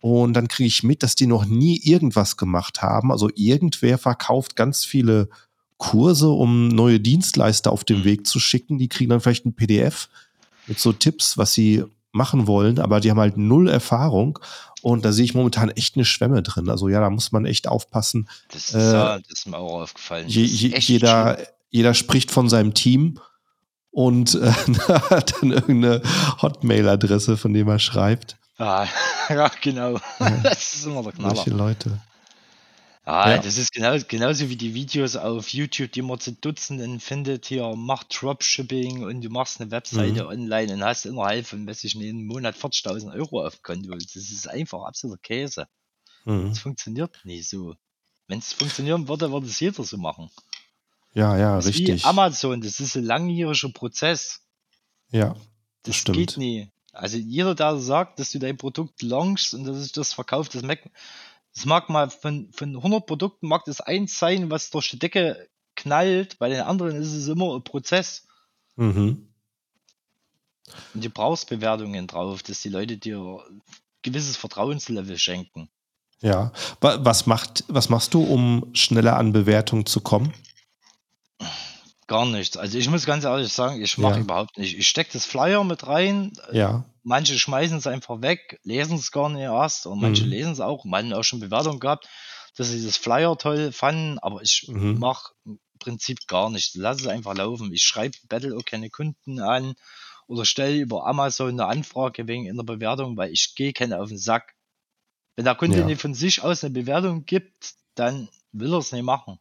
Und 0.01 0.33
dann 0.33 0.47
kriege 0.47 0.67
ich 0.67 0.83
mit, 0.83 1.03
dass 1.03 1.15
die 1.15 1.27
noch 1.27 1.45
nie 1.45 1.79
irgendwas 1.83 2.37
gemacht 2.37 2.81
haben. 2.81 3.11
Also 3.11 3.29
irgendwer 3.35 3.97
verkauft 3.97 4.55
ganz 4.55 4.83
viele 4.83 5.29
Kurse, 5.81 6.29
um 6.29 6.67
neue 6.67 6.99
Dienstleister 6.99 7.71
auf 7.71 7.83
den. 7.83 8.03
Weg 8.05 8.27
zu 8.27 8.39
schicken. 8.39 8.77
Die 8.77 8.87
kriegen 8.87 9.09
dann 9.09 9.19
vielleicht 9.19 9.47
ein 9.47 9.55
PDF 9.55 10.09
mit 10.67 10.79
so 10.79 10.93
Tipps, 10.93 11.39
was 11.39 11.53
sie 11.53 11.83
machen 12.11 12.45
wollen, 12.45 12.77
aber 12.77 12.99
die 12.99 13.09
haben 13.09 13.19
halt 13.19 13.37
null 13.37 13.67
Erfahrung. 13.67 14.37
Und 14.83 15.05
da 15.05 15.11
sehe 15.11 15.25
ich 15.25 15.33
momentan 15.33 15.69
echt 15.71 15.95
eine 15.95 16.05
Schwemme 16.05 16.43
drin. 16.43 16.69
Also 16.69 16.87
ja, 16.87 16.99
da 16.99 17.09
muss 17.09 17.31
man 17.31 17.45
echt 17.45 17.67
aufpassen. 17.67 18.29
Das 18.51 18.69
ist, 18.69 18.75
äh, 18.75 18.91
das 18.91 19.21
ist 19.31 19.47
mir 19.47 19.57
auch 19.57 19.81
aufgefallen. 19.81 20.27
Je, 20.27 20.43
je, 20.43 20.77
jeder, 20.77 21.39
jeder 21.71 21.95
spricht 21.95 22.29
von 22.29 22.47
seinem 22.47 22.75
Team 22.75 23.19
und 23.89 24.35
äh, 24.35 24.51
hat 24.87 25.33
dann 25.41 25.51
irgendeine 25.51 26.03
Hotmail-Adresse, 26.43 27.37
von 27.37 27.53
dem 27.53 27.67
er 27.67 27.79
schreibt. 27.79 28.37
Ah, 28.59 28.85
ja, 29.29 29.49
genau. 29.61 29.99
Ja. 30.19 30.29
Das 30.43 30.73
ist 30.75 30.85
immer 30.85 31.01
der 31.01 31.13
Knaller. 31.13 31.35
Solche 31.35 31.51
Leute. 31.51 31.99
Ja, 33.05 33.31
ja, 33.31 33.37
das 33.39 33.57
ist 33.57 33.71
genau, 33.71 33.97
genauso 34.07 34.49
wie 34.49 34.55
die 34.55 34.75
Videos 34.75 35.15
auf 35.15 35.49
YouTube, 35.49 35.91
die 35.91 36.03
man 36.03 36.19
zu 36.19 36.33
Dutzenden 36.33 36.99
findet. 36.99 37.47
Hier 37.47 37.75
macht 37.75 38.15
Dropshipping 38.21 39.03
und 39.03 39.21
du 39.21 39.29
machst 39.29 39.59
eine 39.59 39.71
Webseite 39.71 40.23
mhm. 40.23 40.29
online 40.29 40.73
und 40.73 40.83
hast 40.83 41.05
innerhalb 41.05 41.47
von, 41.47 41.65
weiß 41.65 41.83
ich 41.83 41.95
nicht, 41.95 42.09
einem 42.09 42.27
Monat 42.27 42.55
40.000 42.55 43.13
Euro 43.15 43.45
auf 43.45 43.63
Konto. 43.63 43.89
Das 43.89 44.15
ist 44.15 44.47
einfach 44.47 44.83
absoluter 44.83 45.19
Käse. 45.19 45.67
Mhm. 46.25 46.49
Das 46.49 46.59
funktioniert 46.59 47.19
nicht 47.23 47.49
so. 47.49 47.75
Wenn 48.27 48.37
es 48.37 48.53
funktionieren 48.53 49.07
würde, 49.07 49.31
würde 49.31 49.47
es 49.47 49.59
jeder 49.59 49.83
so 49.83 49.97
machen. 49.97 50.29
Ja, 51.13 51.37
ja, 51.37 51.55
das 51.55 51.65
richtig. 51.65 52.03
Wie 52.03 52.07
Amazon, 52.07 52.61
das 52.61 52.79
ist 52.79 52.95
ein 52.95 53.03
langjähriger 53.03 53.69
Prozess. 53.69 54.41
Ja, 55.09 55.29
das, 55.29 55.39
das 55.83 55.95
stimmt. 55.97 56.17
geht 56.17 56.37
nie. 56.37 56.69
Also 56.93 57.17
jeder, 57.17 57.55
der 57.55 57.77
sagt, 57.77 58.19
dass 58.19 58.31
du 58.31 58.39
dein 58.39 58.57
Produkt 58.57 59.01
launchst 59.01 59.53
und 59.53 59.63
dass 59.63 59.77
es 59.77 59.91
das 59.91 60.13
verkauft, 60.13 60.53
das 60.53 60.61
merkt 60.61 60.89
es 61.53 61.65
mag 61.65 61.89
mal 61.89 62.09
von, 62.09 62.51
von 62.53 62.75
100 62.75 63.05
Produkten 63.05 63.47
mag 63.47 63.63
das 63.65 63.81
eins 63.81 64.17
sein, 64.17 64.49
was 64.49 64.69
durch 64.69 64.89
die 64.89 64.99
Decke 64.99 65.49
knallt. 65.75 66.39
Bei 66.39 66.49
den 66.49 66.61
anderen 66.61 66.95
ist 66.95 67.13
es 67.13 67.27
immer 67.27 67.55
ein 67.55 67.63
Prozess. 67.63 68.27
Mhm. 68.75 69.27
Und 70.93 71.03
du 71.03 71.09
brauchst 71.09 71.49
Bewertungen 71.49 72.07
drauf, 72.07 72.43
dass 72.43 72.61
die 72.61 72.69
Leute 72.69 72.97
dir 72.97 73.43
gewisses 74.01 74.37
Vertrauenslevel 74.37 75.17
schenken. 75.17 75.69
Ja. 76.21 76.51
Was, 76.79 77.25
macht, 77.25 77.65
was 77.67 77.89
machst 77.89 78.13
du, 78.13 78.23
um 78.23 78.69
schneller 78.73 79.17
an 79.17 79.33
Bewertungen 79.33 79.85
zu 79.85 80.01
kommen? 80.01 80.33
Gar 82.11 82.25
nichts. 82.25 82.57
Also 82.57 82.77
ich 82.77 82.89
muss 82.89 83.05
ganz 83.05 83.23
ehrlich 83.23 83.53
sagen, 83.53 83.81
ich 83.81 83.97
mache 83.97 84.15
ja. 84.15 84.19
überhaupt 84.19 84.57
nicht. 84.57 84.77
Ich 84.77 84.85
stecke 84.85 85.13
das 85.13 85.25
Flyer 85.25 85.63
mit 85.63 85.87
rein. 85.87 86.33
Ja. 86.51 86.83
Manche 87.03 87.39
schmeißen 87.39 87.77
es 87.77 87.87
einfach 87.87 88.21
weg, 88.21 88.59
lesen 88.63 88.97
es 88.97 89.13
gar 89.13 89.29
nicht 89.29 89.43
erst 89.43 89.87
und 89.87 90.01
manche 90.01 90.25
mhm. 90.25 90.29
lesen 90.29 90.51
es 90.51 90.59
auch. 90.59 90.83
Manche 90.83 91.17
auch 91.17 91.23
schon 91.23 91.39
Bewertungen 91.39 91.79
gehabt, 91.79 92.09
dass 92.57 92.67
sie 92.67 92.83
das 92.83 92.97
Flyer 92.97 93.37
toll 93.37 93.71
fanden, 93.71 94.19
aber 94.19 94.41
ich 94.41 94.65
mhm. 94.67 94.99
mache 94.99 95.31
im 95.45 95.61
Prinzip 95.79 96.27
gar 96.27 96.49
nichts. 96.49 96.75
Lass 96.75 96.99
es 96.99 97.07
einfach 97.07 97.33
laufen. 97.33 97.71
Ich 97.71 97.83
schreibe 97.83 98.17
Battle 98.27 98.57
auch 98.57 98.65
keine 98.65 98.89
Kunden 98.89 99.39
an 99.39 99.75
oder 100.27 100.43
stelle 100.43 100.81
über 100.81 101.07
Amazon 101.07 101.51
eine 101.51 101.67
Anfrage 101.67 102.27
wegen 102.27 102.45
in 102.45 102.57
der 102.57 102.65
Bewertung, 102.65 103.15
weil 103.15 103.31
ich 103.31 103.55
gehe 103.55 103.71
keine 103.71 104.01
auf 104.01 104.09
den 104.09 104.17
Sack. 104.17 104.55
Wenn 105.37 105.45
der 105.45 105.55
Kunde 105.55 105.79
ja. 105.79 105.85
nicht 105.85 106.01
von 106.01 106.13
sich 106.13 106.43
aus 106.43 106.61
eine 106.61 106.73
Bewertung 106.73 107.23
gibt, 107.23 107.75
dann 107.95 108.27
will 108.51 108.73
er 108.73 108.79
es 108.79 108.91
nicht 108.91 109.03
machen. 109.03 109.39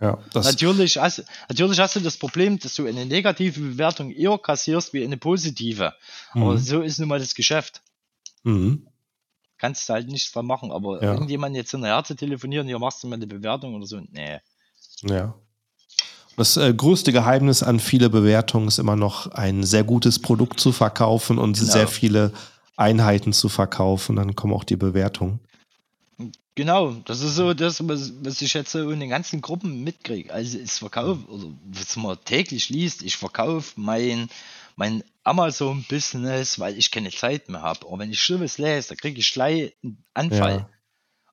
Ja, 0.00 0.18
natürlich, 0.34 0.96
hast, 0.96 1.24
natürlich 1.48 1.78
hast 1.78 1.96
du 1.96 2.00
das 2.00 2.16
Problem, 2.16 2.58
dass 2.58 2.74
du 2.74 2.86
eine 2.86 3.04
negative 3.04 3.60
Bewertung 3.60 4.10
eher 4.10 4.38
kassierst 4.38 4.94
wie 4.94 5.04
eine 5.04 5.18
positive. 5.18 5.92
Mhm. 6.32 6.42
Aber 6.42 6.58
so 6.58 6.80
ist 6.80 6.98
nun 6.98 7.08
mal 7.08 7.18
das 7.18 7.34
Geschäft. 7.34 7.82
Mhm. 8.42 8.86
Kannst 9.58 9.86
du 9.88 9.92
halt 9.92 10.08
nichts 10.08 10.32
dran 10.32 10.46
machen. 10.46 10.72
Aber 10.72 11.02
ja. 11.02 11.12
irgendjemand 11.12 11.54
jetzt 11.54 11.74
in 11.74 11.82
der 11.82 11.90
Herze 11.90 12.16
telefonieren, 12.16 12.66
hier 12.66 12.78
machst 12.78 13.02
du 13.02 13.08
mal 13.08 13.16
eine 13.16 13.26
Bewertung 13.26 13.74
oder 13.74 13.86
so. 13.86 14.00
Nee. 14.10 14.38
Ja. 15.02 15.34
Das 16.38 16.56
äh, 16.56 16.72
größte 16.72 17.12
Geheimnis 17.12 17.62
an 17.62 17.78
viele 17.78 18.08
Bewertungen 18.08 18.68
ist 18.68 18.78
immer 18.78 18.96
noch, 18.96 19.26
ein 19.32 19.64
sehr 19.64 19.84
gutes 19.84 20.18
Produkt 20.18 20.60
zu 20.60 20.72
verkaufen 20.72 21.36
und 21.36 21.58
genau. 21.58 21.70
sehr 21.70 21.88
viele 21.88 22.32
Einheiten 22.76 23.34
zu 23.34 23.50
verkaufen. 23.50 24.16
Dann 24.16 24.34
kommen 24.34 24.54
auch 24.54 24.64
die 24.64 24.76
Bewertungen. 24.76 25.40
Genau, 26.60 26.92
das 27.06 27.22
ist 27.22 27.36
so 27.36 27.54
das, 27.54 27.88
was, 27.88 28.12
was 28.22 28.42
ich 28.42 28.52
jetzt 28.52 28.72
so 28.72 28.90
in 28.90 29.00
den 29.00 29.08
ganzen 29.08 29.40
Gruppen 29.40 29.82
mitkriege. 29.82 30.30
Also 30.30 30.58
ich 30.58 30.70
verkaufe, 30.72 31.24
oder 31.30 31.46
was 31.64 31.96
man 31.96 32.22
täglich 32.26 32.68
liest, 32.68 33.02
ich 33.02 33.16
verkaufe 33.16 33.80
mein, 33.80 34.28
mein 34.76 35.02
Amazon-Business, 35.24 36.58
weil 36.58 36.76
ich 36.76 36.90
keine 36.90 37.08
Zeit 37.12 37.48
mehr 37.48 37.62
habe. 37.62 37.86
Und 37.86 37.98
wenn 37.98 38.10
ich 38.10 38.20
Schlimmes 38.20 38.58
lese, 38.58 38.90
da 38.90 38.94
kriege 38.94 39.18
ich 39.18 39.32
gleich 39.32 39.74
einen 39.82 40.04
Anfall. 40.12 40.56
Ja. 40.56 40.68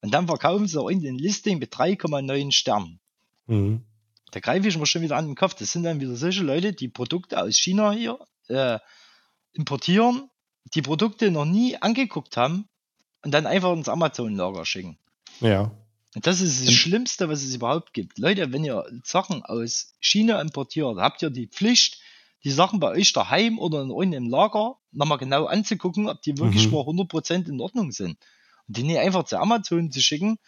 Und 0.02 0.14
dann 0.14 0.28
verkaufen 0.28 0.66
sie 0.66 0.80
auch 0.80 0.88
in 0.88 1.02
den 1.02 1.18
Listing 1.18 1.60
mit 1.60 1.74
3,9 1.74 2.54
Sternen. 2.54 3.02
Mhm. 3.48 3.84
Da 4.32 4.40
greife 4.40 4.66
ich 4.66 4.78
mir 4.78 4.86
schon 4.86 5.02
wieder 5.02 5.18
an 5.18 5.26
den 5.26 5.36
Kopf. 5.36 5.56
Das 5.56 5.74
sind 5.74 5.84
dann 5.84 6.00
wieder 6.00 6.16
solche 6.16 6.44
Leute, 6.44 6.72
die 6.72 6.88
Produkte 6.88 7.44
aus 7.44 7.58
China 7.58 7.92
hier 7.92 8.18
äh, 8.48 8.80
importieren, 9.52 10.30
die 10.74 10.82
Produkte 10.82 11.32
noch 11.32 11.44
nie 11.44 11.76
angeguckt 11.76 12.38
haben 12.38 12.70
und 13.24 13.32
dann 13.32 13.46
einfach 13.46 13.74
ins 13.74 13.90
Amazon-Lager 13.90 14.64
schicken. 14.64 14.98
Ja. 15.40 15.72
Das 16.16 16.42
ist 16.42 16.66
das 16.66 16.74
Schlimmste, 16.74 17.30
was 17.30 17.44
es 17.44 17.54
überhaupt 17.54 17.94
gibt. 17.94 18.18
Leute, 18.18 18.52
wenn 18.52 18.64
ihr 18.64 18.86
Sachen 19.04 19.44
aus 19.44 19.94
China 20.00 20.42
importiert, 20.42 20.98
habt 20.98 21.22
ihr 21.22 21.30
die 21.30 21.48
Pflicht, 21.48 22.00
die 22.44 22.52
Sachen 22.52 22.80
bei 22.80 22.90
euch 22.90 23.14
daheim 23.14 23.60
oder 23.60 23.82
in 23.82 23.90
irgendeinem 23.90 24.30
Lager 24.30 24.78
nochmal 24.92 25.18
genau 25.18 25.46
anzugucken, 25.46 26.08
ob 26.08 26.22
die 26.22 26.38
wirklich 26.38 26.68
mhm. 26.68 26.74
mal 26.74 26.82
100% 26.82 27.48
in 27.50 27.62
Ordnung 27.62 27.92
sind. 27.92 28.18
Und 28.68 28.78
die 28.78 28.84
nicht 28.84 29.00
einfach 29.00 29.26
zu 29.26 29.38
Amazon 29.38 29.92
zu 29.92 30.02
schicken, 30.02 30.40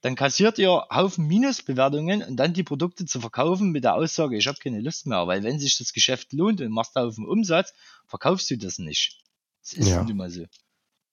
dann 0.00 0.14
kassiert 0.14 0.58
ihr 0.58 0.86
Haufen 0.90 1.26
Minusbewertungen 1.26 2.22
und 2.22 2.36
dann 2.36 2.54
die 2.54 2.62
Produkte 2.62 3.04
zu 3.04 3.20
verkaufen 3.20 3.70
mit 3.70 3.84
der 3.84 3.94
Aussage, 3.94 4.36
ich 4.36 4.46
habe 4.46 4.58
keine 4.58 4.80
Lust 4.80 5.06
mehr. 5.06 5.26
Weil 5.26 5.42
wenn 5.42 5.58
sich 5.58 5.76
das 5.76 5.92
Geschäft 5.92 6.32
lohnt 6.32 6.60
und 6.60 6.72
machst 6.72 6.94
Haufen 6.94 7.26
Umsatz, 7.26 7.74
verkaufst 8.06 8.50
du 8.50 8.56
das 8.56 8.78
nicht. 8.78 9.18
Das 9.62 9.74
ist 9.74 9.88
ja. 9.88 10.02
immer 10.02 10.30
so. 10.30 10.46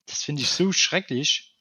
Das 0.05 0.23
finde 0.23 0.41
ich 0.41 0.49
so 0.49 0.71
schrecklich. 0.71 1.56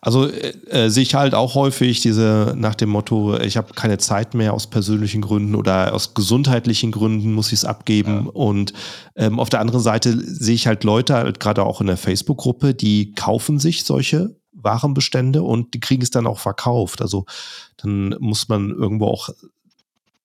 Also 0.00 0.28
äh, 0.28 0.50
äh, 0.68 0.88
sehe 0.90 1.02
ich 1.02 1.14
halt 1.14 1.34
auch 1.34 1.54
häufig 1.54 2.00
diese 2.00 2.54
nach 2.56 2.74
dem 2.74 2.90
Motto, 2.90 3.38
ich 3.38 3.56
habe 3.56 3.74
keine 3.74 3.98
Zeit 3.98 4.34
mehr 4.34 4.52
aus 4.52 4.66
persönlichen 4.66 5.22
Gründen 5.22 5.54
oder 5.54 5.94
aus 5.94 6.14
gesundheitlichen 6.14 6.92
Gründen 6.92 7.32
muss 7.32 7.48
ich 7.48 7.60
es 7.60 7.64
abgeben. 7.64 8.26
Ja. 8.26 8.30
Und 8.32 8.72
ähm, 9.16 9.40
auf 9.40 9.48
der 9.48 9.60
anderen 9.60 9.80
Seite 9.80 10.16
sehe 10.18 10.54
ich 10.54 10.66
halt 10.66 10.84
Leute, 10.84 11.14
halt 11.14 11.40
gerade 11.40 11.64
auch 11.64 11.80
in 11.80 11.86
der 11.86 11.96
Facebook-Gruppe, 11.96 12.74
die 12.74 13.12
kaufen 13.12 13.58
sich 13.58 13.84
solche 13.84 14.36
Warenbestände 14.52 15.42
und 15.42 15.74
die 15.74 15.80
kriegen 15.80 16.02
es 16.02 16.10
dann 16.10 16.26
auch 16.26 16.38
verkauft. 16.38 17.00
Also 17.00 17.24
dann 17.78 18.14
muss 18.18 18.48
man 18.48 18.70
irgendwo 18.70 19.06
auch 19.06 19.30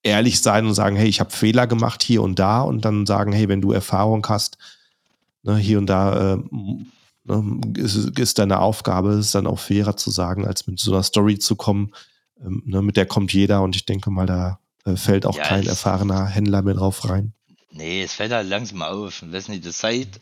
ehrlich 0.03 0.41
sein 0.41 0.65
und 0.65 0.73
sagen, 0.73 0.95
hey, 0.95 1.07
ich 1.07 1.19
habe 1.19 1.31
Fehler 1.31 1.67
gemacht 1.67 2.03
hier 2.03 2.21
und 2.21 2.39
da 2.39 2.61
und 2.61 2.85
dann 2.85 3.05
sagen, 3.05 3.31
hey, 3.33 3.49
wenn 3.49 3.61
du 3.61 3.71
Erfahrung 3.71 4.25
hast, 4.27 4.57
ne, 5.43 5.57
hier 5.57 5.77
und 5.77 5.87
da 5.87 6.33
äh, 6.33 6.37
Ne, 7.23 7.61
ist, 7.77 7.95
ist 7.95 8.39
deine 8.39 8.59
Aufgabe, 8.59 9.13
ist 9.13 9.35
dann 9.35 9.47
auch 9.47 9.59
fairer 9.59 9.97
zu 9.97 10.11
sagen, 10.11 10.47
als 10.47 10.67
mit 10.67 10.79
so 10.79 10.93
einer 10.93 11.03
Story 11.03 11.39
zu 11.39 11.55
kommen. 11.55 11.93
Ähm, 12.41 12.63
ne, 12.65 12.81
mit 12.81 12.97
der 12.97 13.05
kommt 13.05 13.33
jeder 13.33 13.61
und 13.61 13.75
ich 13.75 13.85
denke 13.85 14.09
mal, 14.09 14.25
da 14.25 14.59
äh, 14.85 14.95
fällt 14.95 15.25
auch 15.25 15.37
ja, 15.37 15.43
kein 15.43 15.67
erfahrener 15.67 16.25
Händler 16.25 16.61
mehr 16.61 16.75
drauf 16.75 17.09
rein. 17.09 17.33
Nee, 17.71 18.03
es 18.03 18.13
fällt 18.13 18.31
halt 18.31 18.49
langsam 18.49 18.81
auf. 18.81 19.21
Weiß 19.21 19.47
nicht, 19.49 19.65
das 19.65 19.79
seit 19.79 20.21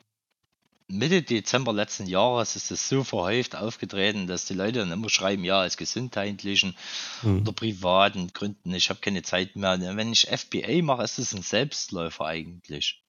Mitte 0.90 1.22
Dezember 1.22 1.74
letzten 1.74 2.08
Jahres 2.08 2.56
ist 2.56 2.72
es 2.72 2.88
so 2.88 3.04
verhäuft 3.04 3.56
aufgetreten, 3.56 4.28
dass 4.28 4.46
die 4.46 4.54
Leute 4.54 4.80
dann 4.80 4.92
immer 4.92 5.10
schreiben, 5.10 5.44
ja, 5.44 5.66
aus 5.66 5.76
gesundheitlichen 5.76 6.78
mhm. 7.24 7.42
oder 7.42 7.52
privaten 7.52 8.32
Gründen, 8.32 8.74
ich 8.74 8.90
habe 8.90 9.02
keine 9.02 9.22
Zeit 9.22 9.58
mehr. 9.58 9.80
Wenn 9.80 10.14
ich 10.14 10.28
FBA 10.30 10.82
mache, 10.82 11.04
ist 11.04 11.20
es 11.20 11.34
ein 11.34 11.42
Selbstläufer 11.42 12.26
eigentlich. 12.26 13.04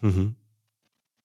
Mhm. 0.00 0.36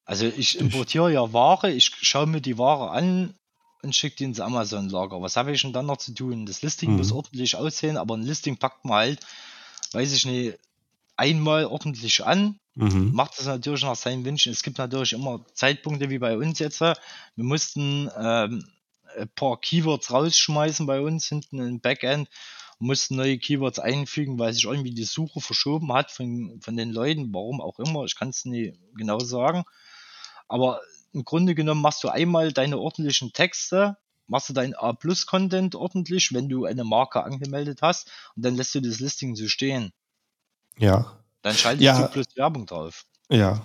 Also 0.09 0.25
ich 0.25 0.57
importiere 0.57 1.13
ja 1.13 1.33
Ware, 1.33 1.71
ich 1.71 1.91
schaue 2.01 2.25
mir 2.25 2.41
die 2.41 2.57
Ware 2.57 2.89
an 2.89 3.35
und 3.83 3.95
schicke 3.95 4.15
die 4.15 4.23
ins 4.23 4.39
Amazon-Lager. 4.39 5.21
Was 5.21 5.35
habe 5.35 5.51
ich 5.51 5.61
denn 5.61 5.71
dann 5.71 5.85
noch 5.85 5.97
zu 5.97 6.15
tun? 6.15 6.47
Das 6.47 6.63
Listing 6.63 6.89
mhm. 6.89 6.97
muss 6.97 7.11
ordentlich 7.11 7.55
aussehen, 7.55 7.95
aber 7.95 8.17
ein 8.17 8.23
Listing 8.23 8.57
packt 8.57 8.85
man 8.85 8.95
halt, 8.95 9.19
weiß 9.91 10.11
ich 10.11 10.25
nicht, 10.25 10.57
einmal 11.15 11.65
ordentlich 11.65 12.25
an, 12.25 12.59
mhm. 12.73 13.11
macht 13.13 13.37
das 13.37 13.45
natürlich 13.45 13.83
nach 13.83 13.95
seinen 13.95 14.25
Wünschen. 14.25 14.51
Es 14.51 14.63
gibt 14.63 14.79
natürlich 14.79 15.13
immer 15.13 15.45
Zeitpunkte 15.53 16.09
wie 16.09 16.17
bei 16.17 16.35
uns 16.35 16.57
jetzt. 16.57 16.81
Wir 16.81 16.95
mussten 17.35 18.09
ähm, 18.17 18.67
ein 19.15 19.29
paar 19.35 19.61
Keywords 19.61 20.11
rausschmeißen 20.11 20.87
bei 20.87 21.01
uns 21.01 21.27
hinten 21.27 21.59
im 21.59 21.81
Backend, 21.81 22.29
mussten 22.79 23.15
neue 23.15 23.37
Keywords 23.37 23.77
einfügen, 23.77 24.39
weil 24.39 24.53
sich 24.53 24.63
irgendwie 24.63 24.95
die 24.95 25.03
Suche 25.03 25.39
verschoben 25.39 25.93
hat 25.93 26.09
von, 26.09 26.59
von 26.61 26.75
den 26.75 26.89
Leuten, 26.89 27.31
warum 27.31 27.61
auch 27.61 27.77
immer. 27.77 28.05
Ich 28.05 28.15
kann 28.15 28.29
es 28.29 28.45
nicht 28.45 28.73
genau 28.95 29.19
sagen. 29.19 29.65
Aber 30.49 30.81
im 31.13 31.23
Grunde 31.23 31.55
genommen 31.55 31.81
machst 31.81 32.03
du 32.03 32.09
einmal 32.09 32.51
deine 32.51 32.77
ordentlichen 32.77 33.31
Texte, 33.31 33.97
machst 34.27 34.49
du 34.49 34.53
deinen 34.53 34.73
A-Plus-Content 34.73 35.75
ordentlich, 35.75 36.33
wenn 36.33 36.49
du 36.49 36.65
eine 36.65 36.83
Marke 36.83 37.23
angemeldet 37.23 37.79
hast, 37.81 38.11
und 38.35 38.43
dann 38.45 38.55
lässt 38.55 38.75
du 38.75 38.81
das 38.81 38.99
Listing 38.99 39.35
so 39.35 39.47
stehen. 39.47 39.91
Ja. 40.77 41.17
Dann 41.41 41.55
schaltest 41.55 41.83
ja. 41.83 42.01
du 42.01 42.07
plus 42.09 42.25
Werbung 42.35 42.65
drauf. 42.65 43.05
Ja. 43.29 43.61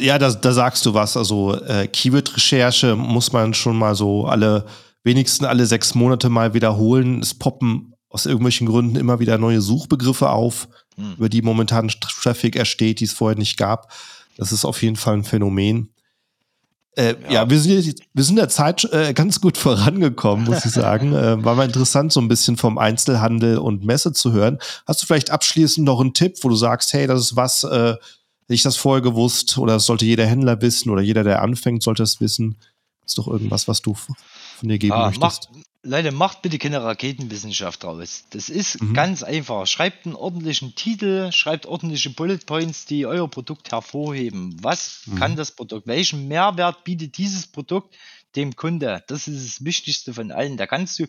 Ja, 0.00 0.18
da, 0.18 0.30
da 0.30 0.52
sagst 0.52 0.84
du 0.84 0.92
was. 0.92 1.16
Also 1.16 1.54
äh, 1.54 1.88
Keyword-Recherche 1.88 2.94
muss 2.94 3.32
man 3.32 3.54
schon 3.54 3.76
mal 3.76 3.94
so 3.94 4.26
alle, 4.26 4.66
wenigstens 5.02 5.46
alle 5.46 5.66
sechs 5.66 5.94
Monate 5.94 6.28
mal 6.28 6.52
wiederholen. 6.52 7.20
Es 7.20 7.32
poppen 7.34 7.94
aus 8.10 8.26
irgendwelchen 8.26 8.66
Gründen 8.66 8.96
immer 8.96 9.18
wieder 9.18 9.38
neue 9.38 9.62
Suchbegriffe 9.62 10.28
auf, 10.28 10.68
hm. 10.96 11.14
über 11.14 11.30
die 11.30 11.40
momentan 11.40 11.88
Traffic 11.88 12.56
entsteht, 12.56 13.00
die 13.00 13.04
es 13.04 13.14
vorher 13.14 13.38
nicht 13.38 13.56
gab. 13.56 13.90
Das 14.36 14.52
ist 14.52 14.66
auf 14.66 14.82
jeden 14.82 14.96
Fall 14.96 15.14
ein 15.14 15.24
Phänomen. 15.24 15.91
Äh, 16.96 17.14
ja. 17.24 17.30
ja. 17.30 17.50
wir 17.50 17.58
sind, 17.58 18.00
wir 18.12 18.24
sind 18.24 18.36
der 18.36 18.48
Zeit 18.48 18.84
äh, 18.92 19.14
ganz 19.14 19.40
gut 19.40 19.56
vorangekommen, 19.58 20.44
muss 20.44 20.64
ich 20.64 20.72
sagen. 20.72 21.14
äh, 21.14 21.42
war 21.44 21.54
mal 21.54 21.66
interessant, 21.66 22.12
so 22.12 22.20
ein 22.20 22.28
bisschen 22.28 22.56
vom 22.56 22.78
Einzelhandel 22.78 23.58
und 23.58 23.84
Messe 23.84 24.12
zu 24.12 24.32
hören. 24.32 24.58
Hast 24.86 25.02
du 25.02 25.06
vielleicht 25.06 25.30
abschließend 25.30 25.86
noch 25.86 26.00
einen 26.00 26.14
Tipp, 26.14 26.36
wo 26.42 26.48
du 26.48 26.56
sagst, 26.56 26.92
hey, 26.92 27.06
das 27.06 27.20
ist 27.20 27.36
was, 27.36 27.64
äh, 27.64 27.94
hätte 27.94 27.98
ich 28.48 28.62
das 28.62 28.76
vorher 28.76 29.02
gewusst 29.02 29.58
oder 29.58 29.74
das 29.74 29.86
sollte 29.86 30.04
jeder 30.04 30.26
Händler 30.26 30.60
wissen 30.60 30.90
oder 30.90 31.02
jeder, 31.02 31.24
der 31.24 31.42
anfängt, 31.42 31.82
sollte 31.82 32.02
es 32.02 32.20
wissen? 32.20 32.56
ist 33.04 33.18
doch 33.18 33.28
irgendwas, 33.28 33.68
was 33.68 33.82
du 33.82 33.96
von 34.62 34.68
dir 34.68 34.78
geben 34.78 34.92
ah, 34.92 35.06
möchtest. 35.06 35.50
Mach, 35.52 35.62
Leute, 35.84 36.12
macht 36.12 36.42
bitte 36.42 36.58
keine 36.58 36.82
Raketenwissenschaft 36.82 37.82
draus. 37.82 38.24
Das 38.30 38.48
ist 38.48 38.80
mhm. 38.80 38.94
ganz 38.94 39.24
einfach. 39.24 39.66
Schreibt 39.66 40.06
einen 40.06 40.14
ordentlichen 40.14 40.76
Titel, 40.76 41.32
schreibt 41.32 41.66
ordentliche 41.66 42.10
Bullet 42.10 42.38
Points, 42.46 42.86
die 42.86 43.04
euer 43.04 43.28
Produkt 43.28 43.72
hervorheben. 43.72 44.56
Was 44.62 45.02
mhm. 45.06 45.16
kann 45.16 45.36
das 45.36 45.50
Produkt? 45.50 45.88
Welchen 45.88 46.28
Mehrwert 46.28 46.84
bietet 46.84 47.18
dieses 47.18 47.48
Produkt 47.48 47.96
dem 48.36 48.54
Kunde? 48.54 49.02
Das 49.08 49.26
ist 49.26 49.44
das 49.44 49.64
Wichtigste 49.64 50.14
von 50.14 50.30
allen. 50.30 50.56
Da 50.56 50.68
kannst 50.68 51.00
du, 51.00 51.06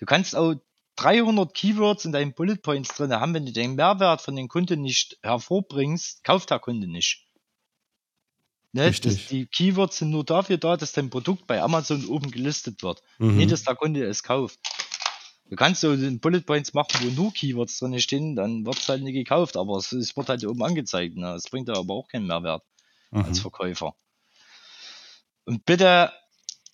du 0.00 0.06
kannst 0.06 0.34
auch 0.34 0.54
300 0.96 1.52
Keywords 1.52 2.06
in 2.06 2.12
deinen 2.12 2.32
Bullet 2.32 2.56
Points 2.56 2.94
drin 2.94 3.12
haben. 3.12 3.34
Wenn 3.34 3.44
du 3.44 3.52
den 3.52 3.74
Mehrwert 3.74 4.22
von 4.22 4.36
den 4.36 4.48
Kunden 4.48 4.80
nicht 4.80 5.18
hervorbringst, 5.22 6.24
kauft 6.24 6.50
der 6.50 6.60
Kunde 6.60 6.86
nicht. 6.86 7.26
Ne? 8.74 8.90
Das, 8.90 9.28
die 9.28 9.46
Keywords 9.46 9.98
sind 9.98 10.10
nur 10.10 10.24
dafür 10.24 10.58
da, 10.58 10.76
dass 10.76 10.92
dein 10.92 11.08
Produkt 11.08 11.46
bei 11.46 11.62
Amazon 11.62 12.04
oben 12.06 12.32
gelistet 12.32 12.82
wird. 12.82 13.02
Mhm. 13.18 13.36
Nicht, 13.36 13.52
dass 13.52 13.62
der 13.62 13.76
Kunde 13.76 14.04
es 14.04 14.24
kauft. 14.24 14.58
Du 15.48 15.54
kannst 15.54 15.82
so 15.82 15.94
den 15.94 16.18
Bullet 16.18 16.40
Points 16.40 16.74
machen, 16.74 16.90
wo 17.00 17.22
nur 17.22 17.32
Keywords 17.32 17.78
drin 17.78 17.98
stehen, 18.00 18.34
dann 18.34 18.66
wird 18.66 18.78
es 18.78 18.88
halt 18.88 19.02
nicht 19.04 19.14
gekauft, 19.14 19.56
aber 19.56 19.76
es, 19.76 19.92
es 19.92 20.16
wird 20.16 20.28
halt 20.28 20.44
oben 20.44 20.64
angezeigt. 20.64 21.16
Ne? 21.16 21.34
Es 21.34 21.48
bringt 21.48 21.70
aber 21.70 21.94
auch 21.94 22.08
keinen 22.08 22.26
Mehrwert 22.26 22.64
mhm. 23.12 23.24
als 23.24 23.38
Verkäufer. 23.38 23.94
Und 25.44 25.64
bitte 25.64 26.10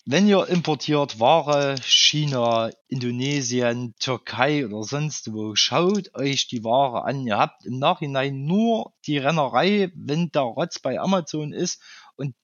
wenn 0.05 0.27
ihr 0.27 0.47
importiert 0.47 1.19
Ware, 1.19 1.75
China, 1.83 2.71
Indonesien, 2.87 3.93
Türkei 3.99 4.65
oder 4.65 4.83
sonst 4.83 5.31
wo, 5.31 5.55
schaut 5.55 6.13
euch 6.15 6.47
die 6.47 6.63
Ware 6.63 7.05
an. 7.05 7.25
Ihr 7.27 7.37
habt 7.37 7.65
im 7.65 7.77
Nachhinein 7.77 8.45
nur 8.45 8.93
die 9.05 9.19
Rennerei, 9.19 9.91
wenn 9.95 10.31
der 10.31 10.41
Rotz 10.41 10.79
bei 10.79 10.99
Amazon 10.99 11.53
ist 11.53 11.81
und 12.15 12.35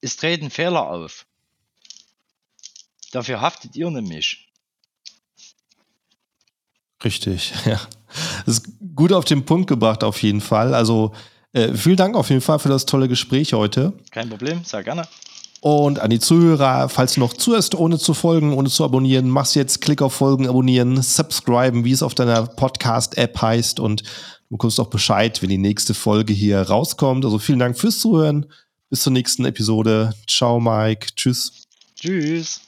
es 0.00 0.16
treten 0.16 0.50
Fehler 0.50 0.90
auf. 0.90 1.26
Dafür 3.12 3.40
haftet 3.40 3.76
ihr 3.76 3.90
nämlich. 3.90 4.48
Richtig, 7.04 7.52
ja. 7.66 7.80
Das 8.46 8.58
ist 8.58 8.72
gut 8.96 9.12
auf 9.12 9.24
den 9.24 9.44
Punkt 9.44 9.68
gebracht, 9.68 10.02
auf 10.02 10.22
jeden 10.22 10.40
Fall. 10.40 10.74
Also 10.74 11.12
äh, 11.52 11.74
vielen 11.74 11.96
Dank 11.96 12.16
auf 12.16 12.30
jeden 12.30 12.40
Fall 12.40 12.58
für 12.58 12.68
das 12.68 12.86
tolle 12.86 13.08
Gespräch 13.08 13.52
heute. 13.52 13.92
Kein 14.10 14.28
Problem, 14.28 14.64
sehr 14.64 14.82
gerne. 14.82 15.06
Und 15.60 15.98
an 15.98 16.08
die 16.08 16.20
Zuhörer, 16.20 16.88
falls 16.88 17.14
du 17.14 17.20
noch 17.20 17.34
zuerst 17.34 17.74
ohne 17.74 17.98
zu 17.98 18.14
folgen, 18.14 18.54
ohne 18.54 18.70
zu 18.70 18.82
abonnieren, 18.82 19.28
machst 19.28 19.54
jetzt 19.54 19.82
Klick 19.82 20.00
auf 20.00 20.14
Folgen, 20.14 20.48
abonnieren, 20.48 21.02
subscriben, 21.02 21.84
wie 21.84 21.92
es 21.92 22.02
auf 22.02 22.14
deiner 22.14 22.46
Podcast-App 22.46 23.42
heißt 23.42 23.78
und 23.78 24.00
du 24.00 24.56
bekommst 24.56 24.80
auch 24.80 24.88
Bescheid, 24.88 25.42
wenn 25.42 25.50
die 25.50 25.58
nächste 25.58 25.92
Folge 25.92 26.32
hier 26.32 26.62
rauskommt. 26.62 27.26
Also 27.26 27.38
vielen 27.38 27.58
Dank 27.58 27.78
fürs 27.78 27.98
Zuhören. 27.98 28.46
Bis 28.88 29.02
zur 29.02 29.12
nächsten 29.12 29.44
Episode. 29.44 30.14
Ciao, 30.26 30.58
Mike. 30.60 31.08
Tschüss. 31.14 31.52
Tschüss. 31.94 32.58